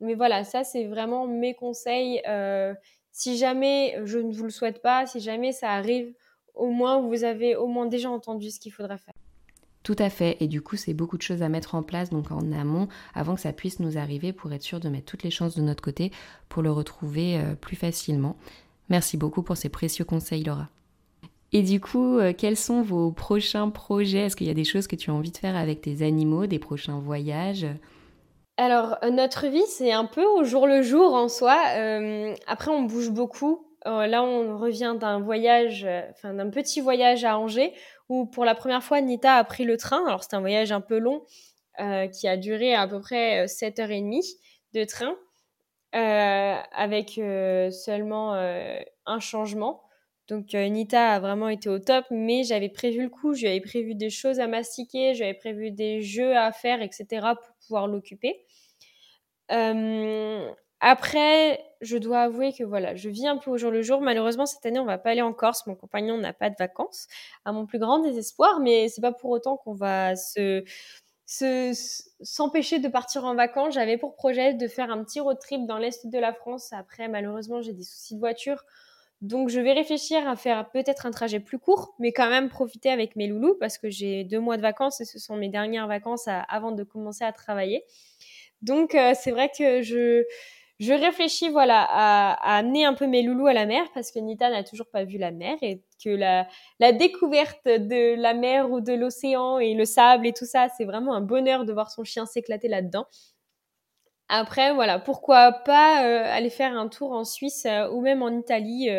mais 0.02 0.16
voilà, 0.16 0.44
ça, 0.44 0.64
c'est 0.64 0.86
vraiment 0.86 1.28
mes 1.28 1.54
conseils. 1.54 2.22
Euh, 2.28 2.74
si 3.12 3.38
jamais 3.38 3.98
je 4.04 4.18
ne 4.18 4.34
vous 4.34 4.44
le 4.44 4.50
souhaite 4.50 4.82
pas, 4.82 5.06
si 5.06 5.20
jamais 5.20 5.52
ça 5.52 5.70
arrive, 5.70 6.14
au 6.56 6.70
moins 6.70 7.00
vous 7.00 7.24
avez 7.24 7.56
au 7.56 7.68
moins 7.68 7.86
déjà 7.86 8.10
entendu 8.10 8.50
ce 8.50 8.60
qu'il 8.60 8.74
faudra 8.74 8.98
faire. 8.98 9.14
Tout 9.84 9.96
à 9.98 10.12
fait, 10.12 10.38
et 10.40 10.48
du 10.48 10.62
coup 10.62 10.76
c'est 10.76 10.94
beaucoup 10.94 11.18
de 11.18 11.24
choses 11.24 11.42
à 11.42 11.50
mettre 11.50 11.74
en 11.74 11.82
place 11.82 12.12
donc 12.12 12.32
en 12.32 12.52
amont 12.52 12.88
avant 13.16 13.34
que 13.34 13.42
ça 13.42 13.52
puisse 13.52 13.80
nous 13.80 13.98
arriver 13.98 14.32
pour 14.32 14.54
être 14.54 14.62
sûr 14.62 14.80
de 14.80 14.90
mettre 14.90 15.06
toutes 15.06 15.24
les 15.24 15.32
chances 15.32 15.56
de 15.56 15.64
notre 15.64 15.82
côté 15.82 16.12
pour 16.50 16.62
le 16.62 16.72
retrouver 16.72 17.38
euh, 17.38 17.56
plus 17.56 17.76
facilement. 17.76 18.36
Merci 18.90 19.18
beaucoup 19.18 19.42
pour 19.42 19.58
ces 19.58 19.70
précieux 19.70 20.06
conseils 20.06 20.44
Laura. 20.44 20.70
Et 21.52 21.64
du 21.64 21.82
coup, 21.82 22.20
euh, 22.20 22.32
quels 22.38 22.58
sont 22.58 22.84
vos 22.84 23.12
prochains 23.12 23.70
projets? 23.70 24.20
Est-ce 24.20 24.36
qu'il 24.36 24.48
y 24.48 24.52
a 24.52 24.54
des 24.56 24.64
choses 24.64 24.86
que 24.86 24.96
tu 24.96 25.10
as 25.10 25.14
envie 25.14 25.32
de 25.32 25.38
faire 25.38 25.56
avec 25.56 25.82
tes 25.82 26.06
animaux, 26.06 26.46
des 26.46 26.60
prochains 26.60 27.00
voyages? 27.00 27.66
Alors, 28.58 28.98
euh, 29.04 29.10
notre 29.10 29.48
vie, 29.48 29.66
c'est 29.68 29.92
un 29.92 30.06
peu 30.06 30.24
au 30.24 30.44
jour 30.44 30.68
le 30.68 30.84
jour 30.84 31.14
en 31.16 31.28
soi. 31.28 31.58
Après, 32.48 32.70
on 32.70 32.84
bouge 32.84 33.10
beaucoup. 33.10 33.66
Là, 33.84 34.24
on 34.24 34.60
revient 34.60 34.96
d'un 35.00 35.20
voyage, 35.20 35.88
enfin 36.12 36.36
d'un 36.36 36.52
petit 36.52 36.82
voyage 36.82 37.26
à 37.26 37.40
Angers, 37.40 37.74
où 38.12 38.26
pour 38.26 38.46
la 38.46 38.56
première 38.56 38.84
fois, 38.84 39.02
Nita 39.02 39.36
a 39.36 39.44
pris 39.44 39.64
le 39.64 39.78
train. 39.78 40.06
Alors, 40.06 40.24
c'est 40.24 40.36
un 40.36 40.42
voyage 40.42 40.72
un 40.72 40.82
peu 40.82 40.98
long, 40.98 41.24
qui 42.14 42.28
a 42.28 42.38
duré 42.38 42.76
à 42.76 42.88
peu 42.88 43.00
près 43.00 43.46
7h30 43.46 44.22
de 44.74 44.84
train, 44.84 45.16
avec 45.94 47.20
seulement 47.74 48.34
un 49.06 49.20
changement. 49.20 49.82
Donc 50.28 50.54
Nita 50.54 51.14
a 51.14 51.20
vraiment 51.20 51.50
été 51.50 51.70
au 51.70 51.80
top, 51.80 52.06
mais 52.12 52.44
j'avais 52.44 52.70
prévu 52.70 53.04
le 53.04 53.10
coup, 53.10 53.34
j'avais 53.34 53.62
prévu 53.62 53.96
des 53.96 54.10
choses 54.10 54.40
à 54.40 54.48
mastiquer, 54.48 55.14
j'avais 55.14 55.34
prévu 55.34 55.72
des 55.72 56.02
jeux 56.02 56.36
à 56.38 56.52
faire, 56.52 56.82
etc. 56.82 57.06
pour 57.42 57.56
pouvoir 57.66 57.88
l'occuper. 57.88 58.46
Euh, 59.52 60.50
après, 60.82 61.64
je 61.82 61.96
dois 61.98 62.22
avouer 62.22 62.54
que 62.54 62.64
voilà, 62.64 62.96
je 62.96 63.08
vis 63.08 63.28
un 63.28 63.38
peu 63.38 63.52
au 63.52 63.58
jour 63.58 63.70
le 63.70 63.84
jour. 63.84 64.02
Malheureusement, 64.02 64.48
cette 64.48 64.66
année, 64.66 64.80
on 64.80 64.86
va 64.86 64.98
pas 64.98 65.12
aller 65.12 65.22
en 65.22 65.32
Corse. 65.32 65.68
Mon 65.68 65.76
compagnon 65.76 66.18
n'a 66.18 66.34
pas 66.34 66.50
de 66.50 66.56
vacances, 66.58 67.08
à 67.46 67.52
mon 67.52 67.68
plus 67.68 67.78
grand 67.78 68.00
désespoir. 68.00 68.60
Mais 68.60 68.90
c'est 68.90 69.02
pas 69.02 69.12
pour 69.12 69.30
autant 69.30 69.58
qu'on 69.58 69.76
va 69.76 70.16
se 70.16 70.64
s'empêcher 72.24 72.80
de 72.80 72.88
partir 72.90 73.24
en 73.26 73.36
vacances. 73.36 73.76
J'avais 73.76 73.98
pour 73.98 74.16
projet 74.16 74.54
de 74.56 74.68
faire 74.68 74.92
un 74.92 75.04
petit 75.04 75.20
road 75.20 75.38
trip 75.40 75.66
dans 75.68 75.78
l'est 75.78 76.08
de 76.08 76.20
la 76.20 76.34
France. 76.34 76.74
Après, 76.74 77.08
malheureusement, 77.08 77.62
j'ai 77.62 77.74
des 77.74 77.84
soucis 77.84 78.16
de 78.16 78.20
voiture. 78.20 78.64
Donc, 79.22 79.50
je 79.50 79.60
vais 79.60 79.74
réfléchir 79.74 80.28
à 80.28 80.36
faire 80.36 80.70
peut-être 80.72 81.06
un 81.06 81.12
trajet 81.12 81.40
plus 81.40 81.60
court, 81.60 81.94
mais 82.00 82.12
quand 82.12 82.30
même 82.30 82.50
profiter 82.50 82.90
avec 82.90 83.16
mes 83.16 83.28
loulous 83.28 83.56
parce 83.60 83.78
que 83.78 83.90
j'ai 83.90 84.24
deux 84.24 84.40
mois 84.40 84.58
de 84.58 84.64
vacances 84.64 85.00
et 85.00 85.06
ce 85.06 85.20
sont 85.20 85.36
mes 85.36 85.50
dernières 85.50 85.88
vacances 85.88 86.28
avant 86.28 86.72
de 86.72 86.84
commencer 86.84 87.24
à 87.24 87.32
travailler. 87.32 87.86
Donc 88.62 88.96
euh, 88.96 89.14
c'est 89.20 89.32
vrai 89.32 89.50
que 89.56 89.82
je 89.82 90.24
je 90.82 90.94
réfléchis 90.94 91.50
voilà 91.50 91.86
à, 91.90 92.58
amener 92.58 92.86
un 92.86 92.94
peu 92.94 93.08
mes 93.08 93.22
loulous 93.22 93.48
à 93.48 93.54
la 93.54 93.66
mer 93.66 93.86
parce 93.94 94.12
que 94.12 94.20
Nita 94.20 94.50
n'a 94.50 94.64
toujours 94.64 94.88
pas 94.88 95.06
vu 95.06 95.18
la 95.18 95.32
mer 95.32 95.56
et 95.62 95.84
que 96.04 96.10
la, 96.10 96.48
découverte 96.92 97.66
de 97.66 98.16
la 98.20 98.34
mer 98.34 98.70
ou 98.70 98.82
de 98.82 98.92
l'océan 98.94 99.60
et 99.60 99.76
le 99.76 99.86
sable 99.86 100.28
et 100.28 100.34
tout 100.34 100.46
ça, 100.46 100.68
c'est 100.76 100.86
vraiment 100.86 101.14
un 101.14 101.22
bonheur 101.22 101.66
de 101.66 101.72
voir 101.72 101.92
son 101.92 102.04
chien 102.04 102.26
s'éclater 102.26 102.68
là-dedans. 102.68 103.06
Après, 104.28 104.74
voilà, 104.74 104.98
pourquoi 104.98 105.52
pas 105.52 106.06
euh, 106.06 106.24
aller 106.26 106.50
faire 106.50 106.76
un 106.76 106.88
tour 106.88 107.12
en 107.12 107.26
Suisse 107.26 107.66
euh, 107.66 107.90
ou 107.92 108.02
même 108.02 108.24
en 108.24 108.30
Italie. 108.30 108.90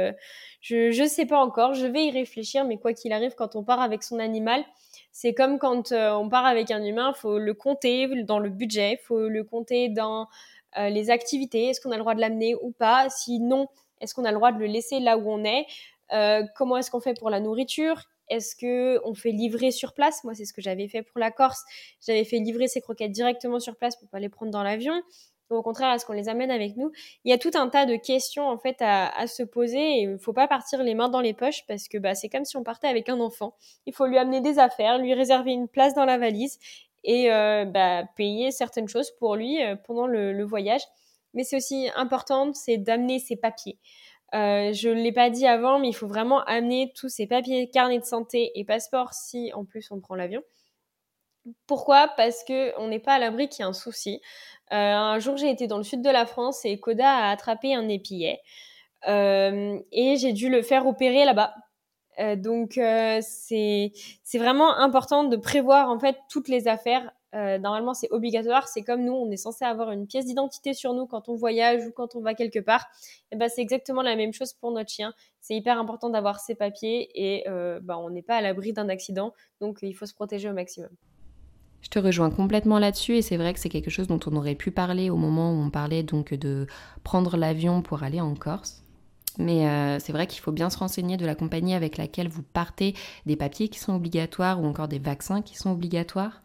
je 0.60 1.02
ne 1.02 1.08
sais 1.08 1.26
pas 1.26 1.38
encore, 1.38 1.74
je 1.74 1.86
vais 1.86 2.06
y 2.06 2.10
réfléchir, 2.10 2.64
mais 2.64 2.78
quoi 2.78 2.92
qu'il 2.92 3.12
arrive, 3.12 3.34
quand 3.34 3.56
on 3.56 3.64
part 3.64 3.80
avec 3.80 4.02
son 4.02 4.18
animal, 4.18 4.64
c'est 5.12 5.34
comme 5.34 5.58
quand 5.58 5.92
euh, 5.92 6.12
on 6.12 6.28
part 6.28 6.46
avec 6.46 6.70
un 6.70 6.82
humain, 6.82 7.12
faut 7.12 7.38
le 7.38 7.54
compter 7.54 8.24
dans 8.24 8.38
le 8.38 8.48
budget, 8.48 8.98
faut 9.04 9.28
le 9.28 9.44
compter 9.44 9.90
dans 9.90 10.26
euh, 10.78 10.88
les 10.88 11.10
activités. 11.10 11.68
Est-ce 11.68 11.80
qu'on 11.80 11.90
a 11.90 11.96
le 11.96 12.00
droit 12.00 12.14
de 12.14 12.20
l'amener 12.20 12.54
ou 12.56 12.72
pas? 12.72 13.08
Sinon, 13.10 13.68
est-ce 14.00 14.14
qu'on 14.14 14.24
a 14.24 14.30
le 14.30 14.36
droit 14.36 14.52
de 14.52 14.58
le 14.58 14.66
laisser 14.66 15.00
là 15.00 15.16
où 15.18 15.30
on 15.30 15.44
est? 15.44 15.66
Euh, 16.12 16.42
Comment 16.56 16.76
est-ce 16.76 16.90
qu'on 16.90 17.00
fait 17.00 17.18
pour 17.18 17.30
la 17.30 17.40
nourriture? 17.40 18.02
Est-ce 18.28 18.56
que 18.56 19.00
on 19.04 19.14
fait 19.14 19.32
livrer 19.32 19.70
sur 19.70 19.92
place? 19.94 20.24
Moi, 20.24 20.34
c'est 20.34 20.44
ce 20.44 20.52
que 20.52 20.62
j'avais 20.62 20.88
fait 20.88 21.02
pour 21.02 21.18
la 21.18 21.30
Corse. 21.30 21.62
J'avais 22.06 22.24
fait 22.24 22.38
livrer 22.38 22.68
ces 22.68 22.80
croquettes 22.80 23.12
directement 23.12 23.60
sur 23.60 23.76
place 23.76 23.96
pour 23.96 24.08
pas 24.08 24.20
les 24.20 24.28
prendre 24.28 24.50
dans 24.50 24.62
l'avion 24.62 25.02
au 25.56 25.62
contraire, 25.62 25.92
est-ce 25.92 26.06
qu'on 26.06 26.12
les 26.12 26.28
amène 26.28 26.50
avec 26.50 26.76
nous? 26.76 26.92
Il 27.24 27.30
y 27.30 27.32
a 27.32 27.38
tout 27.38 27.50
un 27.54 27.68
tas 27.68 27.86
de 27.86 27.96
questions 27.96 28.48
en 28.48 28.58
fait 28.58 28.76
à, 28.80 29.26
se 29.26 29.42
poser 29.42 30.00
il 30.00 30.12
ne 30.12 30.16
faut 30.18 30.32
pas 30.32 30.48
partir 30.48 30.82
les 30.82 30.94
mains 30.94 31.08
dans 31.08 31.20
les 31.20 31.34
poches 31.34 31.64
parce 31.66 31.88
que 31.88 31.98
bah, 31.98 32.14
c'est 32.14 32.28
comme 32.28 32.44
si 32.44 32.56
on 32.56 32.62
partait 32.62 32.88
avec 32.88 33.08
un 33.08 33.20
enfant. 33.20 33.54
Il 33.86 33.94
faut 33.94 34.06
lui 34.06 34.18
amener 34.18 34.40
des 34.40 34.58
affaires, 34.58 34.98
lui 34.98 35.14
réserver 35.14 35.52
une 35.52 35.68
place 35.68 35.94
dans 35.94 36.04
la 36.04 36.18
valise 36.18 36.58
et 37.04 37.32
euh, 37.32 37.64
bah, 37.64 38.04
payer 38.16 38.50
certaines 38.50 38.88
choses 38.88 39.10
pour 39.18 39.36
lui 39.36 39.62
euh, 39.62 39.76
pendant 39.76 40.06
le, 40.06 40.44
voyage. 40.44 40.82
Mais 41.34 41.44
c'est 41.44 41.56
aussi 41.56 41.88
important, 41.94 42.52
c'est 42.52 42.76
d'amener 42.76 43.18
ses 43.18 43.36
papiers. 43.36 43.78
Euh, 44.34 44.72
je 44.72 44.88
ne 44.88 45.02
l'ai 45.02 45.12
pas 45.12 45.30
dit 45.30 45.46
avant, 45.46 45.78
mais 45.78 45.88
il 45.88 45.94
faut 45.94 46.06
vraiment 46.06 46.42
amener 46.44 46.92
tous 46.94 47.08
ses 47.08 47.26
papiers, 47.26 47.70
carnet 47.70 47.98
de 47.98 48.04
santé 48.04 48.52
et 48.54 48.64
passeport 48.64 49.12
si 49.12 49.52
en 49.54 49.64
plus 49.64 49.90
on 49.90 50.00
prend 50.00 50.14
l'avion. 50.14 50.42
Pourquoi? 51.66 52.08
Parce 52.16 52.44
que 52.44 52.78
on 52.78 52.88
n'est 52.88 53.00
pas 53.00 53.14
à 53.14 53.18
l'abri 53.18 53.48
qu'il 53.48 53.64
y 53.64 53.66
ait 53.66 53.68
un 53.68 53.72
souci. 53.72 54.20
Un 54.70 55.18
jour, 55.18 55.36
j'ai 55.36 55.50
été 55.50 55.66
dans 55.66 55.76
le 55.76 55.82
sud 55.82 56.00
de 56.00 56.08
la 56.08 56.24
France 56.24 56.64
et 56.64 56.78
Coda 56.78 57.10
a 57.10 57.30
attrapé 57.30 57.74
un 57.74 57.88
épillet 57.88 58.40
et 59.06 60.16
j'ai 60.16 60.32
dû 60.32 60.48
le 60.48 60.62
faire 60.62 60.86
opérer 60.86 61.24
là-bas. 61.24 61.52
Euh, 62.20 62.36
donc 62.36 62.72
c'est 62.74 63.92
c'est 64.22 64.38
vraiment 64.38 64.76
important 64.78 65.24
de 65.24 65.36
prévoir 65.36 65.88
en 65.90 65.98
fait 65.98 66.16
toutes 66.28 66.48
les 66.48 66.68
affaires 66.68 67.10
Euh, 67.34 67.58
normalement, 67.58 67.94
c'est 67.94 68.10
obligatoire. 68.10 68.68
C'est 68.68 68.82
comme 68.82 69.04
nous, 69.04 69.12
on 69.14 69.30
est 69.30 69.38
censé 69.38 69.64
avoir 69.64 69.90
une 69.90 70.06
pièce 70.06 70.26
d'identité 70.26 70.74
sur 70.74 70.92
nous 70.92 71.06
quand 71.06 71.28
on 71.28 71.34
voyage 71.34 71.86
ou 71.86 71.90
quand 71.90 72.14
on 72.14 72.20
va 72.20 72.34
quelque 72.34 72.58
part. 72.58 72.84
Et 73.30 73.36
ben, 73.36 73.48
c'est 73.48 73.62
exactement 73.62 74.02
la 74.02 74.16
même 74.16 74.32
chose 74.32 74.52
pour 74.52 74.70
notre 74.70 74.90
chien. 74.90 75.14
C'est 75.40 75.54
hyper 75.54 75.78
important 75.78 76.10
d'avoir 76.10 76.40
ses 76.40 76.54
papiers 76.54 77.08
et 77.14 77.48
euh, 77.48 77.80
ben, 77.82 77.96
on 77.96 78.10
n'est 78.10 78.22
pas 78.22 78.36
à 78.36 78.42
l'abri 78.42 78.72
d'un 78.72 78.88
accident. 78.88 79.32
Donc, 79.60 79.78
il 79.82 79.94
faut 79.94 80.06
se 80.06 80.14
protéger 80.14 80.50
au 80.50 80.52
maximum. 80.52 80.90
Je 81.80 81.88
te 81.88 81.98
rejoins 81.98 82.30
complètement 82.30 82.78
là-dessus 82.78 83.16
et 83.16 83.22
c'est 83.22 83.36
vrai 83.38 83.52
que 83.54 83.58
c'est 83.58 83.70
quelque 83.70 83.90
chose 83.90 84.06
dont 84.06 84.20
on 84.26 84.36
aurait 84.36 84.54
pu 84.54 84.70
parler 84.70 85.10
au 85.10 85.16
moment 85.16 85.52
où 85.52 85.56
on 85.56 85.70
parlait 85.70 86.04
donc 86.04 86.32
de 86.32 86.66
prendre 87.02 87.36
l'avion 87.36 87.82
pour 87.82 88.02
aller 88.04 88.20
en 88.20 88.34
Corse. 88.34 88.81
Mais 89.38 89.66
euh, 89.66 89.98
c'est 89.98 90.12
vrai 90.12 90.26
qu'il 90.26 90.40
faut 90.40 90.52
bien 90.52 90.70
se 90.70 90.78
renseigner 90.78 91.16
de 91.16 91.26
la 91.26 91.34
compagnie 91.34 91.74
avec 91.74 91.96
laquelle 91.96 92.28
vous 92.28 92.42
partez, 92.42 92.94
des 93.26 93.36
papiers 93.36 93.68
qui 93.68 93.78
sont 93.78 93.94
obligatoires 93.94 94.60
ou 94.60 94.66
encore 94.66 94.88
des 94.88 94.98
vaccins 94.98 95.42
qui 95.42 95.56
sont 95.56 95.70
obligatoires. 95.70 96.42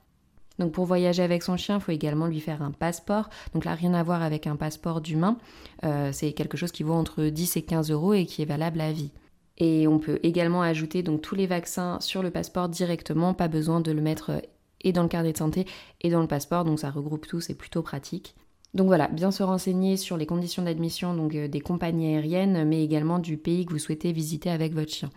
Donc 0.59 0.71
pour 0.71 0.85
voyager 0.85 1.21
avec 1.21 1.43
son 1.43 1.57
chien, 1.57 1.75
il 1.75 1.81
faut 1.81 1.91
également 1.91 2.25
lui 2.27 2.39
faire 2.39 2.61
un 2.61 2.71
passeport. 2.71 3.29
Donc 3.53 3.65
là, 3.65 3.75
rien 3.75 3.93
à 3.93 4.03
voir 4.03 4.23
avec 4.23 4.47
un 4.47 4.55
passeport 4.55 5.01
d'humain. 5.01 5.37
Euh, 5.83 6.11
c'est 6.11 6.33
quelque 6.33 6.57
chose 6.57 6.71
qui 6.71 6.83
vaut 6.83 6.93
entre 6.93 7.25
10 7.25 7.57
et 7.57 7.61
15 7.61 7.91
euros 7.91 8.13
et 8.13 8.25
qui 8.25 8.41
est 8.41 8.45
valable 8.45 8.81
à 8.81 8.91
vie. 8.91 9.11
Et 9.59 9.87
on 9.87 9.99
peut 9.99 10.19
également 10.23 10.61
ajouter 10.61 11.03
donc 11.03 11.21
tous 11.21 11.35
les 11.35 11.47
vaccins 11.47 11.99
sur 11.99 12.21
le 12.23 12.31
passeport 12.31 12.69
directement, 12.69 13.33
pas 13.33 13.47
besoin 13.47 13.81
de 13.81 13.91
le 13.91 14.01
mettre 14.01 14.41
et 14.81 14.91
dans 14.91 15.03
le 15.03 15.09
carnet 15.09 15.33
de 15.33 15.37
santé 15.37 15.65
et 16.01 16.09
dans 16.09 16.21
le 16.21 16.27
passeport, 16.27 16.63
donc 16.63 16.79
ça 16.79 16.91
regroupe 16.91 17.27
tout, 17.27 17.41
c'est 17.41 17.55
plutôt 17.55 17.81
pratique. 17.81 18.35
Donc 18.73 18.87
voilà, 18.87 19.07
bien 19.07 19.31
se 19.31 19.43
renseigner 19.43 19.97
sur 19.97 20.17
les 20.17 20.25
conditions 20.25 20.63
d'admission 20.63 21.13
donc 21.13 21.33
euh, 21.35 21.47
des 21.47 21.61
compagnies 21.61 22.13
aériennes, 22.13 22.67
mais 22.67 22.83
également 22.83 23.19
du 23.19 23.37
pays 23.37 23.65
que 23.65 23.73
vous 23.73 23.79
souhaitez 23.79 24.11
visiter 24.11 24.49
avec 24.49 24.73
votre 24.73 24.91
chien. 24.91 25.09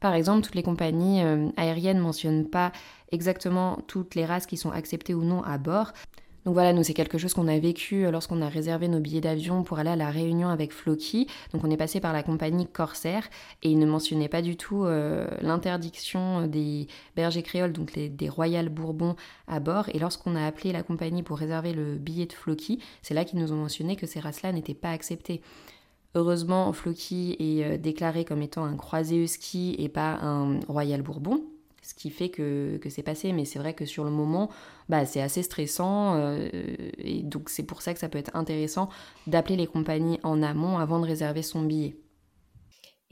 Par 0.00 0.14
exemple, 0.14 0.42
toutes 0.42 0.54
les 0.54 0.62
compagnies 0.62 1.22
euh, 1.22 1.48
aériennes 1.56 1.98
ne 1.98 2.02
mentionnent 2.02 2.48
pas 2.48 2.72
exactement 3.10 3.78
toutes 3.86 4.14
les 4.14 4.24
races 4.24 4.46
qui 4.46 4.56
sont 4.56 4.70
acceptées 4.70 5.14
ou 5.14 5.24
non 5.24 5.42
à 5.42 5.58
bord. 5.58 5.92
Donc 6.44 6.52
voilà, 6.54 6.74
nous 6.74 6.82
c'est 6.82 6.94
quelque 6.94 7.16
chose 7.16 7.32
qu'on 7.32 7.48
a 7.48 7.58
vécu 7.58 8.04
euh, 8.04 8.10
lorsqu'on 8.10 8.42
a 8.42 8.48
réservé 8.48 8.88
nos 8.88 9.00
billets 9.00 9.22
d'avion 9.22 9.62
pour 9.62 9.78
aller 9.78 9.90
à 9.90 9.96
la 9.96 10.10
Réunion 10.10 10.48
avec 10.48 10.72
Floki. 10.72 11.26
Donc 11.52 11.64
on 11.64 11.70
est 11.70 11.76
passé 11.76 12.00
par 12.00 12.12
la 12.12 12.22
compagnie 12.22 12.66
Corsair 12.66 13.28
et 13.62 13.70
ils 13.70 13.78
ne 13.78 13.86
mentionnaient 13.86 14.28
pas 14.28 14.42
du 14.42 14.56
tout 14.56 14.84
euh, 14.84 15.26
l'interdiction 15.40 16.46
des 16.46 16.86
bergers 17.16 17.42
créoles, 17.42 17.72
donc 17.72 17.98
des 17.98 18.28
Royal 18.28 18.68
Bourbons 18.68 19.16
à 19.48 19.58
bord. 19.58 19.88
Et 19.94 19.98
lorsqu'on 19.98 20.36
a 20.36 20.44
appelé 20.46 20.72
la 20.72 20.82
compagnie 20.82 21.22
pour 21.22 21.38
réserver 21.38 21.72
le 21.72 21.96
billet 21.96 22.26
de 22.26 22.32
Floki, 22.32 22.78
c'est 23.00 23.14
là 23.14 23.24
qu'ils 23.24 23.38
nous 23.38 23.52
ont 23.52 23.56
mentionné 23.56 23.96
que 23.96 24.06
ces 24.06 24.20
races-là 24.20 24.52
n'étaient 24.52 24.74
pas 24.74 24.90
acceptées. 24.90 25.40
Heureusement, 26.14 26.72
Floki 26.72 27.36
est 27.40 27.64
euh, 27.64 27.78
déclaré 27.78 28.24
comme 28.26 28.42
étant 28.42 28.64
un 28.64 28.76
croisé 28.76 29.16
husky 29.16 29.74
et 29.78 29.88
pas 29.88 30.18
un 30.22 30.60
Royal 30.68 31.00
Bourbon 31.00 31.42
ce 31.84 31.94
qui 31.94 32.10
fait 32.10 32.30
que, 32.30 32.80
c'est 32.88 33.02
passé. 33.02 33.32
Mais 33.32 33.44
c'est 33.44 33.58
vrai 33.58 33.74
que 33.74 33.84
sur 33.84 34.04
le 34.04 34.10
moment, 34.10 34.50
bah, 34.88 35.04
c'est 35.06 35.20
assez 35.20 35.42
stressant. 35.42 36.16
Euh, 36.16 36.48
et 36.98 37.22
donc 37.22 37.50
c'est 37.50 37.62
pour 37.62 37.82
ça 37.82 37.92
que 37.94 38.00
ça 38.00 38.08
peut 38.08 38.18
être 38.18 38.34
intéressant 38.34 38.88
d'appeler 39.26 39.56
les 39.56 39.66
compagnies 39.66 40.18
en 40.22 40.42
amont 40.42 40.78
avant 40.78 40.98
de 40.98 41.06
réserver 41.06 41.42
son 41.42 41.62
billet. 41.62 41.96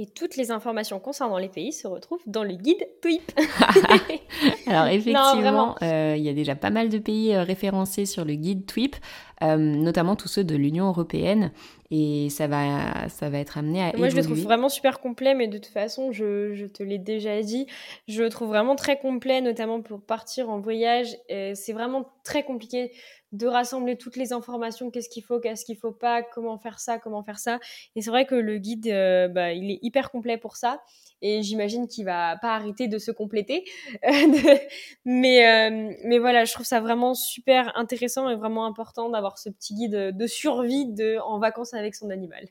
Et 0.03 0.07
toutes 0.07 0.34
les 0.34 0.50
informations 0.50 0.98
concernant 0.98 1.38
les 1.38 1.48
pays 1.48 1.72
se 1.72 1.86
retrouvent 1.86 2.24
dans 2.26 2.42
le 2.42 2.55
guide 2.55 2.88
TWIP. 3.03 3.22
Alors 4.66 4.86
effectivement, 4.86 5.76
euh, 5.80 6.16
il 6.18 6.24
y 6.24 6.28
a 6.28 6.32
déjà 6.32 6.57
pas 6.57 6.70
mal 6.70 6.88
de 6.88 6.98
pays 6.98 7.32
euh, 7.32 7.44
référencés 7.44 8.05
sur 8.05 8.24
le 8.24 8.34
guide 8.34 8.66
TWIP, 8.66 8.96
notamment 9.40 10.16
tous 10.16 10.26
ceux 10.26 10.42
de 10.42 10.57
l'Union 10.57 10.88
européenne 10.88 11.53
et 11.90 12.30
ça 12.30 12.46
va, 12.46 13.09
ça 13.09 13.28
va 13.28 13.38
être 13.38 13.59
amené 13.59 13.82
à 13.82 13.96
Moi, 13.96 14.09
je 14.09 14.16
le 14.16 14.22
trouve 14.22 14.40
vraiment 14.40 14.68
super 14.68 14.98
complet, 14.98 15.34
mais 15.34 15.46
de 15.46 15.59
toute 15.59 15.72
façon, 15.72 16.11
je, 16.11 16.55
je 16.55 16.66
te 16.66 16.82
l'ai 16.82 16.98
déjà 16.98 17.40
dit, 17.42 17.66
je 18.09 18.22
le 18.22 18.28
trouve 18.28 18.48
vraiment 18.48 18.76
très 18.76 18.98
complet, 18.98 19.40
notamment 19.40 19.82
pour 19.82 20.00
partir 20.00 20.48
en 20.48 20.59
voyage. 20.59 21.09
C'est 21.28 21.72
vraiment 21.72 22.09
très 22.24 22.44
compliqué 22.44 22.92
de 23.32 23.46
rassembler 23.46 23.96
toutes 23.96 24.16
les 24.16 24.32
informations, 24.32 24.90
qu'est-ce 24.90 25.08
qu'il 25.08 25.24
faut, 25.24 25.40
qu'est-ce 25.40 25.64
qu'il 25.64 25.76
faut 25.76 25.92
pas, 25.92 26.22
comment 26.22 26.58
faire 26.58 26.78
ça, 26.78 26.98
comment 26.98 27.22
faire 27.22 27.38
ça. 27.38 27.58
Et 27.96 28.02
c'est 28.02 28.10
vrai 28.10 28.26
que 28.26 28.34
le 28.34 28.58
guide, 28.58 28.86
euh, 28.88 29.28
bah, 29.28 29.52
il 29.52 29.70
est 29.70 29.78
hyper 29.82 30.10
complet 30.10 30.36
pour 30.36 30.56
ça 30.56 30.82
et 31.22 31.42
j'imagine 31.42 31.88
qu'il 31.88 32.04
va 32.04 32.36
pas 32.36 32.54
arrêter 32.54 32.88
de 32.88 32.98
se 32.98 33.10
compléter. 33.10 33.64
mais, 35.04 35.46
euh, 35.46 35.94
mais 36.04 36.18
voilà, 36.18 36.44
je 36.44 36.52
trouve 36.52 36.66
ça 36.66 36.80
vraiment 36.80 37.14
super 37.14 37.76
intéressant 37.76 38.28
et 38.28 38.36
vraiment 38.36 38.66
important 38.66 39.08
d'avoir 39.08 39.38
ce 39.38 39.48
petit 39.48 39.74
guide 39.74 40.16
de 40.16 40.26
survie 40.26 40.86
de, 40.86 41.18
en 41.24 41.38
vacances 41.38 41.74
avec 41.74 41.94
son 41.94 42.10
animal. 42.10 42.46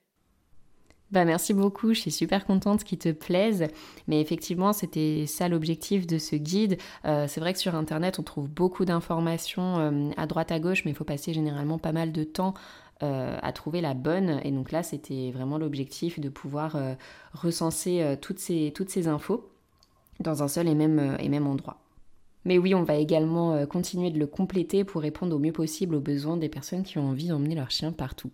Bah 1.11 1.25
merci 1.25 1.53
beaucoup, 1.53 1.93
je 1.93 1.99
suis 1.99 2.11
super 2.11 2.45
contente 2.45 2.85
qu'il 2.85 2.97
te 2.97 3.11
plaise. 3.11 3.67
Mais 4.07 4.21
effectivement, 4.21 4.71
c'était 4.71 5.25
ça 5.27 5.49
l'objectif 5.49 6.07
de 6.07 6.17
ce 6.17 6.37
guide. 6.37 6.77
Euh, 7.03 7.25
c'est 7.27 7.41
vrai 7.41 7.51
que 7.51 7.59
sur 7.59 7.75
Internet, 7.75 8.17
on 8.19 8.23
trouve 8.23 8.47
beaucoup 8.47 8.85
d'informations 8.85 9.79
euh, 9.79 10.09
à 10.15 10.25
droite 10.25 10.53
à 10.53 10.59
gauche, 10.59 10.85
mais 10.85 10.91
il 10.91 10.93
faut 10.93 11.03
passer 11.03 11.33
généralement 11.33 11.79
pas 11.79 11.91
mal 11.91 12.13
de 12.13 12.23
temps 12.23 12.53
euh, 13.03 13.37
à 13.41 13.51
trouver 13.51 13.81
la 13.81 13.93
bonne. 13.93 14.39
Et 14.45 14.51
donc 14.51 14.71
là, 14.71 14.83
c'était 14.83 15.31
vraiment 15.31 15.57
l'objectif 15.57 16.17
de 16.19 16.29
pouvoir 16.29 16.77
recenser 17.33 18.17
toutes, 18.21 18.39
ces, 18.39 18.71
toutes 18.73 18.89
ces 18.89 19.07
infos 19.09 19.49
dans 20.21 20.43
un 20.43 20.47
seul 20.47 20.67
et 20.69 20.75
même, 20.75 21.17
et 21.19 21.27
même 21.27 21.47
endroit. 21.47 21.81
Mais 22.45 22.57
oui, 22.57 22.73
on 22.73 22.83
va 22.83 22.95
également 22.95 23.65
continuer 23.65 24.11
de 24.11 24.19
le 24.19 24.27
compléter 24.27 24.83
pour 24.85 25.01
répondre 25.01 25.35
au 25.35 25.39
mieux 25.39 25.51
possible 25.51 25.95
aux 25.95 25.99
besoins 25.99 26.37
des 26.37 26.49
personnes 26.49 26.83
qui 26.83 26.97
ont 26.99 27.09
envie 27.09 27.27
d'emmener 27.27 27.55
leur 27.55 27.69
chien 27.69 27.91
partout. 27.91 28.31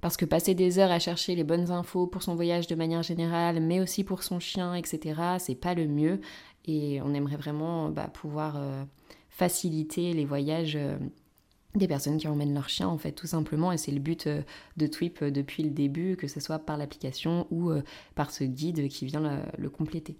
Parce 0.00 0.16
que 0.16 0.24
passer 0.24 0.54
des 0.54 0.78
heures 0.78 0.90
à 0.90 0.98
chercher 0.98 1.34
les 1.34 1.44
bonnes 1.44 1.70
infos 1.70 2.06
pour 2.06 2.22
son 2.22 2.34
voyage 2.34 2.66
de 2.66 2.74
manière 2.74 3.02
générale, 3.02 3.60
mais 3.60 3.80
aussi 3.80 4.04
pour 4.04 4.22
son 4.22 4.38
chien, 4.38 4.74
etc., 4.74 5.20
c'est 5.38 5.54
pas 5.54 5.74
le 5.74 5.88
mieux. 5.88 6.20
Et 6.66 7.00
on 7.02 7.14
aimerait 7.14 7.36
vraiment 7.36 7.88
bah, 7.88 8.08
pouvoir 8.08 8.60
faciliter 9.30 10.12
les 10.12 10.24
voyages 10.24 10.78
des 11.74 11.88
personnes 11.88 12.18
qui 12.18 12.28
emmènent 12.28 12.54
leur 12.54 12.68
chien 12.68 12.88
en 12.88 12.98
fait 12.98 13.12
tout 13.12 13.26
simplement 13.26 13.72
et 13.72 13.78
c'est 13.78 13.92
le 13.92 14.00
but 14.00 14.26
euh, 14.26 14.42
de 14.76 14.86
Twip 14.86 15.22
euh, 15.22 15.30
depuis 15.30 15.62
le 15.62 15.70
début 15.70 16.16
que 16.16 16.26
ce 16.26 16.40
soit 16.40 16.58
par 16.58 16.76
l'application 16.76 17.46
ou 17.50 17.70
euh, 17.70 17.82
par 18.14 18.30
ce 18.30 18.44
guide 18.44 18.88
qui 18.88 19.06
vient 19.06 19.42
le, 19.58 19.70
compléter. 19.70 20.16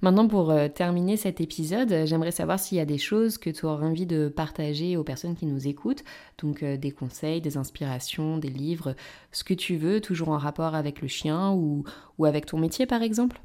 Maintenant 0.00 0.26
pour 0.26 0.52
terminer 0.74 1.16
cet 1.16 1.40
épisode, 1.40 2.06
j'aimerais 2.06 2.32
savoir 2.32 2.58
s'il 2.58 2.78
y 2.78 2.80
a 2.80 2.84
des 2.84 2.98
choses 2.98 3.38
que 3.38 3.50
tu 3.50 3.66
aurais 3.66 3.86
envie 3.86 4.06
de 4.06 4.28
partager 4.28 4.96
aux 4.96 5.04
personnes 5.04 5.36
qui 5.36 5.46
nous 5.46 5.68
écoutent, 5.68 6.02
donc 6.38 6.64
des 6.64 6.90
conseils, 6.90 7.40
des 7.40 7.56
inspirations, 7.56 8.38
des 8.38 8.48
livres, 8.48 8.96
ce 9.30 9.44
que 9.44 9.54
tu 9.54 9.76
veux, 9.76 10.00
toujours 10.00 10.30
en 10.30 10.38
rapport 10.38 10.74
avec 10.74 11.02
le 11.02 11.08
chien 11.08 11.52
ou, 11.52 11.84
ou 12.18 12.24
avec 12.24 12.46
ton 12.46 12.58
métier 12.58 12.84
par 12.86 13.02
exemple. 13.02 13.40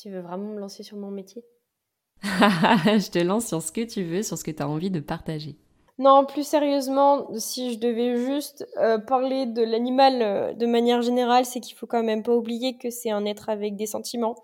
Tu 0.00 0.10
veux 0.10 0.20
vraiment 0.20 0.54
me 0.54 0.60
lancer 0.60 0.82
sur 0.82 0.96
mon 0.96 1.10
métier? 1.10 1.44
Je 2.22 3.10
te 3.10 3.18
lance 3.18 3.48
sur 3.48 3.60
ce 3.60 3.72
que 3.72 3.84
tu 3.84 4.02
veux, 4.02 4.22
sur 4.22 4.38
ce 4.38 4.44
que 4.44 4.50
tu 4.50 4.62
as 4.62 4.68
envie 4.68 4.90
de 4.90 5.00
partager. 5.00 5.56
Non, 6.00 6.24
plus 6.24 6.44
sérieusement, 6.48 7.28
si 7.36 7.74
je 7.74 7.78
devais 7.78 8.16
juste 8.16 8.66
euh, 8.78 8.96
parler 8.96 9.44
de 9.44 9.60
l'animal 9.60 10.22
euh, 10.22 10.54
de 10.54 10.64
manière 10.64 11.02
générale, 11.02 11.44
c'est 11.44 11.60
qu'il 11.60 11.76
faut 11.76 11.86
quand 11.86 12.02
même 12.02 12.22
pas 12.22 12.34
oublier 12.34 12.78
que 12.78 12.88
c'est 12.88 13.10
un 13.10 13.26
être 13.26 13.50
avec 13.50 13.76
des 13.76 13.84
sentiments. 13.84 14.34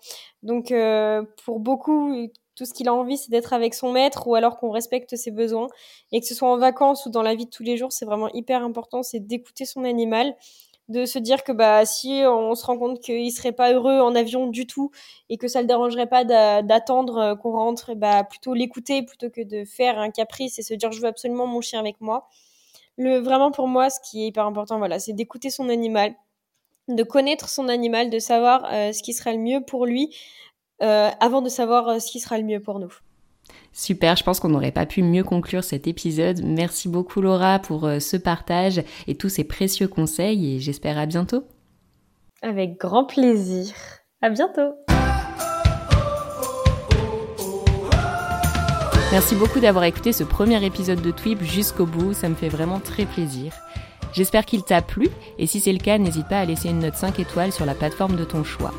Donc, 0.42 0.70
euh, 0.70 1.22
pour 1.46 1.58
beaucoup, 1.58 2.28
tout 2.56 2.66
ce 2.66 2.74
qu'il 2.74 2.88
a 2.88 2.94
envie, 2.94 3.16
c'est 3.16 3.30
d'être 3.30 3.54
avec 3.54 3.72
son 3.72 3.90
maître 3.90 4.28
ou 4.28 4.34
alors 4.34 4.58
qu'on 4.58 4.70
respecte 4.70 5.16
ses 5.16 5.30
besoins. 5.30 5.68
Et 6.12 6.20
que 6.20 6.26
ce 6.26 6.34
soit 6.34 6.50
en 6.50 6.58
vacances 6.58 7.06
ou 7.06 7.10
dans 7.10 7.22
la 7.22 7.34
vie 7.34 7.46
de 7.46 7.50
tous 7.50 7.62
les 7.62 7.78
jours, 7.78 7.90
c'est 7.90 8.04
vraiment 8.04 8.28
hyper 8.34 8.62
important, 8.62 9.02
c'est 9.02 9.20
d'écouter 9.20 9.64
son 9.64 9.84
animal 9.84 10.36
de 10.88 11.04
se 11.04 11.18
dire 11.18 11.42
que 11.42 11.52
bah 11.52 11.84
si 11.84 12.22
on 12.26 12.54
se 12.54 12.64
rend 12.64 12.78
compte 12.78 13.00
qu'il 13.00 13.30
serait 13.32 13.52
pas 13.52 13.72
heureux 13.72 13.98
en 14.00 14.14
avion 14.14 14.46
du 14.46 14.66
tout 14.66 14.90
et 15.28 15.36
que 15.36 15.48
ça 15.48 15.60
le 15.60 15.66
dérangerait 15.66 16.08
pas 16.08 16.24
d'attendre 16.24 17.18
euh, 17.18 17.34
qu'on 17.34 17.52
rentre, 17.52 17.94
bah 17.94 18.24
plutôt 18.24 18.54
l'écouter 18.54 19.02
plutôt 19.02 19.30
que 19.30 19.42
de 19.42 19.64
faire 19.64 19.98
un 19.98 20.10
caprice 20.10 20.58
et 20.58 20.62
se 20.62 20.74
dire 20.74 20.92
je 20.92 21.00
veux 21.00 21.08
absolument 21.08 21.46
mon 21.46 21.60
chien 21.60 21.80
avec 21.80 22.00
moi. 22.00 22.28
Le 22.96 23.18
vraiment 23.18 23.50
pour 23.50 23.68
moi 23.68 23.90
ce 23.90 23.98
qui 24.00 24.24
est 24.24 24.28
hyper 24.28 24.46
important 24.46 24.78
voilà, 24.78 24.98
c'est 24.98 25.12
d'écouter 25.12 25.50
son 25.50 25.68
animal, 25.68 26.14
de 26.88 27.02
connaître 27.02 27.48
son 27.48 27.68
animal, 27.68 28.10
de 28.10 28.18
savoir 28.20 28.64
euh, 28.72 28.92
ce 28.92 29.02
qui 29.02 29.12
sera 29.12 29.32
le 29.32 29.38
mieux 29.38 29.60
pour 29.62 29.86
lui 29.86 30.16
euh, 30.82 31.10
avant 31.20 31.42
de 31.42 31.48
savoir 31.48 32.00
ce 32.00 32.10
qui 32.10 32.20
sera 32.20 32.38
le 32.38 32.44
mieux 32.44 32.60
pour 32.60 32.78
nous. 32.78 32.92
Super, 33.78 34.16
je 34.16 34.24
pense 34.24 34.40
qu'on 34.40 34.48
n'aurait 34.48 34.72
pas 34.72 34.86
pu 34.86 35.02
mieux 35.02 35.22
conclure 35.22 35.62
cet 35.62 35.86
épisode. 35.86 36.40
Merci 36.42 36.88
beaucoup 36.88 37.20
Laura 37.20 37.58
pour 37.58 37.84
euh, 37.84 37.98
ce 37.98 38.16
partage 38.16 38.82
et 39.06 39.16
tous 39.16 39.28
ces 39.28 39.44
précieux 39.44 39.86
conseils 39.86 40.54
et 40.54 40.60
j'espère 40.60 40.96
à 40.96 41.04
bientôt. 41.04 41.44
Avec 42.40 42.78
grand 42.78 43.04
plaisir. 43.04 43.74
À 44.22 44.30
bientôt. 44.30 44.72
Merci 49.12 49.34
beaucoup 49.34 49.60
d'avoir 49.60 49.84
écouté 49.84 50.14
ce 50.14 50.24
premier 50.24 50.64
épisode 50.64 51.02
de 51.02 51.10
Twip 51.10 51.42
jusqu'au 51.42 51.84
bout, 51.84 52.14
ça 52.14 52.30
me 52.30 52.34
fait 52.34 52.48
vraiment 52.48 52.80
très 52.80 53.04
plaisir. 53.04 53.52
J'espère 54.14 54.46
qu'il 54.46 54.62
t'a 54.62 54.80
plu 54.80 55.10
et 55.38 55.46
si 55.46 55.60
c'est 55.60 55.74
le 55.74 55.80
cas, 55.80 55.98
n'hésite 55.98 56.28
pas 56.28 56.40
à 56.40 56.46
laisser 56.46 56.70
une 56.70 56.78
note 56.78 56.94
5 56.94 57.20
étoiles 57.20 57.52
sur 57.52 57.66
la 57.66 57.74
plateforme 57.74 58.16
de 58.16 58.24
ton 58.24 58.42
choix. 58.42 58.72